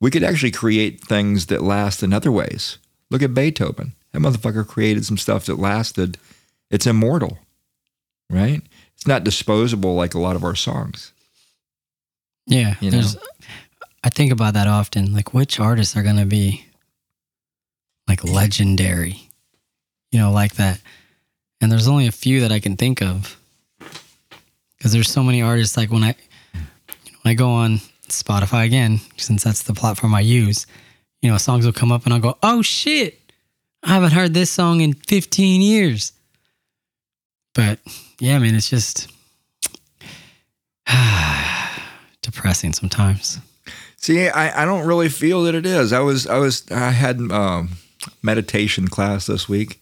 we 0.00 0.12
could 0.12 0.22
actually 0.22 0.52
create 0.52 1.00
things 1.00 1.46
that 1.46 1.60
last 1.60 2.04
in 2.04 2.12
other 2.12 2.30
ways. 2.30 2.78
Look 3.10 3.20
at 3.20 3.34
Beethoven. 3.34 3.94
That 4.12 4.20
motherfucker 4.20 4.64
created 4.64 5.04
some 5.04 5.18
stuff 5.18 5.46
that 5.46 5.58
lasted. 5.58 6.18
It's 6.72 6.86
immortal, 6.86 7.38
right? 8.30 8.62
It's 8.94 9.06
not 9.06 9.24
disposable 9.24 9.94
like 9.94 10.14
a 10.14 10.18
lot 10.18 10.36
of 10.36 10.42
our 10.42 10.56
songs. 10.56 11.12
Yeah, 12.46 12.74
You 12.80 12.90
there's. 12.90 13.16
I 14.02 14.08
think 14.08 14.32
about 14.32 14.54
that 14.54 14.66
often. 14.66 15.12
Like, 15.12 15.32
which 15.32 15.60
artists 15.60 15.96
are 15.96 16.02
gonna 16.02 16.26
be 16.26 16.66
like 18.08 18.24
legendary? 18.24 19.28
You 20.10 20.18
know, 20.18 20.32
like 20.32 20.54
that. 20.54 20.80
And 21.60 21.70
there's 21.70 21.86
only 21.86 22.06
a 22.08 22.12
few 22.12 22.40
that 22.40 22.50
I 22.50 22.58
can 22.58 22.76
think 22.76 23.00
of 23.00 23.38
because 24.76 24.92
there's 24.92 25.10
so 25.10 25.22
many 25.22 25.42
artists. 25.42 25.76
Like 25.76 25.92
when 25.92 26.02
I 26.02 26.16
when 26.52 27.32
I 27.32 27.34
go 27.34 27.50
on 27.50 27.78
Spotify 28.08 28.64
again, 28.64 29.00
since 29.16 29.44
that's 29.44 29.62
the 29.62 29.74
platform 29.74 30.14
I 30.14 30.20
use, 30.20 30.66
you 31.20 31.30
know, 31.30 31.36
songs 31.36 31.64
will 31.64 31.72
come 31.72 31.92
up 31.92 32.04
and 32.04 32.12
I'll 32.12 32.20
go, 32.20 32.36
"Oh 32.42 32.62
shit, 32.62 33.20
I 33.84 33.88
haven't 33.90 34.12
heard 34.12 34.34
this 34.34 34.50
song 34.50 34.80
in 34.80 34.94
15 34.94 35.60
years." 35.60 36.12
But 37.54 37.78
yeah, 38.18 38.38
man, 38.38 38.54
it's 38.54 38.70
just 38.70 39.10
depressing 42.22 42.72
sometimes. 42.72 43.38
See, 43.96 44.28
I, 44.28 44.62
I 44.62 44.64
don't 44.64 44.86
really 44.86 45.08
feel 45.08 45.44
that 45.44 45.54
it 45.54 45.66
is. 45.66 45.92
I 45.92 46.00
was 46.00 46.26
I 46.26 46.38
was 46.38 46.70
I 46.70 46.90
had 46.90 47.20
um, 47.30 47.70
meditation 48.22 48.88
class 48.88 49.26
this 49.26 49.48
week, 49.48 49.80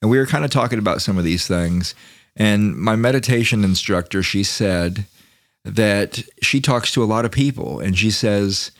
and 0.00 0.10
we 0.10 0.18
were 0.18 0.26
kind 0.26 0.44
of 0.44 0.50
talking 0.50 0.78
about 0.78 1.00
some 1.00 1.16
of 1.16 1.24
these 1.24 1.46
things. 1.46 1.94
And 2.36 2.76
my 2.76 2.96
meditation 2.96 3.64
instructor, 3.64 4.22
she 4.22 4.42
said 4.42 5.06
that 5.64 6.22
she 6.42 6.60
talks 6.60 6.92
to 6.92 7.02
a 7.02 7.06
lot 7.06 7.24
of 7.24 7.30
people, 7.30 7.80
and 7.80 7.96
she 7.96 8.10
says, 8.10 8.72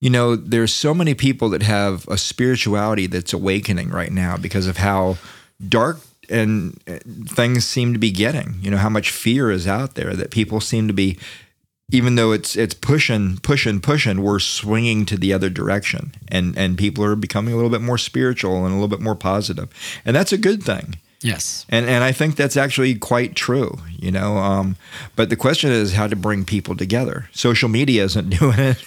you 0.00 0.10
know, 0.10 0.36
there's 0.36 0.72
so 0.72 0.94
many 0.94 1.14
people 1.14 1.48
that 1.50 1.62
have 1.62 2.06
a 2.08 2.18
spirituality 2.18 3.06
that's 3.06 3.32
awakening 3.32 3.90
right 3.90 4.12
now 4.12 4.36
because 4.36 4.66
of 4.66 4.76
how 4.76 5.18
dark 5.68 6.00
and 6.30 6.80
uh, 6.88 6.98
things 7.26 7.66
seem 7.66 7.92
to 7.92 7.98
be 7.98 8.10
getting. 8.10 8.56
You 8.62 8.70
know, 8.70 8.76
how 8.76 8.88
much 8.88 9.10
fear 9.10 9.50
is 9.50 9.66
out 9.66 9.94
there 9.94 10.14
that 10.14 10.30
people 10.30 10.60
seem 10.60 10.88
to 10.88 10.94
be 10.94 11.18
even 11.92 12.14
though 12.14 12.32
it's 12.32 12.56
it's 12.56 12.74
pushing, 12.74 13.38
pushing, 13.38 13.80
pushing, 13.80 14.22
we're 14.22 14.38
swinging 14.38 15.04
to 15.06 15.16
the 15.16 15.32
other 15.32 15.50
direction, 15.50 16.12
and 16.28 16.56
and 16.56 16.78
people 16.78 17.04
are 17.04 17.16
becoming 17.16 17.52
a 17.52 17.56
little 17.56 17.70
bit 17.70 17.80
more 17.80 17.98
spiritual 17.98 18.64
and 18.64 18.72
a 18.72 18.74
little 18.74 18.88
bit 18.88 19.00
more 19.00 19.16
positive, 19.16 19.68
and 20.04 20.14
that's 20.14 20.32
a 20.32 20.38
good 20.38 20.62
thing. 20.62 20.96
Yes. 21.22 21.66
And 21.68 21.86
and 21.86 22.02
I 22.02 22.12
think 22.12 22.36
that's 22.36 22.56
actually 22.56 22.94
quite 22.94 23.36
true, 23.36 23.78
you 23.98 24.10
know. 24.10 24.38
Um, 24.38 24.76
but 25.16 25.28
the 25.28 25.36
question 25.36 25.70
is 25.70 25.92
how 25.92 26.06
to 26.06 26.16
bring 26.16 26.46
people 26.46 26.74
together. 26.74 27.28
Social 27.32 27.68
media 27.68 28.04
isn't 28.04 28.30
doing 28.38 28.58
it, 28.58 28.84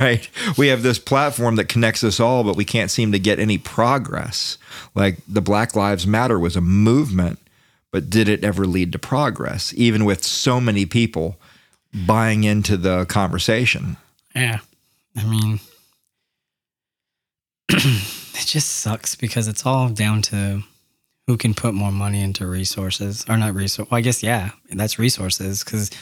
right? 0.00 0.28
We 0.58 0.68
have 0.68 0.82
this 0.82 0.98
platform 0.98 1.56
that 1.56 1.68
connects 1.68 2.04
us 2.04 2.20
all, 2.20 2.44
but 2.44 2.56
we 2.56 2.66
can't 2.66 2.90
seem 2.90 3.12
to 3.12 3.18
get 3.18 3.38
any 3.38 3.56
progress. 3.56 4.58
Like 4.94 5.18
the 5.26 5.40
Black 5.40 5.74
Lives 5.74 6.06
Matter 6.06 6.38
was 6.38 6.54
a 6.54 6.60
movement, 6.60 7.38
but 7.90 8.10
did 8.10 8.28
it 8.28 8.44
ever 8.44 8.66
lead 8.66 8.92
to 8.92 8.98
progress? 8.98 9.72
Even 9.74 10.04
with 10.04 10.22
so 10.22 10.60
many 10.60 10.84
people 10.84 11.36
buying 12.06 12.44
into 12.44 12.76
the 12.76 13.06
conversation. 13.06 13.96
Yeah. 14.34 14.60
I 15.16 15.24
mean, 15.24 15.60
it 17.70 18.46
just 18.46 18.68
sucks 18.68 19.14
because 19.14 19.48
it's 19.48 19.64
all 19.64 19.88
down 19.88 20.22
to 20.22 20.62
who 21.30 21.36
can 21.36 21.54
put 21.54 21.72
more 21.72 21.92
money 21.92 22.20
into 22.20 22.44
resources 22.44 23.24
or 23.28 23.36
not 23.36 23.54
resource. 23.54 23.88
Well, 23.88 23.98
I 23.98 24.00
guess, 24.00 24.20
yeah, 24.20 24.50
that's 24.68 24.98
resources 24.98 25.62
because 25.62 25.92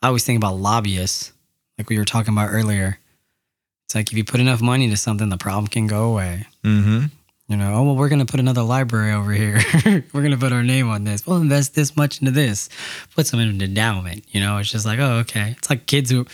I 0.00 0.06
always 0.06 0.24
think 0.24 0.38
about 0.38 0.56
lobbyists, 0.56 1.32
like 1.76 1.90
we 1.90 1.98
were 1.98 2.06
talking 2.06 2.32
about 2.32 2.48
earlier. 2.50 2.98
It's 3.84 3.94
like 3.94 4.10
if 4.10 4.16
you 4.16 4.24
put 4.24 4.40
enough 4.40 4.62
money 4.62 4.84
into 4.84 4.96
something, 4.96 5.28
the 5.28 5.36
problem 5.36 5.66
can 5.66 5.88
go 5.88 6.04
away. 6.10 6.46
Mm-hmm. 6.64 7.04
You 7.48 7.56
know, 7.58 7.74
oh, 7.74 7.82
well, 7.82 7.96
we're 7.96 8.08
going 8.08 8.24
to 8.24 8.30
put 8.30 8.40
another 8.40 8.62
library 8.62 9.12
over 9.12 9.30
here. 9.30 9.60
we're 9.84 10.22
going 10.22 10.30
to 10.30 10.38
put 10.38 10.52
our 10.52 10.62
name 10.62 10.88
on 10.88 11.04
this. 11.04 11.26
We'll 11.26 11.42
invest 11.42 11.74
this 11.74 11.94
much 11.94 12.20
into 12.20 12.30
this. 12.30 12.70
Put 13.14 13.26
some 13.26 13.40
in 13.40 13.48
an 13.48 13.60
endowment. 13.60 14.24
You 14.30 14.40
know, 14.40 14.56
it's 14.56 14.72
just 14.72 14.86
like, 14.86 14.98
oh, 14.98 15.18
okay. 15.18 15.54
It's 15.58 15.68
like 15.68 15.84
kids 15.84 16.10
who, 16.10 16.26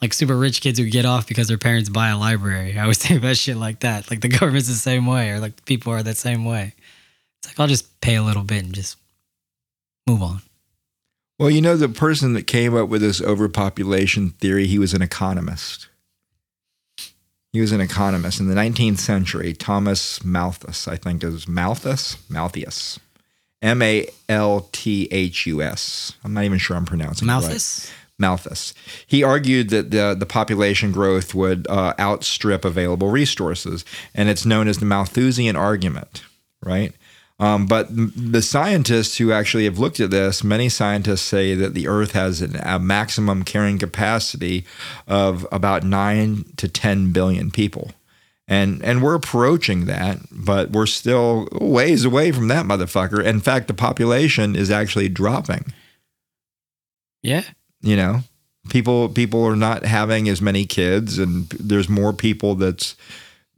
like 0.00 0.12
super 0.12 0.36
rich 0.36 0.60
kids 0.60 0.78
who 0.78 0.88
get 0.88 1.06
off 1.06 1.26
because 1.26 1.48
their 1.48 1.58
parents 1.58 1.88
buy 1.88 2.10
a 2.10 2.18
library. 2.18 2.78
I 2.78 2.82
always 2.82 2.98
think 3.02 3.18
about 3.18 3.36
shit 3.36 3.56
like 3.56 3.80
that. 3.80 4.10
Like 4.12 4.20
the 4.20 4.28
government's 4.38 4.68
the 4.68 4.74
same 4.74 5.06
way, 5.06 5.30
or 5.30 5.40
like 5.40 5.64
people 5.64 5.92
are 5.92 6.04
that 6.04 6.16
same 6.16 6.44
way. 6.44 6.74
It's 7.38 7.48
like, 7.48 7.60
I'll 7.60 7.66
just 7.66 8.00
pay 8.00 8.16
a 8.16 8.22
little 8.22 8.42
bit 8.42 8.64
and 8.64 8.74
just 8.74 8.96
move 10.06 10.22
on. 10.22 10.42
Well, 11.38 11.50
you 11.50 11.60
know, 11.60 11.76
the 11.76 11.88
person 11.88 12.32
that 12.32 12.46
came 12.46 12.74
up 12.74 12.88
with 12.88 13.02
this 13.02 13.20
overpopulation 13.20 14.30
theory, 14.30 14.66
he 14.66 14.78
was 14.78 14.94
an 14.94 15.02
economist. 15.02 15.88
He 17.52 17.60
was 17.60 17.72
an 17.72 17.80
economist 17.80 18.40
in 18.40 18.48
the 18.48 18.54
19th 18.54 18.98
century. 18.98 19.52
Thomas 19.52 20.24
Malthus, 20.24 20.88
I 20.88 20.96
think, 20.96 21.22
is 21.24 21.46
Malthus, 21.46 22.16
Malthus, 22.30 22.98
M 23.62 23.82
A 23.82 24.08
L 24.28 24.68
T 24.72 25.08
H 25.10 25.46
U 25.46 25.62
S. 25.62 26.12
I'm 26.24 26.34
not 26.34 26.44
even 26.44 26.58
sure 26.58 26.76
I'm 26.76 26.84
pronouncing 26.84 27.28
it 27.28 27.32
right. 27.32 27.40
Malthus? 27.40 27.90
Malthus. 28.18 28.72
He 29.06 29.22
argued 29.22 29.68
that 29.70 29.90
the, 29.90 30.16
the 30.18 30.26
population 30.26 30.90
growth 30.90 31.34
would 31.34 31.66
uh, 31.68 31.92
outstrip 31.98 32.64
available 32.64 33.10
resources, 33.10 33.84
and 34.14 34.28
it's 34.28 34.46
known 34.46 34.68
as 34.68 34.78
the 34.78 34.86
Malthusian 34.86 35.54
argument, 35.56 36.22
right? 36.62 36.94
Um, 37.38 37.66
but 37.66 37.88
the 37.90 38.40
scientists 38.40 39.18
who 39.18 39.30
actually 39.30 39.64
have 39.64 39.78
looked 39.78 40.00
at 40.00 40.10
this, 40.10 40.42
many 40.42 40.70
scientists 40.70 41.20
say 41.20 41.54
that 41.54 41.74
the 41.74 41.86
Earth 41.86 42.12
has 42.12 42.40
an, 42.40 42.56
a 42.62 42.78
maximum 42.78 43.42
carrying 43.42 43.78
capacity 43.78 44.64
of 45.06 45.46
about 45.52 45.84
nine 45.84 46.44
to 46.56 46.66
10 46.66 47.12
billion 47.12 47.50
people. 47.50 47.90
And, 48.48 48.82
and 48.82 49.02
we're 49.02 49.14
approaching 49.16 49.84
that, 49.86 50.18
but 50.30 50.70
we're 50.70 50.86
still 50.86 51.48
ways 51.52 52.04
away 52.06 52.32
from 52.32 52.48
that 52.48 52.64
motherfucker. 52.64 53.22
In 53.22 53.40
fact, 53.40 53.66
the 53.68 53.74
population 53.74 54.56
is 54.56 54.70
actually 54.70 55.08
dropping 55.10 55.72
Yeah. 57.22 57.42
you 57.82 57.96
know 57.96 58.20
people 58.70 59.08
people 59.08 59.44
are 59.44 59.56
not 59.56 59.84
having 59.84 60.28
as 60.28 60.40
many 60.40 60.64
kids 60.64 61.18
and 61.18 61.48
there's 61.50 61.88
more 61.88 62.12
people 62.12 62.54
that's 62.56 62.96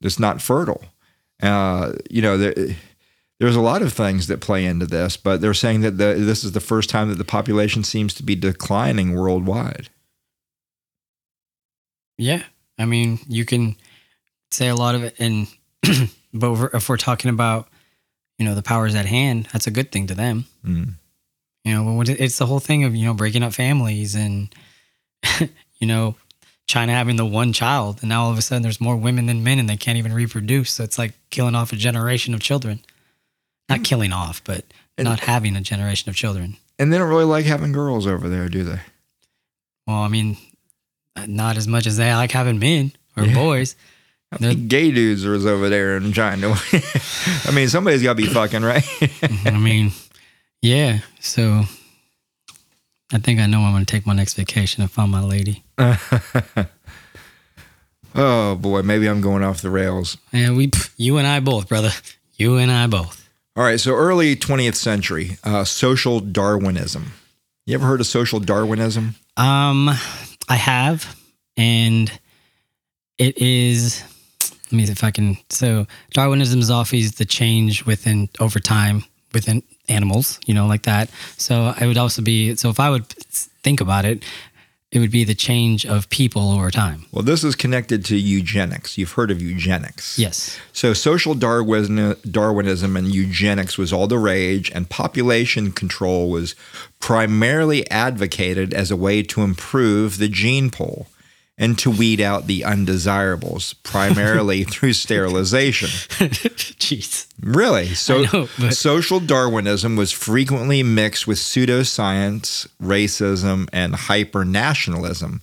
that's 0.00 0.18
not 0.18 0.42
fertile 0.42 0.82
uh 1.42 1.92
you 2.10 2.20
know 2.20 2.36
there, 2.36 2.54
there's 3.40 3.56
a 3.56 3.60
lot 3.60 3.82
of 3.82 3.92
things 3.92 4.26
that 4.26 4.40
play 4.40 4.64
into 4.64 4.86
this 4.86 5.16
but 5.16 5.40
they're 5.40 5.54
saying 5.54 5.80
that 5.80 5.98
the, 5.98 6.14
this 6.14 6.44
is 6.44 6.52
the 6.52 6.60
first 6.60 6.90
time 6.90 7.08
that 7.08 7.18
the 7.18 7.24
population 7.24 7.84
seems 7.84 8.14
to 8.14 8.22
be 8.22 8.34
declining 8.34 9.14
worldwide 9.14 9.88
Yeah. 12.18 12.42
I 12.78 12.84
mean, 12.84 13.18
you 13.28 13.44
can 13.44 13.76
say 14.50 14.68
a 14.68 14.74
lot 14.76 14.94
of 14.94 15.02
it. 15.02 15.14
And, 15.18 15.48
but 16.32 16.70
if 16.74 16.88
we're- 16.88 16.98
talking 16.98 17.30
about, 17.30 17.68
you 18.38 18.44
know, 18.44 18.54
the 18.54 18.62
powers 18.62 18.94
at 18.94 19.06
hand, 19.06 19.48
that's 19.52 19.66
a 19.66 19.72
good 19.72 19.90
thing 19.90 20.06
to 20.08 20.14
them. 20.14 20.44
Mm. 20.64 20.94
You 21.64 21.72
know, 21.74 22.00
it's 22.06 22.38
the 22.38 22.46
whole 22.46 22.60
thing 22.60 22.84
of, 22.84 22.94
you 22.94 23.04
know, 23.04 23.14
breaking 23.14 23.42
up 23.42 23.52
families 23.52 24.14
and, 24.14 24.54
you 25.78 25.86
know, 25.86 26.14
China 26.66 26.92
having 26.92 27.16
the 27.16 27.26
one 27.26 27.52
child. 27.52 27.98
And 28.00 28.10
now 28.10 28.24
all 28.24 28.30
of 28.30 28.38
a 28.38 28.42
sudden 28.42 28.62
there's 28.62 28.80
more 28.80 28.96
women 28.96 29.26
than 29.26 29.42
men 29.42 29.58
and 29.58 29.68
they 29.68 29.76
can't 29.76 29.98
even 29.98 30.12
reproduce. 30.12 30.70
So 30.70 30.84
it's 30.84 30.98
like 30.98 31.14
killing 31.30 31.54
off 31.56 31.72
a 31.72 31.76
generation 31.76 32.32
of 32.34 32.40
children. 32.40 32.80
Not 33.68 33.84
killing 33.84 34.12
off, 34.12 34.42
but 34.44 34.64
And- 34.96 35.04
not 35.04 35.20
having 35.20 35.56
a 35.56 35.60
generation 35.60 36.08
of 36.10 36.16
children. 36.16 36.56
and 36.78 36.92
they 36.92 36.98
don't 36.98 37.08
really 37.08 37.24
like 37.24 37.44
having 37.46 37.72
girls 37.72 38.06
over 38.06 38.28
there 38.28 38.48
do 38.48 38.62
they 38.64 38.80
Well, 39.86 39.96
I 39.98 40.08
mean, 40.08 40.36
not 41.26 41.56
as 41.56 41.66
much 41.66 41.86
as 41.86 41.96
they 41.96 42.14
like 42.14 42.30
having 42.32 42.58
men 42.58 42.92
or 43.16 43.24
Yeah. 43.24 43.34
boys. 43.34 43.74
Many 44.38 44.54
gay 44.56 44.90
dudes 44.90 45.24
are 45.24 45.34
over 45.34 45.68
there 45.70 45.96
in 45.96 46.12
China? 46.12 46.54
I 47.46 47.50
mean, 47.52 47.68
somebody's 47.68 48.02
got 48.02 48.10
to 48.16 48.22
be 48.22 48.26
fucking 48.26 48.62
right. 48.62 48.84
I 49.46 49.50
mean, 49.58 49.92
yeah. 50.60 51.00
So 51.20 51.64
I 53.12 53.18
think 53.18 53.40
I 53.40 53.46
know 53.46 53.62
I'm 53.62 53.72
going 53.72 53.86
to 53.86 53.90
take 53.90 54.06
my 54.06 54.12
next 54.14 54.34
vacation 54.34 54.82
and 54.82 54.90
find 54.90 55.10
my 55.10 55.22
lady. 55.22 55.64
oh 58.14 58.54
boy, 58.56 58.82
maybe 58.82 59.08
I'm 59.08 59.20
going 59.20 59.42
off 59.42 59.62
the 59.62 59.70
rails. 59.70 60.16
Yeah, 60.32 60.50
we, 60.52 60.70
you 60.96 61.16
and 61.18 61.26
I 61.26 61.40
both, 61.40 61.68
brother. 61.68 61.90
You 62.36 62.56
and 62.56 62.70
I 62.70 62.86
both. 62.86 63.27
All 63.58 63.64
right, 63.64 63.80
so 63.80 63.92
early 63.92 64.36
20th 64.36 64.76
century, 64.76 65.36
uh, 65.42 65.64
social 65.64 66.20
Darwinism. 66.20 67.10
You 67.66 67.74
ever 67.74 67.86
heard 67.86 67.98
of 67.98 68.06
social 68.06 68.38
Darwinism? 68.38 69.16
Um, 69.36 69.88
I 70.48 70.54
have, 70.54 71.16
and 71.56 72.08
it 73.18 73.36
is. 73.36 74.04
Let 74.66 74.72
me 74.72 74.86
see 74.86 74.92
if 74.92 75.02
I 75.02 75.10
can. 75.10 75.38
So 75.50 75.88
Darwinism 76.12 76.60
is 76.60 76.70
always 76.70 77.16
the 77.16 77.24
change 77.24 77.84
within 77.84 78.28
over 78.38 78.60
time 78.60 79.02
within 79.34 79.64
animals, 79.88 80.38
you 80.46 80.54
know, 80.54 80.68
like 80.68 80.84
that. 80.84 81.10
So 81.36 81.74
I 81.76 81.88
would 81.88 81.98
also 81.98 82.22
be. 82.22 82.54
So 82.54 82.68
if 82.68 82.78
I 82.78 82.90
would 82.90 83.08
think 83.08 83.80
about 83.80 84.04
it, 84.04 84.22
it 84.90 85.00
would 85.00 85.10
be 85.10 85.24
the 85.24 85.34
change 85.34 85.84
of 85.84 86.08
people 86.08 86.50
over 86.50 86.70
time. 86.70 87.04
Well, 87.12 87.22
this 87.22 87.44
is 87.44 87.54
connected 87.54 88.04
to 88.06 88.16
eugenics. 88.16 88.96
You've 88.96 89.12
heard 89.12 89.30
of 89.30 89.42
eugenics. 89.42 90.18
Yes. 90.18 90.58
So 90.72 90.94
social 90.94 91.34
Darwin, 91.34 92.16
Darwinism 92.30 92.96
and 92.96 93.08
eugenics 93.08 93.76
was 93.76 93.92
all 93.92 94.06
the 94.06 94.18
rage, 94.18 94.70
and 94.70 94.88
population 94.88 95.72
control 95.72 96.30
was 96.30 96.54
primarily 97.00 97.88
advocated 97.90 98.72
as 98.72 98.90
a 98.90 98.96
way 98.96 99.22
to 99.24 99.42
improve 99.42 100.18
the 100.18 100.28
gene 100.28 100.70
pool 100.70 101.06
and 101.58 101.76
to 101.80 101.90
weed 101.90 102.20
out 102.20 102.46
the 102.46 102.64
undesirables, 102.64 103.74
primarily 103.74 104.62
through 104.70 104.92
sterilization. 104.92 105.88
Jeez. 106.78 107.26
Really? 107.42 107.88
So 107.88 108.22
know, 108.22 108.48
but- 108.58 108.74
social 108.74 109.18
Darwinism 109.18 109.96
was 109.96 110.12
frequently 110.12 110.82
mixed 110.84 111.26
with 111.26 111.38
pseudoscience, 111.38 112.68
racism, 112.80 113.68
and 113.72 113.94
hypernationalism, 113.94 115.40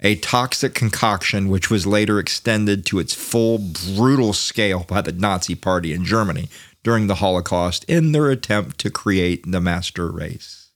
a 0.00 0.16
toxic 0.16 0.74
concoction 0.74 1.48
which 1.48 1.70
was 1.70 1.86
later 1.86 2.18
extended 2.18 2.84
to 2.86 2.98
its 2.98 3.14
full 3.14 3.58
brutal 3.58 4.34
scale 4.34 4.84
by 4.86 5.00
the 5.00 5.12
Nazi 5.12 5.54
Party 5.54 5.94
in 5.94 6.04
Germany 6.04 6.48
during 6.82 7.06
the 7.06 7.16
Holocaust 7.16 7.84
in 7.84 8.12
their 8.12 8.28
attempt 8.28 8.78
to 8.80 8.90
create 8.90 9.50
the 9.50 9.60
master 9.60 10.10
race. 10.10 10.68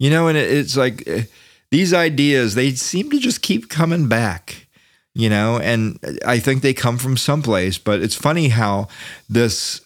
You 0.00 0.10
know, 0.10 0.26
and 0.26 0.36
it, 0.36 0.50
it's 0.50 0.76
like 0.76 1.06
eh, 1.06 1.24
these 1.72 1.92
ideas, 1.92 2.54
they 2.54 2.70
seem 2.72 3.10
to 3.10 3.18
just 3.18 3.42
keep 3.42 3.68
coming 3.68 4.06
back 4.08 4.66
you 5.14 5.28
know? 5.28 5.58
And 5.58 5.98
i 6.24 6.38
think 6.38 6.62
they 6.62 6.72
come 6.72 6.96
from 6.96 7.18
someplace 7.18 7.76
but 7.76 8.00
it's 8.00 8.14
funny 8.14 8.48
how 8.48 8.88
this 9.28 9.82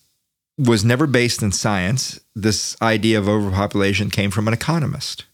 was 0.56 0.84
never 0.84 1.06
based 1.06 1.42
in 1.42 1.50
science. 1.52 2.20
This 2.34 2.76
idea 2.80 3.18
of 3.18 3.28
overpopulation 3.28 4.08
came 4.08 4.30
from 4.30 4.46
an 4.48 4.54
economist. 4.54 5.24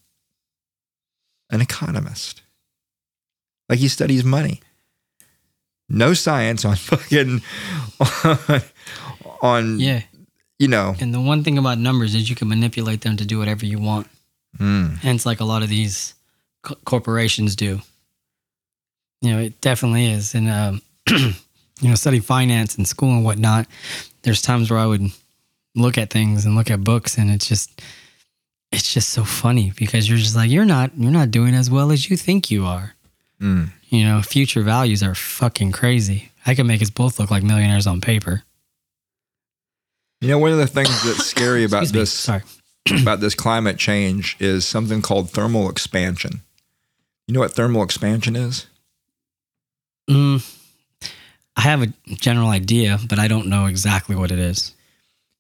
An 1.51 1.61
economist. 1.61 2.43
Like 3.69 3.79
he 3.81 3.89
studies 3.89 4.25
money. 4.25 4.61
No 5.89 6.15
science 6.15 6.65
on 6.65 6.75
fucking 6.91 7.43
on, 8.01 8.63
on 9.43 9.79
Yeah. 9.81 10.03
you 10.59 10.69
know. 10.69 10.97
And 11.01 11.13
the 11.15 11.21
one 11.21 11.45
thing 11.45 11.59
about 11.59 11.79
numbers 11.79 12.15
is 12.15 12.29
you 12.31 12.35
can 12.37 12.49
manipulate 12.49 13.03
them 13.03 13.17
to 13.19 13.25
do 13.27 13.39
whatever 13.39 13.67
you 13.67 13.79
want. 13.79 14.09
mm, 14.59 14.97
Hence, 14.99 15.25
like 15.27 15.41
a 15.41 15.45
lot 15.45 15.63
of 15.63 15.69
these 15.69 16.15
co- 16.63 16.77
corporations 16.85 17.57
do. 17.57 17.81
You 19.21 19.33
know, 19.33 19.39
it 19.41 19.61
definitely 19.61 20.07
is. 20.11 20.35
And, 20.35 20.49
um, 20.51 20.83
you 21.09 21.89
know, 21.89 21.95
studying 21.95 22.23
finance 22.23 22.77
in 22.77 22.85
school 22.85 23.11
and 23.11 23.25
whatnot, 23.25 23.67
there's 24.23 24.43
times 24.43 24.71
where 24.71 24.81
I 24.81 24.87
would 24.87 25.11
look 25.75 25.97
at 25.99 26.11
things 26.11 26.45
and 26.45 26.55
look 26.57 26.71
at 26.71 26.83
books 26.85 27.17
and 27.19 27.31
it's 27.31 27.47
just, 27.49 27.81
it's 28.73 28.93
just 28.93 29.11
so 29.11 29.25
funny 29.25 29.73
because 29.77 30.09
you're 30.09 30.19
just 30.19 30.35
like, 30.37 30.51
you're 30.51 30.65
not, 30.65 30.91
you're 30.97 31.11
not 31.13 31.31
doing 31.31 31.55
as 31.55 31.71
well 31.71 31.93
as 31.93 32.09
you 32.11 32.17
think 32.17 32.51
you 32.51 32.65
are. 32.67 32.95
mm. 33.41 33.69
You 33.89 34.05
know, 34.05 34.23
future 34.23 34.63
values 34.63 35.03
are 35.03 35.15
fucking 35.15 35.73
crazy. 35.73 36.31
I 36.47 36.55
can 36.55 36.67
make 36.67 36.81
us 36.83 36.91
both 36.91 37.21
look 37.21 37.31
like 37.31 37.43
millionaires 37.43 37.87
on 37.87 38.01
paper. 38.01 38.43
you 40.21 40.29
know 40.29 40.39
one 40.39 40.51
of 40.53 40.59
the 40.59 40.67
things 40.67 40.89
that's 41.05 41.27
scary 41.35 41.65
about 41.65 41.83
Excuse 41.83 42.01
this 42.01 42.13
Sorry. 42.13 42.43
about 43.03 43.21
this 43.21 43.35
climate 43.35 43.79
change 43.79 44.37
is 44.41 44.65
something 44.67 45.03
called 45.03 45.31
thermal 45.31 45.69
expansion. 45.71 46.41
You 47.33 47.39
know 47.39 47.41
what 47.45 47.53
thermal 47.53 47.83
expansion 47.83 48.37
is? 48.37 48.67
Mm, 50.11 50.47
I 51.57 51.63
have 51.63 51.81
a 51.81 51.87
general 52.09 52.51
idea, 52.51 52.99
but 53.09 53.19
I 53.19 53.27
don't 53.27 53.47
know 53.47 53.65
exactly 53.65 54.15
what 54.15 54.31
it 54.31 54.39
is. 54.39 54.75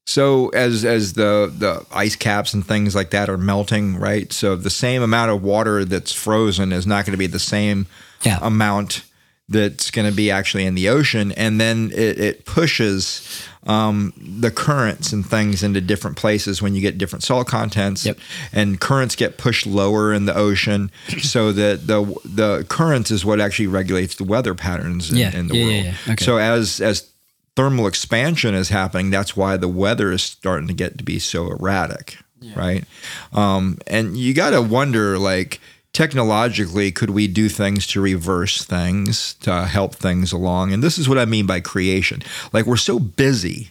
So 0.06 0.48
as 0.48 0.86
as 0.86 1.12
the 1.12 1.52
the 1.54 1.84
ice 1.92 2.16
caps 2.16 2.54
and 2.54 2.66
things 2.66 2.94
like 2.94 3.10
that 3.10 3.28
are 3.28 3.36
melting, 3.36 3.96
right? 3.98 4.32
So 4.32 4.56
the 4.56 4.70
same 4.70 5.02
amount 5.02 5.32
of 5.32 5.42
water 5.42 5.84
that's 5.84 6.14
frozen 6.14 6.72
is 6.72 6.86
not 6.86 7.04
going 7.04 7.12
to 7.12 7.18
be 7.18 7.26
the 7.26 7.38
same 7.38 7.86
Yeah. 8.22 8.38
amount 8.40 9.04
that's 9.50 9.90
going 9.90 10.08
to 10.08 10.16
be 10.16 10.30
actually 10.30 10.64
in 10.64 10.74
the 10.74 10.88
ocean, 10.88 11.30
and 11.32 11.60
then 11.60 11.90
it, 11.92 12.18
it 12.18 12.46
pushes 12.46 13.46
um, 13.66 14.12
the 14.16 14.50
currents 14.50 15.12
and 15.12 15.24
things 15.24 15.62
into 15.62 15.80
different 15.80 16.16
places 16.16 16.60
when 16.60 16.74
you 16.74 16.80
get 16.80 16.98
different 16.98 17.22
salt 17.22 17.46
contents, 17.46 18.04
Yep. 18.04 18.18
and 18.52 18.80
currents 18.80 19.14
get 19.16 19.38
pushed 19.38 19.66
lower 19.66 20.12
in 20.12 20.26
the 20.26 20.34
ocean, 20.36 20.90
so 21.20 21.52
that 21.52 21.86
the 21.86 22.02
the 22.24 22.64
currents 22.68 23.10
is 23.10 23.24
what 23.24 23.40
actually 23.40 23.68
regulates 23.68 24.16
the 24.16 24.24
weather 24.24 24.54
patterns 24.54 25.10
in, 25.10 25.18
Yeah, 25.18 25.36
in 25.36 25.48
the 25.48 25.56
yeah, 25.56 25.64
world. 25.64 25.84
yeah. 25.84 26.12
Okay. 26.14 26.24
So 26.24 26.38
as 26.38 26.80
as 26.80 27.08
thermal 27.54 27.86
expansion 27.86 28.54
is 28.54 28.70
happening, 28.70 29.10
that's 29.10 29.36
why 29.36 29.56
the 29.56 29.68
weather 29.68 30.10
is 30.10 30.22
starting 30.22 30.66
to 30.68 30.74
get 30.74 30.98
to 30.98 31.04
be 31.04 31.18
so 31.18 31.50
erratic, 31.50 32.16
right? 32.56 32.84
Um, 33.32 33.78
and 33.86 34.16
you 34.16 34.32
got 34.34 34.50
to 34.50 34.62
wonder, 34.62 35.18
like 35.18 35.60
technologically, 35.92 36.90
could 36.92 37.10
we 37.10 37.26
do 37.26 37.48
things 37.48 37.86
to 37.88 38.00
reverse 38.00 38.64
things 38.64 39.34
to 39.40 39.64
help 39.64 39.94
things 39.94 40.32
along? 40.32 40.72
And 40.72 40.82
this 40.82 40.98
is 40.98 41.08
what 41.08 41.18
I 41.18 41.24
mean 41.24 41.46
by 41.46 41.60
creation. 41.60 42.22
Like 42.52 42.66
we're 42.66 42.76
so 42.76 42.98
busy. 42.98 43.70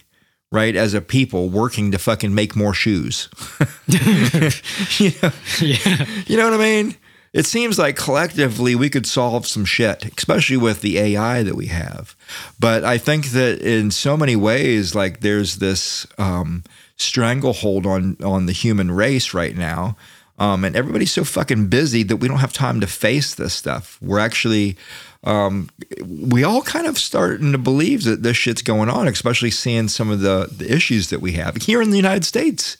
Right, 0.50 0.76
as 0.76 0.92
a 0.92 1.00
people 1.00 1.48
working 1.48 1.92
to 1.92 1.98
fucking 1.98 2.34
make 2.34 2.54
more 2.54 2.74
shoes, 2.74 3.30
you 3.86 5.10
know, 5.22 5.30
yeah. 5.62 6.06
you 6.26 6.36
know 6.36 6.44
what 6.44 6.52
I 6.52 6.58
mean? 6.58 6.94
it 7.32 7.46
seems 7.46 7.78
like 7.78 7.96
collectively 7.96 8.74
we 8.74 8.90
could 8.90 9.06
solve 9.06 9.46
some 9.46 9.64
shit, 9.64 10.04
especially 10.18 10.58
with 10.58 10.82
the 10.82 10.98
AI 10.98 11.42
that 11.42 11.54
we 11.54 11.66
have. 11.66 12.14
But 12.60 12.84
I 12.84 12.98
think 12.98 13.28
that 13.28 13.60
in 13.60 13.90
so 13.90 14.16
many 14.16 14.36
ways, 14.36 14.94
like 14.94 15.20
there's 15.20 15.56
this 15.56 16.06
um, 16.18 16.62
stranglehold 16.96 17.86
on 17.86 18.16
on 18.22 18.46
the 18.46 18.52
human 18.52 18.90
race 18.90 19.32
right 19.32 19.56
now. 19.56 19.96
Um, 20.38 20.64
and 20.64 20.74
everybody's 20.74 21.12
so 21.12 21.24
fucking 21.24 21.68
busy 21.68 22.02
that 22.04 22.16
we 22.16 22.26
don't 22.26 22.38
have 22.38 22.52
time 22.52 22.80
to 22.80 22.86
face 22.86 23.34
this 23.34 23.54
stuff. 23.54 23.98
We're 24.00 24.18
actually, 24.18 24.76
um, 25.24 25.68
we 26.04 26.42
all 26.42 26.62
kind 26.62 26.86
of 26.86 26.98
starting 26.98 27.52
to 27.52 27.58
believe 27.58 28.04
that 28.04 28.22
this 28.22 28.36
shit's 28.36 28.62
going 28.62 28.88
on, 28.88 29.06
especially 29.06 29.50
seeing 29.50 29.88
some 29.88 30.10
of 30.10 30.20
the, 30.20 30.48
the 30.50 30.72
issues 30.72 31.10
that 31.10 31.20
we 31.20 31.32
have 31.32 31.56
here 31.56 31.82
in 31.82 31.90
the 31.90 31.96
United 31.96 32.24
States. 32.24 32.76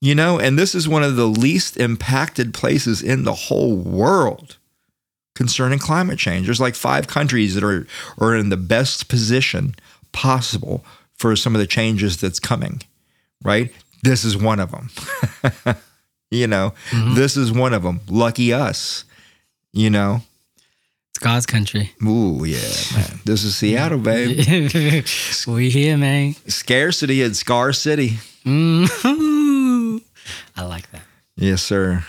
You 0.00 0.14
know, 0.14 0.38
and 0.38 0.58
this 0.58 0.74
is 0.74 0.88
one 0.88 1.02
of 1.02 1.16
the 1.16 1.26
least 1.26 1.76
impacted 1.76 2.54
places 2.54 3.02
in 3.02 3.24
the 3.24 3.34
whole 3.34 3.76
world 3.76 4.56
concerning 5.34 5.78
climate 5.78 6.18
change. 6.18 6.46
There's 6.46 6.60
like 6.60 6.74
five 6.74 7.06
countries 7.06 7.54
that 7.54 7.62
are 7.62 7.86
are 8.18 8.34
in 8.34 8.48
the 8.48 8.56
best 8.56 9.08
position 9.08 9.74
possible 10.12 10.84
for 11.16 11.36
some 11.36 11.54
of 11.54 11.60
the 11.60 11.66
changes 11.66 12.16
that's 12.16 12.40
coming. 12.40 12.82
Right? 13.44 13.72
This 14.02 14.24
is 14.24 14.38
one 14.38 14.58
of 14.58 14.70
them. 14.70 14.90
you 16.30 16.46
know, 16.46 16.74
this 17.14 17.36
is 17.36 17.52
one 17.52 17.72
of 17.72 17.82
them. 17.82 18.00
Lucky 18.08 18.52
us. 18.52 19.04
You 19.72 19.90
know. 19.90 20.22
It's 21.10 21.18
God's 21.18 21.46
country. 21.46 21.92
Ooh, 22.04 22.44
yeah, 22.44 22.58
man. 22.94 23.20
This 23.24 23.42
is 23.42 23.56
Seattle, 23.56 23.98
babe. 23.98 24.38
we 25.48 25.70
here, 25.70 25.96
man. 25.96 26.34
Scarcity 26.46 27.22
and 27.22 27.36
Scar 27.36 27.72
City. 27.72 28.18
mm 28.44 30.00
I 30.56 30.62
like 30.62 30.90
that. 30.92 31.02
Yes, 31.36 31.62
sir. 31.62 32.04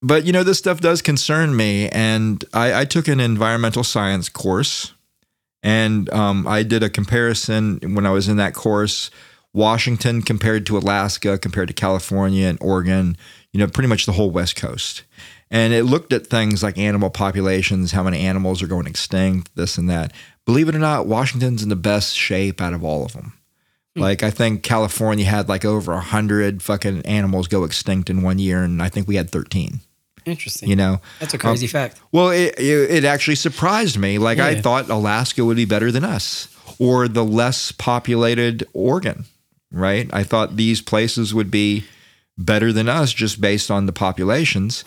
But 0.00 0.24
you 0.24 0.32
know, 0.32 0.44
this 0.44 0.58
stuff 0.58 0.80
does 0.80 1.02
concern 1.02 1.56
me, 1.56 1.88
and 1.88 2.44
I, 2.54 2.82
I 2.82 2.84
took 2.84 3.08
an 3.08 3.20
environmental 3.20 3.82
science 3.82 4.28
course, 4.28 4.94
and 5.62 6.08
um, 6.10 6.46
I 6.46 6.62
did 6.62 6.82
a 6.82 6.90
comparison 6.90 7.80
when 7.82 8.06
I 8.06 8.10
was 8.10 8.28
in 8.28 8.36
that 8.36 8.54
course. 8.54 9.10
Washington 9.52 10.22
compared 10.22 10.66
to 10.66 10.78
Alaska, 10.78 11.38
compared 11.38 11.68
to 11.68 11.74
California 11.74 12.46
and 12.46 12.58
Oregon, 12.60 13.16
you 13.52 13.58
know, 13.58 13.66
pretty 13.66 13.88
much 13.88 14.06
the 14.06 14.12
whole 14.12 14.30
West 14.30 14.56
Coast. 14.56 15.04
And 15.50 15.72
it 15.72 15.84
looked 15.84 16.12
at 16.12 16.26
things 16.26 16.62
like 16.62 16.76
animal 16.76 17.10
populations, 17.10 17.92
how 17.92 18.02
many 18.02 18.20
animals 18.20 18.62
are 18.62 18.66
going 18.66 18.86
extinct, 18.86 19.54
this 19.56 19.78
and 19.78 19.88
that. 19.88 20.12
Believe 20.44 20.68
it 20.68 20.74
or 20.74 20.78
not, 20.78 21.06
Washington's 21.06 21.62
in 21.62 21.70
the 21.70 21.76
best 21.76 22.14
shape 22.14 22.60
out 22.60 22.74
of 22.74 22.84
all 22.84 23.04
of 23.04 23.14
them. 23.14 23.32
Hmm. 23.96 24.02
Like 24.02 24.22
I 24.22 24.30
think 24.30 24.62
California 24.62 25.24
had 25.24 25.48
like 25.48 25.64
over 25.64 25.92
a 25.92 26.00
hundred 26.00 26.62
fucking 26.62 27.04
animals 27.06 27.48
go 27.48 27.64
extinct 27.64 28.10
in 28.10 28.22
one 28.22 28.38
year, 28.38 28.62
and 28.62 28.82
I 28.82 28.88
think 28.88 29.08
we 29.08 29.16
had 29.16 29.30
thirteen. 29.30 29.80
Interesting. 30.26 30.68
You 30.68 30.76
know, 30.76 31.00
That's 31.20 31.32
a 31.32 31.38
crazy 31.38 31.66
um, 31.66 31.70
fact. 31.70 32.00
well, 32.12 32.28
it, 32.28 32.54
it 32.58 32.90
it 32.90 33.04
actually 33.04 33.36
surprised 33.36 33.98
me. 33.98 34.18
Like 34.18 34.38
I 34.38 34.60
thought 34.60 34.90
Alaska 34.90 35.44
would 35.44 35.56
be 35.56 35.64
better 35.64 35.90
than 35.90 36.04
us, 36.04 36.54
or 36.78 37.08
the 37.08 37.24
less 37.24 37.72
populated 37.72 38.66
Oregon, 38.74 39.24
right? 39.70 40.08
I 40.12 40.22
thought 40.24 40.56
these 40.56 40.80
places 40.80 41.34
would 41.34 41.50
be 41.50 41.84
better 42.40 42.72
than 42.72 42.88
us 42.88 43.12
just 43.12 43.40
based 43.40 43.68
on 43.70 43.86
the 43.86 43.92
populations. 43.92 44.84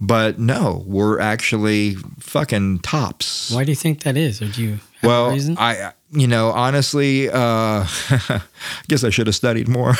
But 0.00 0.38
no, 0.38 0.82
we're 0.86 1.20
actually 1.20 1.96
fucking 2.20 2.78
tops. 2.80 3.50
Why 3.50 3.64
do 3.64 3.72
you 3.72 3.76
think 3.76 4.02
that 4.04 4.16
is? 4.16 4.40
Or 4.40 4.46
do 4.48 4.62
you 4.62 4.70
have 4.70 4.80
a 5.02 5.06
Well, 5.06 5.30
reason? 5.32 5.56
I, 5.58 5.92
you 6.12 6.26
know, 6.26 6.48
honestly, 6.50 7.28
uh, 7.28 7.34
I 7.38 8.40
guess 8.88 9.04
I 9.04 9.10
should 9.10 9.26
have 9.26 9.36
studied 9.36 9.68
more. 9.68 9.92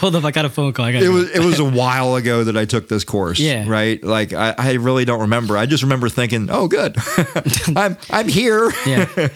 Hold 0.00 0.16
up, 0.16 0.24
I 0.24 0.30
got 0.32 0.44
a 0.44 0.48
phone 0.50 0.72
call. 0.72 0.86
I 0.86 0.92
got 0.92 1.02
it 1.02 1.08
was 1.08 1.30
it 1.30 1.44
was 1.44 1.58
a 1.58 1.64
while 1.64 2.16
ago 2.16 2.42
that 2.44 2.56
I 2.56 2.64
took 2.64 2.88
this 2.88 3.04
course. 3.04 3.38
Yeah. 3.38 3.64
Right. 3.68 4.02
Like 4.02 4.32
I, 4.32 4.54
I 4.58 4.72
really 4.72 5.04
don't 5.04 5.20
remember. 5.20 5.56
I 5.56 5.66
just 5.66 5.82
remember 5.82 6.08
thinking, 6.08 6.48
oh, 6.50 6.66
good, 6.68 6.96
I'm 7.76 7.96
I'm 8.10 8.28
here. 8.28 8.72
Yeah. 8.86 9.28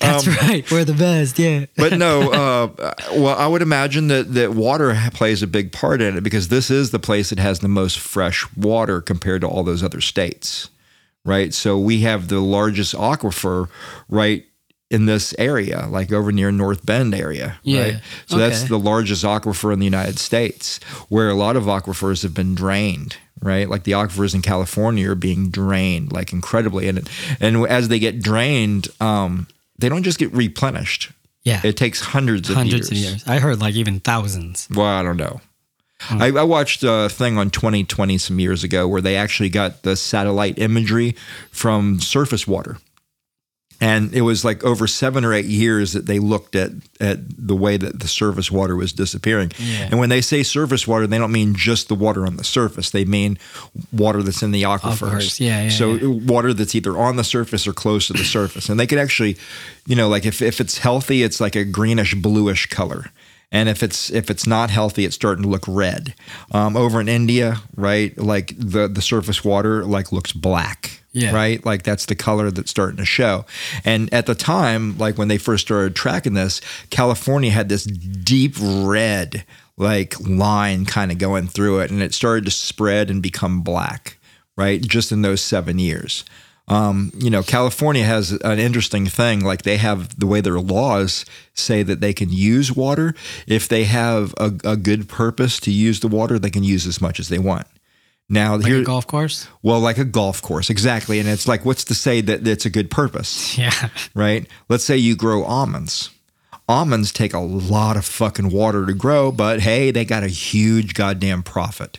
That's 0.00 0.26
Um, 0.26 0.34
right. 0.48 0.68
We're 0.70 0.84
the 0.84 0.94
best. 0.94 1.38
Yeah. 1.38 1.66
but 1.76 1.96
no, 1.98 2.32
uh, 2.80 2.94
well, 3.12 3.36
I 3.38 3.46
would 3.46 3.62
imagine 3.62 4.08
that 4.08 4.34
that 4.34 4.54
water 4.54 4.96
plays 5.14 5.42
a 5.42 5.46
big 5.46 5.72
part 5.72 6.00
in 6.00 6.16
it 6.16 6.22
because 6.22 6.48
this 6.48 6.70
is 6.70 6.90
the 6.90 6.98
place 6.98 7.30
that 7.30 7.38
has 7.38 7.60
the 7.60 7.68
most 7.68 7.98
fresh 7.98 8.46
water 8.56 9.00
compared 9.00 9.42
to 9.42 9.46
all 9.48 9.62
those 9.62 9.82
other 9.82 10.00
states, 10.00 10.70
right? 11.24 11.52
So 11.54 11.78
we 11.78 12.00
have 12.00 12.28
the 12.28 12.40
largest 12.40 12.94
aquifer 12.94 13.68
right 14.08 14.44
in 14.90 15.06
this 15.06 15.32
area, 15.38 15.86
like 15.88 16.10
over 16.12 16.32
near 16.32 16.50
North 16.50 16.84
Bend 16.84 17.14
area, 17.14 17.58
Yeah. 17.62 17.82
right? 17.82 18.00
So 18.26 18.38
that's 18.38 18.64
the 18.64 18.78
largest 18.78 19.22
aquifer 19.24 19.72
in 19.72 19.78
the 19.78 19.84
United 19.84 20.18
States, 20.18 20.80
where 21.08 21.28
a 21.28 21.34
lot 21.34 21.54
of 21.56 21.64
aquifers 21.64 22.22
have 22.24 22.34
been 22.34 22.54
drained. 22.54 23.16
Right, 23.42 23.70
like 23.70 23.84
the 23.84 23.92
aquifers 23.92 24.34
in 24.34 24.42
California 24.42 25.10
are 25.10 25.14
being 25.14 25.48
drained 25.48 26.12
like 26.12 26.30
incredibly, 26.30 26.88
and 26.88 27.08
and 27.40 27.64
as 27.68 27.88
they 27.88 27.98
get 27.98 28.20
drained, 28.20 28.88
um, 29.00 29.46
they 29.80 29.88
don't 29.88 30.02
just 30.02 30.18
get 30.18 30.32
replenished. 30.32 31.12
Yeah. 31.42 31.60
It 31.64 31.76
takes 31.76 32.00
hundreds 32.00 32.50
of 32.50 32.56
Hundreds 32.56 32.90
years. 32.90 33.04
of 33.04 33.10
years. 33.10 33.24
I 33.26 33.38
heard 33.38 33.60
like 33.60 33.74
even 33.74 34.00
thousands. 34.00 34.68
Well, 34.74 34.86
I 34.86 35.02
don't 35.02 35.16
know. 35.16 35.40
Hmm. 36.00 36.22
I, 36.22 36.26
I 36.28 36.42
watched 36.42 36.82
a 36.82 37.08
thing 37.10 37.36
on 37.38 37.50
2020 37.50 38.18
some 38.18 38.38
years 38.40 38.64
ago 38.64 38.86
where 38.88 39.00
they 39.02 39.16
actually 39.16 39.48
got 39.50 39.82
the 39.82 39.96
satellite 39.96 40.58
imagery 40.58 41.14
from 41.50 42.00
surface 42.00 42.46
water. 42.46 42.78
And 43.80 44.12
it 44.14 44.20
was 44.20 44.44
like 44.44 44.62
over 44.62 44.86
seven 44.86 45.24
or 45.24 45.32
eight 45.32 45.46
years 45.46 45.94
that 45.94 46.04
they 46.04 46.18
looked 46.18 46.54
at 46.54 46.70
at 47.00 47.18
the 47.46 47.56
way 47.56 47.78
that 47.78 48.00
the 48.00 48.08
surface 48.08 48.50
water 48.50 48.76
was 48.76 48.92
disappearing. 48.92 49.52
Yeah. 49.58 49.88
And 49.90 49.98
when 49.98 50.10
they 50.10 50.20
say 50.20 50.42
surface 50.42 50.86
water, 50.86 51.06
they 51.06 51.16
don't 51.16 51.32
mean 51.32 51.54
just 51.54 51.88
the 51.88 51.94
water 51.94 52.26
on 52.26 52.36
the 52.36 52.44
surface. 52.44 52.90
They 52.90 53.06
mean 53.06 53.38
water 53.90 54.22
that's 54.22 54.42
in 54.42 54.50
the 54.50 54.64
aquifers. 54.64 54.98
Aquifers, 54.98 55.40
yeah, 55.40 55.62
yeah, 55.62 55.68
So 55.70 55.94
yeah. 55.94 56.08
water 56.08 56.52
that's 56.52 56.74
either 56.74 56.98
on 56.98 57.16
the 57.16 57.24
surface 57.24 57.66
or 57.66 57.72
close 57.72 58.08
to 58.08 58.12
the 58.12 58.24
surface. 58.24 58.68
And 58.68 58.78
they 58.78 58.86
could 58.86 58.98
actually, 58.98 59.38
you 59.86 59.96
know, 59.96 60.08
like 60.10 60.26
if, 60.26 60.42
if 60.42 60.60
it's 60.60 60.78
healthy, 60.78 61.22
it's 61.22 61.40
like 61.40 61.56
a 61.56 61.64
greenish 61.64 62.14
bluish 62.14 62.66
color. 62.66 63.06
And 63.52 63.68
if 63.68 63.82
it's 63.82 64.10
if 64.10 64.30
it's 64.30 64.46
not 64.46 64.70
healthy, 64.70 65.04
it's 65.04 65.16
starting 65.16 65.42
to 65.42 65.48
look 65.48 65.64
red. 65.66 66.14
Um, 66.52 66.76
over 66.76 67.00
in 67.00 67.08
India, 67.08 67.56
right, 67.74 68.16
like 68.16 68.54
the 68.56 68.86
the 68.86 69.02
surface 69.02 69.42
water 69.42 69.84
like 69.84 70.12
looks 70.12 70.32
black, 70.32 70.99
Yeah. 71.12 71.34
right, 71.34 71.64
like 71.66 71.82
that's 71.82 72.06
the 72.06 72.14
color 72.14 72.50
that's 72.50 72.70
starting 72.70 72.98
to 72.98 73.04
show. 73.04 73.44
And 73.84 74.12
at 74.14 74.26
the 74.26 74.34
time, 74.34 74.96
like 74.96 75.18
when 75.18 75.28
they 75.28 75.38
first 75.38 75.66
started 75.66 75.96
tracking 75.96 76.34
this, 76.34 76.60
California 76.90 77.50
had 77.50 77.68
this 77.68 77.84
deep 77.84 78.54
red 78.60 79.44
like 79.76 80.14
line 80.20 80.84
kind 80.84 81.10
of 81.10 81.18
going 81.18 81.48
through 81.48 81.80
it, 81.80 81.90
and 81.90 82.02
it 82.02 82.14
started 82.14 82.44
to 82.44 82.50
spread 82.50 83.10
and 83.10 83.22
become 83.22 83.62
black, 83.62 84.18
right, 84.56 84.80
just 84.80 85.10
in 85.10 85.22
those 85.22 85.40
seven 85.40 85.78
years. 85.78 86.24
Um, 86.68 87.10
you 87.18 87.30
know, 87.30 87.42
California 87.42 88.04
has 88.04 88.30
an 88.30 88.60
interesting 88.60 89.06
thing. 89.06 89.40
Like 89.44 89.62
they 89.62 89.76
have 89.78 90.20
the 90.20 90.26
way 90.26 90.40
their 90.40 90.60
laws 90.60 91.24
say 91.52 91.82
that 91.82 92.00
they 92.00 92.12
can 92.12 92.30
use 92.30 92.70
water. 92.70 93.14
If 93.48 93.66
they 93.66 93.84
have 93.84 94.32
a, 94.38 94.52
a 94.64 94.76
good 94.76 95.08
purpose 95.08 95.58
to 95.60 95.72
use 95.72 95.98
the 95.98 96.08
water, 96.08 96.38
they 96.38 96.50
can 96.50 96.62
use 96.62 96.86
as 96.86 97.00
much 97.00 97.18
as 97.18 97.28
they 97.28 97.40
want. 97.40 97.66
Now, 98.32 98.54
Like 98.56 98.66
here, 98.66 98.80
a 98.80 98.84
golf 98.84 99.06
course. 99.08 99.48
well, 99.60 99.80
like 99.80 99.98
a 99.98 100.04
golf 100.04 100.40
course, 100.40 100.70
exactly. 100.70 101.18
And 101.18 101.28
it's 101.28 101.48
like, 101.48 101.64
what's 101.64 101.82
to 101.84 101.94
say 101.94 102.20
that 102.20 102.46
it's 102.46 102.64
a 102.64 102.70
good 102.70 102.88
purpose, 102.90 103.58
Yeah. 103.58 103.88
right? 104.14 104.46
Let's 104.68 104.84
say 104.84 104.96
you 104.96 105.16
grow 105.16 105.42
almonds. 105.44 106.10
Almonds 106.68 107.10
take 107.12 107.34
a 107.34 107.40
lot 107.40 107.96
of 107.96 108.04
fucking 108.04 108.50
water 108.50 108.86
to 108.86 108.94
grow, 108.94 109.32
but 109.32 109.60
hey, 109.60 109.90
they 109.90 110.04
got 110.04 110.22
a 110.22 110.28
huge 110.28 110.94
goddamn 110.94 111.42
profit, 111.42 111.98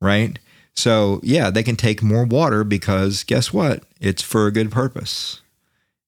right? 0.00 0.38
So 0.76 1.18
yeah, 1.24 1.50
they 1.50 1.64
can 1.64 1.74
take 1.74 2.00
more 2.04 2.24
water 2.24 2.62
because 2.62 3.24
guess 3.24 3.52
what? 3.52 3.82
It's 4.00 4.22
for 4.22 4.46
a 4.46 4.52
good 4.52 4.70
purpose. 4.70 5.40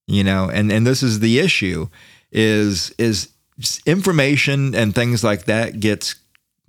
You 0.07 0.23
know, 0.23 0.49
and 0.49 0.71
and 0.71 0.87
this 0.87 1.03
is 1.03 1.19
the 1.19 1.41
issue 1.41 1.89
is 2.31 2.95
is 2.99 3.29
information 3.87 4.75
and 4.75 4.95
things 4.95 5.25
like 5.25 5.45
that 5.47 5.81
gets 5.81 6.15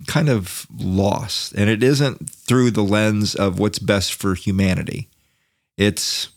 kind 0.06 0.28
of 0.28 0.66
lost 0.76 1.52
and 1.54 1.68
it 1.68 1.82
isn't 1.82 2.28
through 2.28 2.70
the 2.70 2.82
lens 2.82 3.34
of 3.34 3.58
what's 3.58 3.78
best 3.78 4.14
for 4.14 4.34
humanity. 4.34 5.08
It's 5.76 6.28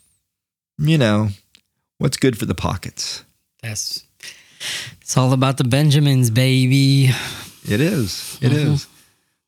you 0.78 0.98
know, 0.98 1.28
what's 1.98 2.16
good 2.16 2.38
for 2.38 2.46
the 2.46 2.54
pockets. 2.54 3.24
That's 3.62 4.04
it's 5.00 5.16
all 5.16 5.32
about 5.32 5.58
the 5.58 5.64
Benjamins, 5.64 6.30
baby. 6.30 7.10
It 7.68 7.80
is. 7.80 8.38
It 8.40 8.52
mm-hmm. 8.52 8.72
is. 8.74 8.86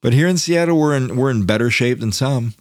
But 0.00 0.12
here 0.12 0.28
in 0.28 0.38
Seattle, 0.38 0.78
we're 0.78 0.96
in 0.96 1.16
we're 1.16 1.30
in 1.30 1.44
better 1.44 1.70
shape 1.70 2.00
than 2.00 2.12
some, 2.12 2.54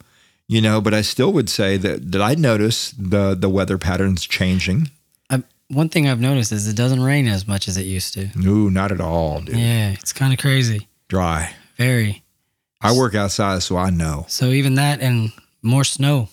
you 0.48 0.60
know. 0.60 0.80
But 0.80 0.94
I 0.94 1.02
still 1.02 1.32
would 1.32 1.48
say 1.48 1.76
that 1.76 2.12
that 2.12 2.20
I 2.22 2.34
notice 2.34 2.90
the 2.98 3.34
the 3.34 3.48
weather 3.48 3.78
patterns 3.78 4.26
changing. 4.26 4.90
I, 5.30 5.42
one 5.68 5.88
thing 5.88 6.08
I've 6.08 6.20
noticed 6.20 6.52
is 6.52 6.66
it 6.66 6.76
doesn't 6.76 7.02
rain 7.02 7.28
as 7.28 7.46
much 7.46 7.68
as 7.68 7.76
it 7.76 7.86
used 7.86 8.14
to. 8.14 8.30
No, 8.34 8.68
not 8.68 8.90
at 8.90 9.00
all, 9.00 9.40
dude. 9.40 9.56
Yeah, 9.56 9.92
it's 9.92 10.12
kind 10.12 10.32
of 10.32 10.38
crazy. 10.38 10.88
Dry. 11.08 11.54
Very. 11.76 12.22
I 12.80 12.92
work 12.96 13.14
outside, 13.14 13.62
so 13.62 13.76
I 13.76 13.90
know. 13.90 14.24
So 14.28 14.50
even 14.50 14.74
that 14.76 15.00
and 15.00 15.32
more 15.62 15.84
snow 15.84 16.28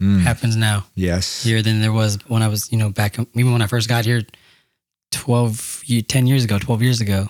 Mm, 0.00 0.20
happens 0.22 0.56
now 0.56 0.84
yes. 0.96 1.44
here 1.44 1.62
than 1.62 1.80
there 1.80 1.92
was 1.92 2.18
when 2.26 2.42
I 2.42 2.48
was, 2.48 2.72
you 2.72 2.78
know, 2.78 2.90
back 2.90 3.16
even 3.34 3.52
when 3.52 3.62
I 3.62 3.68
first 3.68 3.88
got 3.88 4.04
here 4.04 4.22
12 5.12 5.82
ye- 5.86 6.02
10 6.02 6.26
years 6.26 6.42
ago, 6.44 6.58
12 6.58 6.82
years 6.82 7.00
ago. 7.00 7.28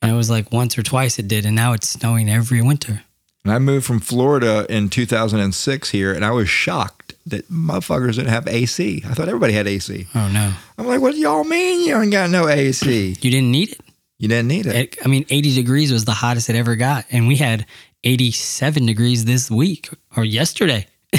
And 0.00 0.10
it 0.10 0.14
was 0.14 0.30
like 0.30 0.52
once 0.52 0.76
or 0.78 0.82
twice 0.82 1.18
it 1.18 1.26
did 1.28 1.44
and 1.46 1.56
now 1.56 1.72
it's 1.72 1.88
snowing 1.88 2.28
every 2.28 2.62
winter. 2.62 3.02
And 3.44 3.52
I 3.52 3.58
moved 3.58 3.84
from 3.84 3.98
Florida 3.98 4.64
in 4.68 4.88
2006 4.90 5.90
here, 5.90 6.12
and 6.12 6.24
I 6.24 6.30
was 6.30 6.48
shocked 6.48 7.14
that 7.26 7.50
motherfuckers 7.50 8.14
didn't 8.14 8.28
have 8.28 8.46
AC. 8.46 9.02
I 9.04 9.14
thought 9.14 9.26
everybody 9.26 9.52
had 9.52 9.66
AC. 9.66 10.06
Oh 10.14 10.28
no, 10.28 10.52
I'm 10.78 10.86
like, 10.86 11.00
what 11.00 11.14
do 11.14 11.18
y'all 11.18 11.42
mean 11.42 11.84
you 11.88 12.00
ain't 12.00 12.12
got 12.12 12.30
no 12.30 12.46
AC? 12.48 13.16
you 13.20 13.30
didn't 13.32 13.50
need 13.50 13.72
it. 13.72 13.80
You 14.22 14.28
didn't 14.28 14.46
need 14.46 14.66
it. 14.66 14.96
I 15.04 15.08
mean, 15.08 15.26
80 15.30 15.56
degrees 15.56 15.92
was 15.92 16.04
the 16.04 16.12
hottest 16.12 16.48
it 16.48 16.54
ever 16.54 16.76
got, 16.76 17.06
and 17.10 17.26
we 17.26 17.34
had 17.34 17.66
87 18.04 18.86
degrees 18.86 19.24
this 19.24 19.50
week 19.50 19.90
or 20.16 20.24
yesterday. 20.24 20.86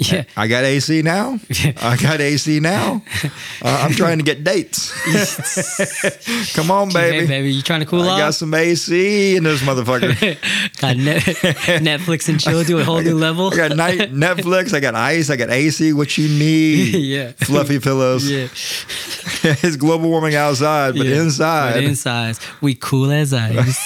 yeah, 0.00 0.24
I 0.34 0.48
got 0.48 0.64
AC 0.64 1.02
now. 1.02 1.38
I 1.76 1.96
got 2.00 2.22
AC 2.22 2.58
now. 2.60 3.02
Uh, 3.22 3.28
I'm 3.62 3.92
trying 3.92 4.16
to 4.16 4.24
get 4.24 4.42
dates. 4.42 4.92
Come 6.54 6.70
on, 6.70 6.88
hey 6.90 7.10
baby. 7.10 7.26
baby, 7.26 7.52
you 7.52 7.60
trying 7.60 7.80
to 7.80 7.86
cool 7.86 8.02
I 8.02 8.18
got 8.18 8.34
some 8.34 8.54
AC 8.54 9.36
in 9.36 9.44
this 9.44 9.60
motherfucker. 9.60 10.10
Got 10.80 10.96
Net- 10.96 11.22
Netflix 11.82 12.30
and 12.30 12.40
chill 12.40 12.64
to 12.64 12.78
a 12.78 12.84
whole 12.84 13.02
new 13.02 13.14
level. 13.14 13.52
I 13.52 13.56
got 13.56 13.76
night 13.76 13.98
Netflix. 14.12 14.72
I 14.72 14.80
got 14.80 14.94
ice. 14.94 15.28
I 15.28 15.36
got 15.36 15.50
AC. 15.50 15.92
What 15.92 16.16
you 16.16 16.28
need? 16.28 16.94
Yeah. 16.94 17.32
Fluffy 17.32 17.78
pillows. 17.78 18.30
Yeah, 18.30 18.48
it's 19.42 19.76
global 19.76 20.08
warming 20.08 20.34
outside, 20.34 20.96
but 20.96 21.06
yeah. 21.06 21.20
inside. 21.20 21.74
But 21.74 21.84
inside, 21.84 22.38
we 22.62 22.74
cool 22.74 23.10
as 23.10 23.34
ice. 23.34 23.78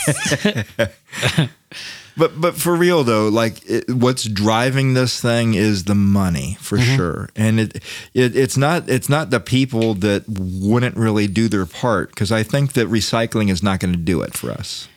But 2.17 2.41
but 2.41 2.55
for 2.55 2.77
real 2.77 3.03
though, 3.03 3.29
like 3.29 3.69
it, 3.69 3.91
what's 3.91 4.25
driving 4.25 4.95
this 4.95 5.21
thing 5.21 5.55
is 5.55 5.85
the 5.85 5.95
money 5.97 6.57
for 6.61 6.79
Mm-hmm. 6.79 6.97
sure, 6.97 7.29
and 7.35 7.59
it, 7.59 7.77
it 8.15 8.37
it's 8.37 8.57
not 8.57 8.89
it's 8.89 9.09
not 9.09 9.31
the 9.31 9.41
people 9.41 9.95
that 9.95 10.25
wouldn't 10.29 10.97
really 10.97 11.27
do 11.27 11.49
their 11.49 11.67
part 11.67 12.11
because 12.11 12.31
I 12.31 12.43
think 12.45 12.75
that 12.75 12.89
recycling 12.89 13.51
is 13.51 13.63
not 13.63 13.81
going 13.81 13.93
to 13.93 13.99
do 13.99 14.23
it 14.23 14.35
for 14.35 14.51
us. 14.53 14.89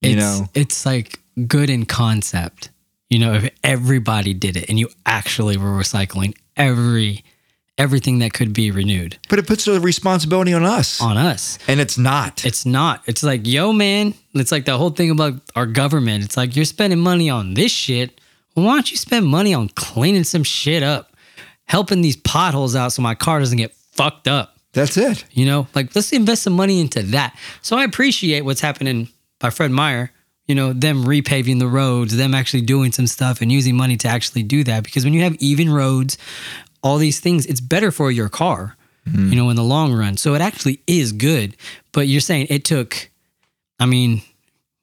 You 0.00 0.12
it's, 0.12 0.20
know, 0.20 0.48
it's 0.54 0.86
like 0.86 1.20
good 1.46 1.68
in 1.68 1.84
concept. 1.84 2.70
You 3.10 3.18
know, 3.18 3.34
if 3.34 3.50
everybody 3.62 4.34
did 4.34 4.56
it 4.56 4.68
and 4.68 4.78
you 4.78 4.88
actually 5.04 5.56
were 5.56 5.70
recycling 5.70 6.36
every 6.56 7.22
everything 7.78 8.20
that 8.20 8.32
could 8.32 8.52
be 8.54 8.70
renewed 8.70 9.18
but 9.28 9.38
it 9.38 9.46
puts 9.46 9.66
the 9.66 9.78
responsibility 9.80 10.52
on 10.54 10.64
us, 10.64 11.00
on 11.00 11.16
us. 11.16 11.58
and 11.68 11.80
it's 11.80 11.98
not. 11.98 12.44
It's 12.44 12.64
not. 12.64 13.02
It's 13.06 13.22
like, 13.22 13.46
yo, 13.46 13.72
man, 13.72 14.14
it's 14.34 14.50
like 14.52 14.64
the 14.64 14.78
whole 14.78 14.90
thing 14.90 15.10
about 15.10 15.34
our 15.54 15.66
government. 15.66 16.24
It's 16.24 16.36
like 16.36 16.56
you're 16.56 16.64
spending 16.64 16.98
money 17.00 17.28
on 17.28 17.54
this 17.54 17.72
shit. 17.72 18.20
Why 18.54 18.74
don't 18.74 18.90
you 18.90 18.96
spend 18.96 19.26
money 19.26 19.52
on 19.52 19.68
cleaning 19.70 20.24
some 20.24 20.42
shit 20.42 20.82
up, 20.82 21.14
helping 21.64 22.00
these 22.00 22.16
potholes 22.16 22.74
out 22.74 22.92
so 22.92 23.02
my 23.02 23.14
car 23.14 23.40
doesn't 23.40 23.58
get 23.58 23.74
fucked 23.92 24.28
up? 24.28 24.56
That's 24.72 24.96
it. 24.96 25.24
You 25.32 25.46
know, 25.46 25.66
like 25.74 25.94
let's 25.94 26.12
invest 26.12 26.42
some 26.42 26.52
money 26.54 26.80
into 26.80 27.02
that. 27.02 27.36
So 27.62 27.76
I 27.76 27.84
appreciate 27.84 28.42
what's 28.42 28.60
happening 28.60 29.08
by 29.38 29.50
Fred 29.50 29.70
Meyer. 29.70 30.10
You 30.46 30.54
know, 30.54 30.72
them 30.72 31.04
repaving 31.04 31.58
the 31.58 31.66
roads, 31.66 32.16
them 32.16 32.32
actually 32.32 32.60
doing 32.60 32.92
some 32.92 33.08
stuff 33.08 33.40
and 33.40 33.50
using 33.50 33.76
money 33.76 33.96
to 33.96 34.08
actually 34.08 34.44
do 34.44 34.62
that. 34.64 34.84
Because 34.84 35.02
when 35.02 35.12
you 35.12 35.22
have 35.22 35.34
even 35.36 35.68
roads, 35.68 36.18
all 36.86 36.98
these 36.98 37.20
things, 37.20 37.46
it's 37.46 37.60
better 37.60 37.90
for 37.90 38.10
your 38.10 38.28
car, 38.28 38.76
mm-hmm. 39.08 39.30
you 39.30 39.36
know, 39.36 39.50
in 39.50 39.56
the 39.56 39.64
long 39.64 39.92
run. 39.92 40.16
So 40.16 40.34
it 40.34 40.40
actually 40.40 40.80
is 40.86 41.12
good. 41.12 41.56
But 41.92 42.06
you're 42.06 42.20
saying 42.20 42.46
it 42.48 42.64
took, 42.64 43.10
I 43.80 43.86
mean, 43.86 44.22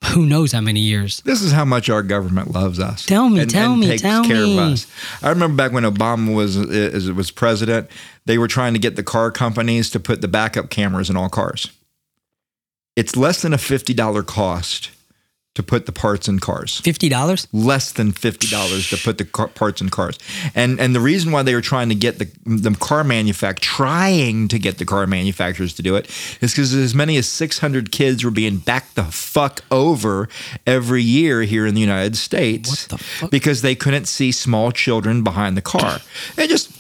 who 0.08 0.26
knows 0.26 0.52
how 0.52 0.60
many 0.60 0.82
years? 0.82 1.22
This 1.22 1.42
is 1.42 1.54
how 1.54 1.64
much 1.64 1.90
our 1.90 2.04
government 2.04 2.52
loves 2.52 2.80
us. 2.80 3.06
Tell 3.06 3.30
me, 3.30 3.46
tell 3.46 3.76
me, 3.76 3.88
takes 3.88 4.02
tell 4.02 4.26
care 4.26 4.44
me. 4.44 4.58
Of 4.58 4.74
us. 4.74 4.88
I 5.24 5.30
remember 5.30 5.56
back 5.56 5.72
when 5.72 5.84
Obama 5.84 6.36
was 6.36 6.58
was 7.10 7.32
president, 7.32 7.90
they 8.26 8.38
were 8.38 8.50
trying 8.50 8.74
to 8.74 8.80
get 8.80 8.98
the 8.98 9.04
car 9.04 9.32
companies 9.32 9.90
to 9.92 10.00
put 10.00 10.22
the 10.22 10.28
backup 10.28 10.70
cameras 10.70 11.10
in 11.10 11.16
all 11.16 11.30
cars. 11.30 11.72
It's 12.98 13.16
less 13.16 13.42
than 13.42 13.54
a 13.54 13.58
fifty 13.58 13.94
dollar 13.94 14.24
cost 14.24 14.92
to 15.56 15.64
put 15.64 15.86
the 15.86 15.92
parts 15.92 16.28
in 16.28 16.40
cars. 16.40 16.82
$50? 16.82 17.48
Less 17.54 17.92
than 17.92 18.12
fifty 18.12 18.48
dollars 18.48 18.90
to 18.90 18.98
put 18.98 19.18
the 19.18 19.26
car, 19.26 19.48
parts 19.50 19.82
in 19.82 19.90
cars, 19.90 20.18
and 20.56 20.80
and 20.80 20.96
the 20.96 21.00
reason 21.00 21.32
why 21.32 21.44
they 21.44 21.54
were 21.54 21.62
trying 21.62 21.90
to 21.90 21.96
get 21.96 22.20
the 22.20 22.30
the 22.46 22.76
car 22.76 23.04
manufacturer 23.04 23.64
trying 23.64 24.48
to 24.48 24.60
get 24.60 24.78
the 24.78 24.86
car 24.86 25.06
manufacturers 25.08 25.74
to 25.74 25.82
do 25.82 25.96
it 25.96 26.06
is 26.42 26.52
because 26.52 26.74
as 26.74 26.94
many 26.96 27.18
as 27.18 27.28
six 27.28 27.60
hundred 27.60 27.92
kids 27.92 28.24
were 28.24 28.32
being 28.32 28.58
backed 28.58 28.96
the 28.96 29.04
fuck 29.04 29.62
over 29.72 30.28
every 30.66 31.02
year 31.04 31.42
here 31.42 31.66
in 31.66 31.76
the 31.76 31.82
United 31.82 32.16
States 32.16 32.92
What 32.92 33.02
the 33.22 33.28
because 33.28 33.62
they 33.62 33.76
couldn't 33.76 34.06
see 34.06 34.32
small 34.32 34.72
children 34.72 35.24
behind 35.24 35.58
the 35.58 35.62
car. 35.62 36.00
It 36.38 36.50
just, 36.50 36.72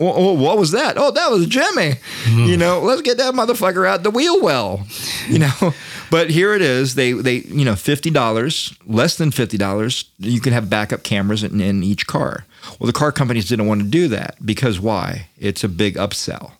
oh, 0.00 0.32
what 0.34 0.58
was 0.58 0.70
that? 0.72 0.96
Oh, 0.96 1.10
that 1.10 1.30
was 1.30 1.46
Jimmy. 1.46 1.94
Hmm. 2.24 2.44
You 2.44 2.56
know, 2.56 2.80
let's 2.80 3.02
get 3.02 3.18
that 3.18 3.34
motherfucker 3.34 3.86
out 3.86 4.02
the 4.02 4.10
wheel 4.10 4.40
well. 4.40 4.86
You 5.28 5.40
know, 5.40 5.74
but 6.12 6.28
here 6.28 6.52
it 6.52 6.60
is. 6.60 6.94
They 6.94 7.12
they 7.12 7.36
you 7.36 7.64
know 7.64 7.74
fifty 7.74 8.10
dollars, 8.10 8.76
less 8.84 9.16
than 9.16 9.30
fifty 9.30 9.56
dollars. 9.56 10.04
You 10.18 10.42
can 10.42 10.52
have 10.52 10.68
backup 10.68 11.04
cameras 11.04 11.42
in, 11.42 11.58
in 11.58 11.82
each 11.82 12.06
car. 12.06 12.44
Well, 12.78 12.86
the 12.86 12.92
car 12.92 13.12
companies 13.12 13.48
didn't 13.48 13.66
want 13.66 13.80
to 13.80 13.88
do 13.88 14.08
that 14.08 14.36
because 14.44 14.78
why? 14.78 15.28
It's 15.38 15.64
a 15.64 15.70
big 15.70 15.94
upsell. 15.94 16.52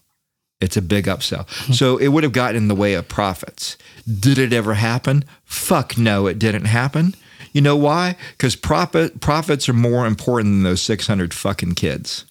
It's 0.63 0.79
a 0.79 0.83
big 0.83 1.05
upsell. 1.05 1.47
Hmm. 1.67 1.73
So 1.75 1.99
it 1.99 2.09
would 2.09 2.25
have 2.25 2.33
gotten 2.33 2.57
in 2.57 2.69
the 2.69 2.75
way 2.75 2.95
of 2.95 3.09
profits. 3.09 3.77
Did 4.07 4.39
it 4.39 4.55
ever 4.55 4.73
happen? 4.73 5.23
Fuck 5.45 5.99
no, 5.99 6.27
it 6.27 6.39
didn't 6.39 6.65
happen. 6.65 7.15
You 7.53 7.61
know 7.61 7.77
why? 7.77 8.17
Because 8.31 8.57
profit 8.57 9.21
profits 9.21 9.69
are 9.69 9.75
more 9.75 10.07
important 10.07 10.55
than 10.55 10.63
those 10.63 10.81
600 10.81 11.35
fucking 11.35 11.75
kids. 11.75 12.25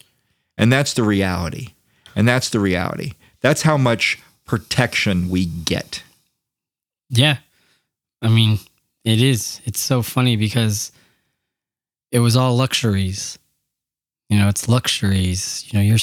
And 0.57 0.73
that's 0.73 0.95
the 0.95 1.03
reality. 1.03 1.75
And 2.15 2.27
that's 2.27 2.49
the 2.49 2.59
reality. 2.59 3.13
That's 3.41 3.61
how 3.61 3.77
much 3.77 4.17
protection 4.43 5.29
we 5.29 5.45
get. 5.45 6.01
Yeah. 7.11 7.37
I 8.21 8.29
mean, 8.29 8.57
it 9.03 9.21
is. 9.21 9.61
It's 9.65 9.79
so 9.79 10.01
funny 10.01 10.35
because 10.37 10.91
it 12.11 12.19
was 12.19 12.35
all 12.35 12.55
luxuries. 12.55 13.37
You 14.29 14.37
know, 14.39 14.47
it's 14.47 14.67
luxuries. 14.69 15.65
You 15.67 15.77
know, 15.79 15.83
you're, 15.83 15.97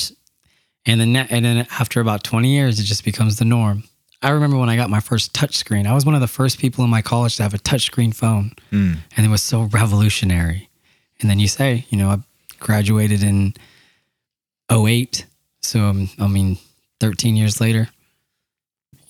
and 0.86 1.00
then 1.00 1.16
and 1.16 1.44
then 1.44 1.66
after 1.80 2.00
about 2.00 2.22
twenty 2.24 2.52
years, 2.54 2.78
it 2.78 2.84
just 2.84 3.04
becomes 3.04 3.38
the 3.38 3.44
norm. 3.44 3.84
I 4.20 4.30
remember 4.30 4.58
when 4.58 4.68
I 4.68 4.76
got 4.76 4.90
my 4.90 5.00
first 5.00 5.32
touchscreen. 5.32 5.86
I 5.86 5.94
was 5.94 6.04
one 6.04 6.14
of 6.14 6.20
the 6.20 6.26
first 6.26 6.58
people 6.58 6.84
in 6.84 6.90
my 6.90 7.02
college 7.02 7.36
to 7.36 7.42
have 7.44 7.54
a 7.54 7.58
touchscreen 7.58 8.14
phone, 8.14 8.52
Mm. 8.72 8.98
and 9.16 9.24
it 9.26 9.28
was 9.30 9.42
so 9.42 9.62
revolutionary. 9.62 10.68
And 11.20 11.30
then 11.30 11.38
you 11.38 11.48
say, 11.48 11.86
you 11.88 11.96
know, 11.98 12.10
I 12.10 12.18
graduated 12.58 13.22
in 13.22 13.54
08. 14.70 15.24
so 15.62 15.80
um, 15.84 16.08
I 16.18 16.26
mean, 16.26 16.58
thirteen 17.00 17.36
years 17.36 17.60
later. 17.60 17.88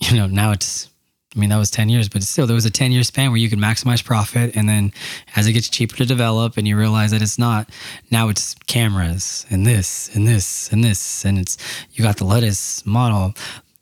You 0.00 0.16
know, 0.16 0.26
now 0.28 0.52
it's 0.52 0.88
I 1.36 1.38
mean, 1.38 1.50
that 1.50 1.58
was 1.58 1.70
10 1.70 1.90
years, 1.90 2.08
but 2.08 2.22
still, 2.22 2.46
there 2.46 2.54
was 2.54 2.64
a 2.64 2.70
10 2.70 2.90
year 2.90 3.02
span 3.02 3.30
where 3.30 3.38
you 3.38 3.50
could 3.50 3.58
maximize 3.58 4.02
profit. 4.02 4.56
And 4.56 4.68
then 4.68 4.92
as 5.36 5.46
it 5.46 5.52
gets 5.52 5.68
cheaper 5.68 5.96
to 5.96 6.06
develop 6.06 6.56
and 6.56 6.66
you 6.66 6.76
realize 6.76 7.10
that 7.10 7.20
it's 7.20 7.38
not, 7.38 7.68
now 8.10 8.28
it's 8.30 8.54
cameras 8.66 9.44
and 9.50 9.66
this 9.66 10.14
and 10.14 10.26
this 10.26 10.72
and 10.72 10.82
this. 10.82 11.24
And 11.24 11.38
it's, 11.38 11.58
you 11.92 12.02
got 12.02 12.16
the 12.16 12.24
latest 12.24 12.86
model, 12.86 13.34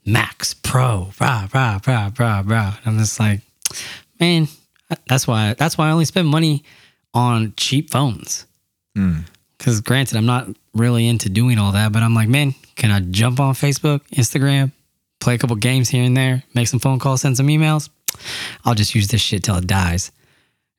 Max 0.05 0.53
Pro, 0.53 1.11
rah, 1.21 1.47
rah, 1.53 1.79
rah, 1.87 2.11
rah, 2.19 2.43
rah. 2.45 2.77
And 2.83 2.95
I'm 2.95 2.99
just 2.99 3.19
like, 3.19 3.41
man, 4.19 4.49
that's 5.07 5.25
why, 5.25 5.53
that's 5.53 5.77
why 5.77 5.87
I 5.87 5.91
only 5.91 6.05
spend 6.05 6.27
money 6.27 6.63
on 7.13 7.53
cheap 7.55 7.89
phones. 7.91 8.45
Hmm. 8.93 9.19
Because 9.57 9.79
granted, 9.81 10.17
I'm 10.17 10.25
not 10.25 10.49
really 10.73 11.07
into 11.07 11.29
doing 11.29 11.57
all 11.57 11.71
that, 11.71 11.91
but 11.91 12.03
I'm 12.03 12.13
like, 12.13 12.29
man, 12.29 12.53
can 12.75 12.91
I 12.91 12.99
jump 12.99 13.39
on 13.39 13.53
Facebook, 13.53 14.01
Instagram, 14.09 14.71
play 15.19 15.35
a 15.35 15.37
couple 15.37 15.55
games 15.55 15.89
here 15.89 16.03
and 16.03 16.15
there, 16.15 16.43
make 16.53 16.67
some 16.67 16.79
phone 16.79 16.99
calls, 16.99 17.21
send 17.21 17.37
some 17.37 17.47
emails? 17.47 17.89
I'll 18.65 18.75
just 18.75 18.95
use 18.95 19.07
this 19.07 19.21
shit 19.21 19.43
till 19.43 19.55
it 19.55 19.67
dies. 19.67 20.11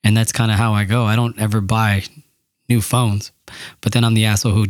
And 0.04 0.16
that's 0.16 0.32
kind 0.32 0.50
of 0.50 0.58
how 0.58 0.72
I 0.72 0.84
go. 0.84 1.04
I 1.04 1.16
don't 1.16 1.38
ever 1.38 1.60
buy 1.60 2.04
new 2.68 2.80
phones, 2.80 3.32
but 3.80 3.92
then 3.92 4.04
I'm 4.04 4.14
the 4.14 4.26
asshole 4.26 4.52
who 4.52 4.66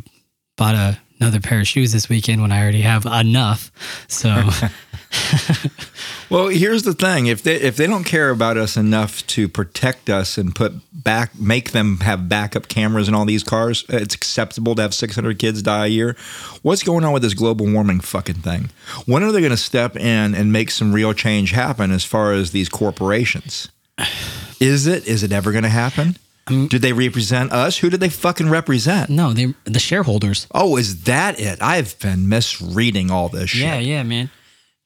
bought 0.57 0.75
a, 0.75 0.99
another 1.21 1.41
pair 1.41 1.61
of 1.61 1.69
shoes 1.69 1.93
this 1.93 2.09
weekend 2.09 2.43
when 2.43 2.53
I 2.53 2.63
already 2.63 2.83
have 2.83 3.07
enough. 3.07 3.71
So 4.09 4.49
Well, 6.31 6.49
here's 6.49 6.83
the 6.83 6.93
thing: 6.93 7.27
if 7.27 7.43
they 7.43 7.57
if 7.57 7.77
they 7.77 7.87
don't 7.87 8.05
care 8.05 8.29
about 8.29 8.59
us 8.59 8.77
enough 8.77 9.27
to 9.29 9.49
protect 9.49 10.11
us 10.11 10.37
and 10.37 10.55
put 10.55 10.75
back, 10.93 11.39
make 11.39 11.71
them 11.71 12.01
have 12.01 12.29
backup 12.29 12.69
cameras 12.69 13.09
in 13.09 13.15
all 13.15 13.25
these 13.25 13.43
cars, 13.43 13.87
it's 13.89 14.15
acceptable 14.15 14.75
to 14.75 14.83
have 14.83 14.93
600 14.93 15.39
kids 15.39 15.63
die 15.63 15.87
a 15.87 15.89
year. 15.89 16.17
What's 16.61 16.83
going 16.83 17.05
on 17.05 17.15
with 17.15 17.23
this 17.23 17.33
global 17.33 17.71
warming 17.73 18.01
fucking 18.01 18.43
thing? 18.43 18.69
When 19.07 19.23
are 19.23 19.33
they 19.33 19.41
going 19.41 19.53
to 19.53 19.57
step 19.57 19.97
in 19.97 20.35
and 20.35 20.53
make 20.53 20.71
some 20.71 20.93
real 20.93 21.15
change 21.15 21.53
happen 21.53 21.91
as 21.93 22.05
far 22.05 22.33
as 22.35 22.51
these 22.51 22.69
corporations? 22.69 23.69
Is 24.61 24.87
it? 24.87 25.07
Is 25.07 25.23
it 25.23 25.33
ever 25.33 25.51
going 25.53 25.65
to 25.65 25.71
happen? 25.71 26.17
Mm. 26.49 26.69
Do 26.69 26.79
they 26.79 26.93
represent 26.93 27.53
us? 27.53 27.79
Who 27.79 27.91
do 27.91 27.97
they 27.97 28.09
fucking 28.09 28.49
represent? 28.49 29.11
no, 29.11 29.33
they 29.33 29.55
the 29.65 29.79
shareholders. 29.79 30.47
Oh, 30.53 30.77
is 30.77 31.05
that 31.05 31.39
it? 31.39 31.63
I've 31.63 31.99
been 32.01 32.29
misreading 32.29 33.11
all 33.11 33.29
this 33.29 33.51
shit. 33.51 33.63
Yeah, 33.63 33.79
yeah, 33.79 34.03
man. 34.03 34.31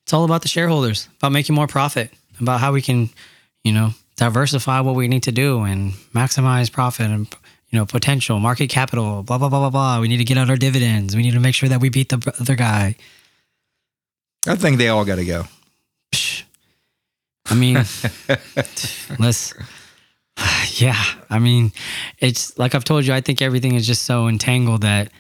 It's 0.04 0.12
all 0.12 0.24
about 0.24 0.42
the 0.42 0.48
shareholders, 0.48 1.08
about 1.18 1.32
making 1.32 1.54
more 1.54 1.66
profit, 1.66 2.10
about 2.40 2.60
how 2.60 2.72
we 2.72 2.82
can, 2.82 3.10
you 3.62 3.72
know, 3.72 3.94
diversify 4.16 4.80
what 4.80 4.94
we 4.94 5.08
need 5.08 5.22
to 5.24 5.32
do 5.32 5.62
and 5.62 5.92
maximize 6.14 6.70
profit 6.70 7.06
and 7.06 7.28
you 7.70 7.78
know 7.78 7.86
potential, 7.86 8.38
market 8.38 8.68
capital, 8.68 9.22
blah 9.22 9.38
blah 9.38 9.48
blah 9.48 9.60
blah 9.60 9.70
blah. 9.70 10.00
We 10.00 10.08
need 10.08 10.18
to 10.18 10.24
get 10.24 10.38
out 10.38 10.50
our 10.50 10.56
dividends. 10.56 11.16
We 11.16 11.22
need 11.22 11.32
to 11.32 11.40
make 11.40 11.54
sure 11.54 11.68
that 11.68 11.80
we 11.80 11.88
beat 11.88 12.10
the 12.10 12.34
other 12.40 12.54
guy. 12.54 12.96
I 14.46 14.56
think 14.56 14.78
they 14.78 14.88
all 14.88 15.04
got 15.04 15.16
to 15.16 15.24
go. 15.24 15.44
I 17.46 17.54
mean, 17.54 17.74
let's 19.18 19.54
Yeah, 20.74 21.01
I 21.28 21.39
mean, 21.39 21.70
it's 22.18 22.59
like 22.59 22.74
I've 22.74 22.85
told 22.85 23.05
you. 23.05 23.12
I 23.12 23.20
think 23.20 23.43
everything 23.43 23.74
is 23.74 23.87
just 23.87 24.03
so 24.05 24.26
entangled 24.26 24.80
that, 24.83 25.12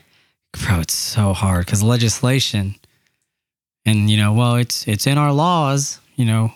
bro, 0.52 0.80
it's 0.80 0.94
so 0.94 1.34
hard 1.34 1.66
because 1.66 1.82
legislation, 1.82 2.74
and 3.84 4.10
you 4.10 4.16
know, 4.16 4.32
well, 4.32 4.56
it's 4.56 4.88
it's 4.88 5.06
in 5.06 5.18
our 5.18 5.32
laws. 5.32 6.00
You 6.16 6.24
know, 6.24 6.52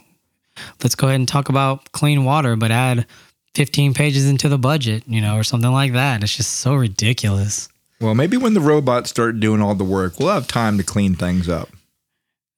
let's 0.83 0.95
go 0.95 1.09
ahead 1.09 1.21
and 1.21 1.29
talk 1.29 1.49
about 1.49 1.93
clean 1.93 2.25
water, 2.25 2.57
but 2.57 2.71
add 2.71 3.07
15 3.55 3.95
pages 3.95 4.29
into 4.29 4.49
the 4.49 4.59
budget, 4.59 5.05
you 5.07 5.21
know, 5.21 5.37
or 5.37 5.45
something 5.45 5.71
like 5.73 5.93
that. 5.93 6.23
It's 6.23 6.37
just 6.37 6.55
so 6.55 6.75
ridiculous. 6.75 7.69
Well, 8.01 8.15
maybe 8.15 8.37
when 8.37 8.55
the 8.55 8.61
robots 8.61 9.11
start 9.11 9.41
doing 9.41 9.63
all 9.63 9.75
the 9.75 9.85
work, 9.85 10.19
we'll 10.19 10.35
have 10.35 10.49
time 10.49 10.79
to 10.79 10.85
clean 10.85 11.15
things 11.15 11.49
up. 11.49 11.69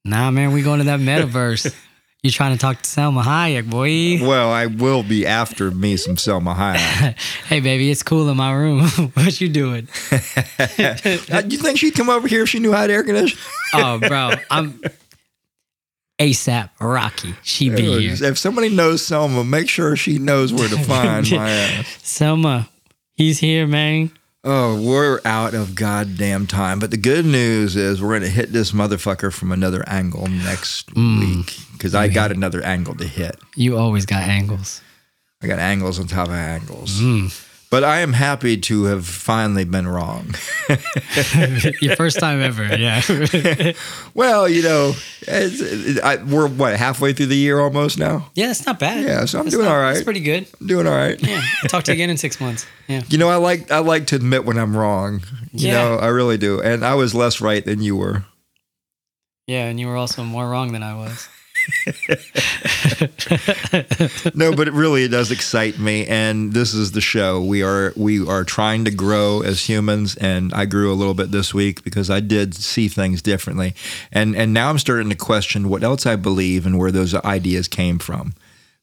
Nah, 0.05 0.31
man, 0.31 0.53
we 0.53 0.63
going 0.63 0.79
to 0.79 0.85
that 0.87 1.01
metaverse. 1.01 1.75
you 2.23 2.31
trying 2.31 2.53
to 2.53 2.59
talk 2.59 2.79
to 2.79 2.83
Salma 2.83 3.23
Hayek, 3.23 3.71
boy? 3.71 4.27
Well, 4.27 4.51
I 4.51 4.67
will 4.67 5.03
be 5.03 5.25
after 5.25 5.71
me 5.71 5.97
some 5.97 6.17
Salma 6.17 6.55
Hayek. 6.55 7.19
hey, 7.47 7.61
baby, 7.61 7.91
it's 7.91 8.03
cool 8.03 8.29
in 8.29 8.37
my 8.37 8.53
room. 8.53 8.81
what 9.15 9.41
you 9.41 9.49
doing? 9.49 9.89
Uh, 11.31 11.43
you 11.49 11.59
think 11.59 11.79
she'd 11.79 11.95
come 11.95 12.09
over 12.09 12.27
here 12.27 12.43
if 12.43 12.49
she 12.49 12.59
knew 12.59 12.73
how 12.73 12.87
to 12.87 12.93
air 12.93 13.03
condition? 13.03 13.39
oh, 13.75 13.99
bro, 13.99 14.33
I'm 14.51 14.81
ASAP 16.19 16.71
Rocky. 16.81 17.35
She 17.43 17.71
be 17.71 17.83
here. 18.01 18.17
If 18.21 18.39
somebody 18.39 18.69
knows 18.69 19.03
Salma, 19.03 19.47
make 19.47 19.69
sure 19.69 19.97
she 19.97 20.19
knows 20.19 20.53
where 20.53 20.69
to 20.69 20.77
find 20.79 21.31
my 21.31 21.51
ass. 21.51 21.87
Salma, 22.03 22.69
he's 23.15 23.39
here, 23.39 23.67
man. 23.67 24.11
Oh, 24.45 24.81
we're 24.81 25.21
out 25.25 25.55
of 25.55 25.75
goddamn 25.75 26.47
time. 26.47 26.79
But 26.79 26.91
the 26.91 26.97
good 26.97 27.25
news 27.25 27.75
is 27.75 28.01
we're 28.01 28.19
going 28.19 28.23
to 28.23 28.29
hit 28.29 28.53
this 28.53 28.73
motherfucker 28.73 29.33
from 29.33 29.51
another 29.51 29.83
angle 29.89 30.29
next 30.29 30.95
week 30.95 31.59
because 31.73 31.95
I 31.95 32.09
got 32.09 32.31
another 32.31 32.63
angle 32.63 32.95
to 32.97 33.07
hit. 33.07 33.37
You 33.57 33.77
always 33.77 34.07
got 34.07 34.23
angles. 34.23 34.81
I 35.43 35.49
got 35.49 35.59
angles 35.59 35.99
on 35.99 36.07
top 36.07 36.29
of 36.29 36.35
angles. 36.35 37.01
Mm. 37.01 37.48
But 37.71 37.85
I 37.85 37.99
am 38.01 38.15
happy 38.15 38.57
to 38.57 38.85
have 38.85 39.07
finally 39.07 39.65
been 39.65 39.87
wrong. 39.87 40.35
Your 41.83 41.97
first 41.97 42.19
time 42.19 42.41
ever, 42.41 42.65
yeah. 42.77 43.03
well, 44.15 44.49
you 44.49 44.63
know, 44.63 44.95
I, 45.31 46.17
we're 46.27 46.49
what 46.49 46.77
halfway 46.77 47.13
through 47.13 47.27
the 47.27 47.37
year 47.37 47.61
almost 47.61 47.99
now. 47.99 48.31
yeah, 48.35 48.51
it's 48.51 48.65
not 48.65 48.79
bad. 48.79 49.05
Yeah, 49.05 49.27
so 49.27 49.39
I'm 49.41 49.47
It's 49.49 49.55
doing 49.55 49.67
not- 49.67 49.75
all 49.75 49.81
right. 49.83 49.95
It's 49.97 50.03
pretty 50.05 50.21
good. 50.21 50.47
I'm 50.61 50.67
doing 50.67 50.87
all 50.87 50.95
right. 50.95 51.21
Yeah. 51.23 51.43
I'll 51.63 51.69
talk 51.69 51.85
to 51.85 51.91
you 51.93 51.97
again 51.97 52.09
in 52.09 52.17
six 52.17 52.41
months. 52.41 52.67
Yeah. 52.87 53.03
You 53.11 53.19
know, 53.19 53.29
I 53.29 53.37
like 53.37 53.71
I 53.71 53.81
like 53.81 54.07
to 54.09 54.17
admit 54.17 54.47
when 54.47 54.57
I'm 54.59 54.75
wrong. 54.75 55.21
You 55.53 55.69
Yeah. 55.69 55.75
know, 55.75 55.97
I 55.97 56.07
really 56.07 56.39
do. 56.39 56.63
And 56.63 56.83
I 56.87 56.95
was 56.95 57.15
less 57.15 57.39
right 57.41 57.63
than 57.63 57.83
you 57.83 57.97
were. 57.97 58.25
Yeah, 59.47 59.67
and 59.67 59.79
you 59.79 59.89
were 59.89 59.97
also 59.97 60.25
more 60.25 60.49
wrong 60.49 60.73
than 60.73 60.83
I 60.83 60.95
was. 60.95 61.29
No, 64.35 64.55
but 64.55 64.69
it 64.69 64.73
really 64.75 65.05
it 65.05 65.09
does 65.11 65.31
excite 65.31 65.79
me, 65.79 66.07
and 66.07 66.53
this 66.53 66.75
is 66.75 66.93
the 66.93 67.01
show. 67.01 67.43
We 67.43 67.63
are 67.63 67.93
we 67.97 68.27
are 68.27 68.45
trying 68.45 68.85
to 68.85 68.91
grow 68.91 69.43
as 69.43 69.69
humans, 69.69 70.17
and 70.17 70.53
I 70.55 70.65
grew 70.65 70.93
a 70.93 70.95
little 70.97 71.15
bit 71.15 71.31
this 71.31 71.53
week 71.55 71.83
because 71.85 72.11
I 72.11 72.21
did 72.21 72.55
see 72.55 72.89
things 72.89 73.23
differently, 73.23 73.75
and 74.13 74.37
and 74.37 74.53
now 74.53 74.71
I'm 74.71 74.79
starting 74.79 75.11
to 75.11 75.17
question 75.17 75.69
what 75.69 75.83
else 75.83 76.07
I 76.07 76.17
believe 76.17 76.67
and 76.67 76.79
where 76.79 76.93
those 76.93 77.15
ideas 77.15 77.69
came 77.69 77.99
from, 77.99 78.35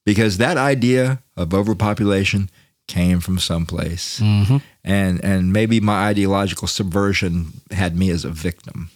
because 0.06 0.38
that 0.38 0.58
idea 0.58 1.22
of 1.38 1.54
overpopulation 1.54 2.50
came 2.88 3.20
from 3.20 3.40
someplace, 3.40 4.20
Mm-hmm. 4.20 4.58
and 4.84 5.24
and 5.24 5.52
maybe 5.54 5.80
my 5.80 6.08
ideological 6.08 6.68
subversion 6.68 7.62
had 7.72 7.98
me 7.98 8.10
as 8.12 8.26
a 8.26 8.30
victim. 8.32 8.90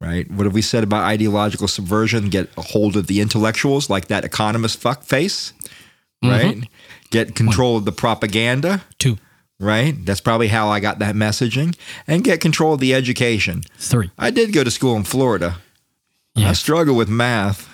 Right? 0.00 0.30
What 0.30 0.44
have 0.44 0.54
we 0.54 0.62
said 0.62 0.84
about 0.84 1.02
ideological 1.02 1.66
subversion? 1.66 2.28
Get 2.28 2.48
a 2.56 2.62
hold 2.62 2.96
of 2.96 3.08
the 3.08 3.20
intellectuals, 3.20 3.90
like 3.90 4.06
that 4.08 4.24
economist 4.24 4.78
fuck 4.78 5.02
face, 5.02 5.52
mm-hmm. 6.22 6.28
right? 6.28 6.68
Get 7.10 7.34
control 7.34 7.76
of 7.76 7.84
the 7.84 7.90
propaganda, 7.90 8.84
Two, 8.98 9.18
right? 9.58 9.94
That's 10.06 10.20
probably 10.20 10.48
how 10.48 10.68
I 10.68 10.78
got 10.78 11.00
that 11.00 11.16
messaging, 11.16 11.76
and 12.06 12.22
get 12.22 12.40
control 12.40 12.74
of 12.74 12.80
the 12.80 12.94
education. 12.94 13.62
three. 13.78 14.10
I 14.16 14.30
did 14.30 14.52
go 14.52 14.62
to 14.62 14.70
school 14.70 14.94
in 14.94 15.02
Florida. 15.02 15.56
Yeah. 16.36 16.50
I 16.50 16.52
struggle 16.52 16.94
with 16.94 17.08
math. 17.08 17.66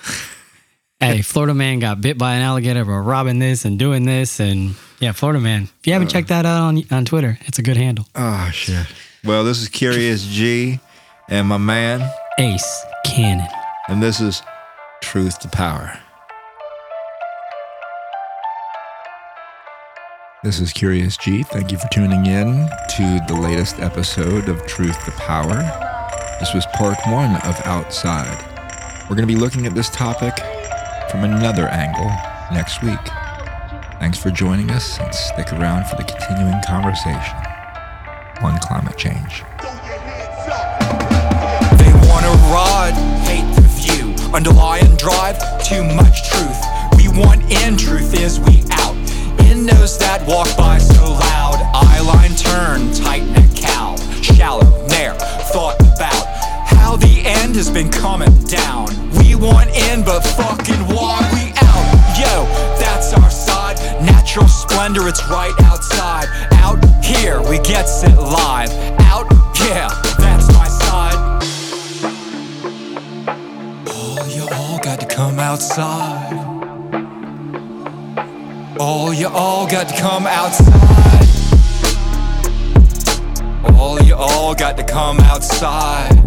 Hey, 1.01 1.21
Florida 1.23 1.53
man 1.53 1.79
got 1.79 2.01
bit 2.01 2.17
by 2.17 2.37
an 2.37 2.43
alligator 2.43 2.87
for 2.87 3.03
robbing 3.03 3.39
this 3.39 3.67
and 3.67 3.79
doing 3.79 4.05
this, 4.05 4.41
and 4.41 4.77
yeah, 4.99 5.13
Florida 5.13 5.41
man. 5.41 5.65
If 5.81 5.87
you 5.87 5.93
haven't 5.93 6.09
uh. 6.09 6.13
checked 6.13 6.29
that 6.29 6.47
out 6.47 6.63
on 6.63 6.83
on 6.91 7.05
Twitter, 7.05 7.39
it's 7.43 7.59
a 7.59 7.63
good 7.63 7.77
handle. 7.77 8.07
Oh 8.15 8.51
shit. 8.51 8.87
Well, 9.25 9.45
this 9.45 9.61
is 9.61 9.69
Kyrios 9.69 10.29
G 10.29 10.81
and 11.29 11.49
my 11.49 11.57
man, 11.57 12.09
Ace 12.39 12.85
Cannon. 13.05 13.49
and 13.89 14.03
this 14.03 14.21
is 14.21 14.43
Truth 15.01 15.41
to 15.41 15.49
Power. 15.49 15.99
This 20.43 20.61
is 20.61 20.73
Kyrios 20.73 21.19
G. 21.19 21.43
Thank 21.43 21.73
you 21.73 21.79
for 21.79 21.89
tuning 21.89 22.27
in 22.27 22.69
to 22.97 23.21
the 23.29 23.39
latest 23.41 23.79
episode 23.79 24.49
of 24.49 24.67
Truth 24.67 25.03
to 25.07 25.11
Power. 25.13 25.57
This 26.39 26.53
was 26.53 26.67
part 26.75 26.99
one 27.07 27.37
of 27.37 27.59
Outside. 27.65 28.39
We're 29.05 29.17
going 29.17 29.27
to 29.27 29.35
be 29.35 29.41
looking 29.41 29.67
at 29.67 29.75
this 29.75 29.89
topic 29.89 30.37
from 31.11 31.25
another 31.25 31.69
angle 31.69 32.11
next 32.53 32.83
week. 32.83 33.01
Thanks 34.01 34.19
for 34.19 34.31
joining 34.31 34.71
us 34.71 34.99
and 34.99 35.15
stick 35.15 35.53
around 35.55 35.87
for 35.87 35.97
the 35.97 36.05
continuing 36.05 36.61
conversation 36.67 37.37
on 38.43 38.59
climate 38.59 38.99
change. 38.99 39.43
Hate 42.93 43.49
the 43.55 43.63
view. 43.63 44.15
Underlying 44.35 44.97
drive, 44.97 45.39
too 45.65 45.83
much 45.83 46.29
truth. 46.29 46.61
We 46.97 47.09
want 47.09 47.43
in, 47.51 47.77
truth 47.77 48.15
is 48.21 48.41
we 48.41 48.65
out. 48.73 48.95
In 49.51 49.67
those 49.67 49.97
that 49.99 50.25
walk 50.27 50.49
by 50.57 50.79
so 50.79 51.05
loud. 51.05 51.61
Eyeline 51.75 52.37
turn, 52.37 52.93
tight 52.93 53.25
neck 53.31 53.51
cow. 53.55 53.97
Shallow, 54.21 54.87
ne'er 54.89 55.15
thought 55.53 55.81
about 55.81 56.27
how 56.67 56.97
the 56.97 57.23
end 57.25 57.55
has 57.57 57.71
been 57.71 57.91
coming 57.91 58.33
down. 58.45 58.89
We 59.19 59.35
want 59.35 59.71
in, 59.71 60.05
but 60.05 60.21
fucking 60.21 60.83
why 60.95 61.21
we 61.33 61.53
out? 61.63 61.87
Yo, 62.19 62.45
that's 62.79 63.13
our 63.15 63.31
side. 63.31 63.77
Natural 64.03 64.49
splendor, 64.49 65.09
it's 65.09 65.23
right 65.29 65.55
outside. 65.63 66.27
Out 66.55 66.85
here, 67.05 67.41
we 67.49 67.59
gets 67.61 68.03
it 68.03 68.17
live. 68.17 68.71
Out, 69.01 69.27
yeah, 69.61 69.89
that's 70.19 70.54
come 75.15 75.39
outside. 75.39 76.35
All 78.81 79.15
you 79.15 79.29
all 79.29 79.65
got 79.65 79.89
to 79.89 79.97
come 79.97 80.27
outside. 80.27 81.29
All 83.79 84.03
you 84.03 84.17
all 84.17 84.57
got 84.57 84.77
to 84.77 84.83
come 84.83 85.21
outside. 85.21 86.19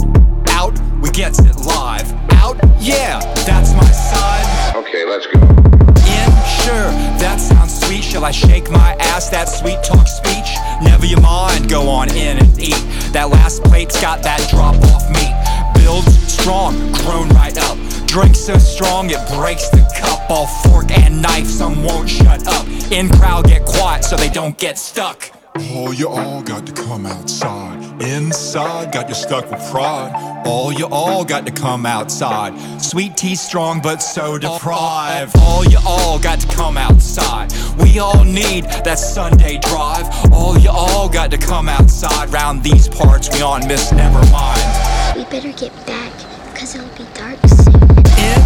Out, 0.52 0.80
we 1.02 1.10
gets 1.10 1.40
it 1.40 1.58
live. 1.66 2.10
Out, 2.32 2.56
yeah, 2.80 3.20
that's 3.46 3.74
my 3.74 3.92
side. 3.92 4.78
Okay, 4.78 5.04
let's 5.06 5.28
go. 5.28 5.42
In, 5.42 6.32
sure, 6.64 6.90
that 7.20 7.42
sounds 7.42 7.86
sweet. 7.86 8.06
Shall 8.06 8.24
I 8.24 8.32
shake 8.32 8.72
my 8.72 8.96
ass? 9.02 9.30
That 9.30 9.50
sweet 9.50 9.84
talk 9.84 10.08
speech? 10.08 10.56
Never 10.82 11.06
you 11.06 11.18
mind, 11.18 11.70
go 11.70 11.90
on 11.90 12.10
in 12.16 12.38
and 12.38 12.58
eat. 12.58 12.82
That 13.12 13.30
last 13.32 13.66
plate's 13.66 14.00
got 14.00 14.24
that 14.24 14.48
drop 14.50 14.76
off 14.76 15.10
meat. 15.12 15.84
Builds 15.84 16.32
strong, 16.32 16.74
grown 16.94 17.28
right 17.30 17.58
up. 17.58 17.78
Drink 18.18 18.36
so 18.36 18.58
strong 18.58 19.12
it 19.12 19.20
breaks 19.36 19.70
the 19.70 19.88
cup. 19.96 20.28
All 20.28 20.48
fork 20.48 20.90
and 20.90 21.22
knife, 21.22 21.46
some 21.46 21.84
won't 21.84 22.10
shut 22.10 22.48
up. 22.48 22.66
In 22.92 23.10
crowd 23.10 23.46
get 23.46 23.64
quiet 23.64 24.04
so 24.04 24.16
they 24.16 24.30
don't 24.30 24.58
get 24.58 24.80
stuck. 24.80 25.30
All 25.72 25.94
you 25.94 26.10
all 26.10 26.42
got 26.42 26.66
to 26.66 26.74
come 26.74 27.06
outside. 27.06 27.78
Inside, 28.02 28.92
got 28.92 29.08
you 29.08 29.14
stuck 29.14 29.52
with 29.52 29.60
pride. 29.70 30.42
All 30.48 30.74
you 30.74 30.88
all 30.88 31.24
got 31.24 31.46
to 31.46 31.52
come 31.52 31.86
outside. 31.86 32.82
Sweet 32.82 33.16
tea 33.16 33.36
strong, 33.36 33.82
but 33.84 33.98
so 33.98 34.40
deprived. 34.40 35.38
All 35.38 35.64
you 35.64 35.78
all 35.86 36.18
got 36.18 36.40
to 36.40 36.48
come 36.48 36.76
outside. 36.76 37.54
We 37.78 38.00
all 38.00 38.24
need 38.24 38.64
that 38.64 38.98
Sunday 38.98 39.60
drive. 39.60 40.08
All 40.34 40.58
you 40.58 40.72
all 40.72 41.08
got 41.08 41.30
to 41.30 41.38
come 41.38 41.70
outside. 41.70 42.34
Round 42.34 42.64
these 42.64 42.88
parts, 42.88 43.30
we 43.32 43.44
on 43.44 43.68
miss 43.68 43.92
never 43.92 44.26
mind. 44.32 45.16
We 45.16 45.24
better 45.26 45.52
get 45.52 45.72
back, 45.86 46.12
because 46.52 46.74
it'll 46.74 46.88
be 46.98 47.06
dark 47.14 47.38
soon. 47.46 47.57
In, 47.57 47.57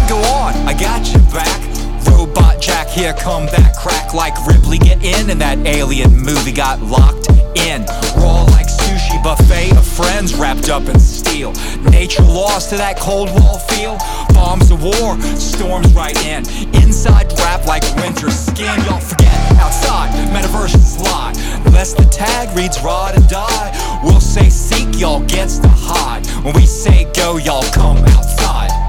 go 0.08 0.18
on, 0.34 0.54
I 0.66 0.74
got 0.74 1.12
you 1.12 1.20
back. 1.32 1.60
Robot 2.08 2.60
Jack, 2.60 2.88
here 2.88 3.12
come 3.14 3.46
that 3.46 3.74
crack 3.76 4.14
like 4.14 4.34
Ripley. 4.46 4.78
Get 4.78 5.02
in, 5.02 5.30
and 5.30 5.40
that 5.40 5.58
alien 5.66 6.16
movie 6.16 6.52
got 6.52 6.80
locked 6.80 7.28
in. 7.58 7.84
Raw 8.16 8.44
like 8.54 8.66
sushi 8.66 9.22
buffet 9.22 9.76
of 9.76 9.86
friends 9.86 10.34
wrapped 10.34 10.68
up 10.68 10.86
in 10.88 10.98
steel. 11.00 11.52
Nature 11.90 12.22
lost 12.22 12.70
to 12.70 12.76
that 12.76 12.98
cold 12.98 13.30
wall 13.30 13.58
feel. 13.58 13.98
Bombs 14.34 14.70
of 14.70 14.82
war, 14.82 15.20
storms 15.34 15.92
right 15.94 16.16
in. 16.24 16.46
Inside 16.74 17.32
rap 17.38 17.66
like 17.66 17.82
winter 17.96 18.30
skin. 18.30 18.78
Y'all 18.86 19.00
forget 19.00 19.34
outside, 19.58 20.10
metaverses 20.30 21.00
lie. 21.02 21.32
Unless 21.66 21.94
the 21.94 22.04
tag 22.04 22.56
reads 22.56 22.80
ride 22.82 23.16
or 23.18 23.26
die. 23.26 24.00
We'll 24.04 24.20
say 24.20 24.48
seek, 24.48 25.00
y'all 25.00 25.24
gets 25.26 25.58
to 25.58 25.68
hide. 25.68 26.26
When 26.44 26.54
we 26.54 26.66
say 26.66 27.10
go, 27.14 27.36
y'all 27.38 27.64
come 27.72 27.98
outside. 27.98 28.81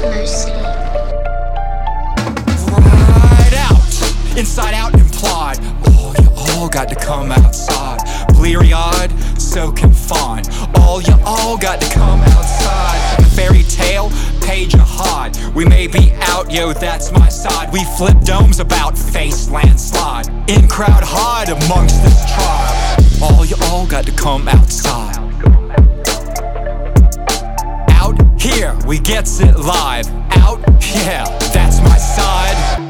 Come 0.00 0.14
at 0.14 0.30
inside 4.38 4.72
out 4.72 4.94
implied. 4.94 5.58
Oh, 5.88 6.14
you 6.22 6.30
all 6.54 6.70
got 6.70 6.88
to 6.88 6.94
come 6.94 7.30
outside. 7.30 7.98
Bleary 8.34 8.72
eyed, 8.72 9.10
so 9.38 9.70
confined. 9.70 10.48
All 10.76 11.02
you 11.02 11.14
all 11.26 11.58
got 11.58 11.82
to 11.82 11.94
come 11.94 12.20
outside. 12.20 13.18
The 13.18 13.30
fairy 13.36 13.62
tale, 13.64 14.10
page 14.40 14.72
of 14.72 14.80
hide. 14.82 15.36
We 15.54 15.66
may 15.66 15.86
be 15.86 16.12
out, 16.22 16.50
yo, 16.50 16.72
that's 16.72 17.12
my 17.12 17.28
side. 17.28 17.70
We 17.70 17.84
flip 17.98 18.20
domes 18.20 18.58
about 18.58 18.96
face 18.96 19.50
landslide. 19.50 20.28
In 20.48 20.66
crowd 20.66 21.04
hide 21.04 21.50
amongst 21.50 22.02
this 22.02 22.24
tribe. 22.32 23.22
All 23.22 23.44
you 23.44 23.56
all 23.64 23.86
got 23.86 24.06
to 24.06 24.12
come 24.12 24.48
outside. 24.48 25.10
Here, 28.40 28.74
we 28.86 28.98
gets 28.98 29.40
it 29.40 29.54
live. 29.58 30.08
Out, 30.38 30.60
yeah, 30.94 31.26
that's 31.52 31.78
my 31.80 31.98
side. 31.98 32.89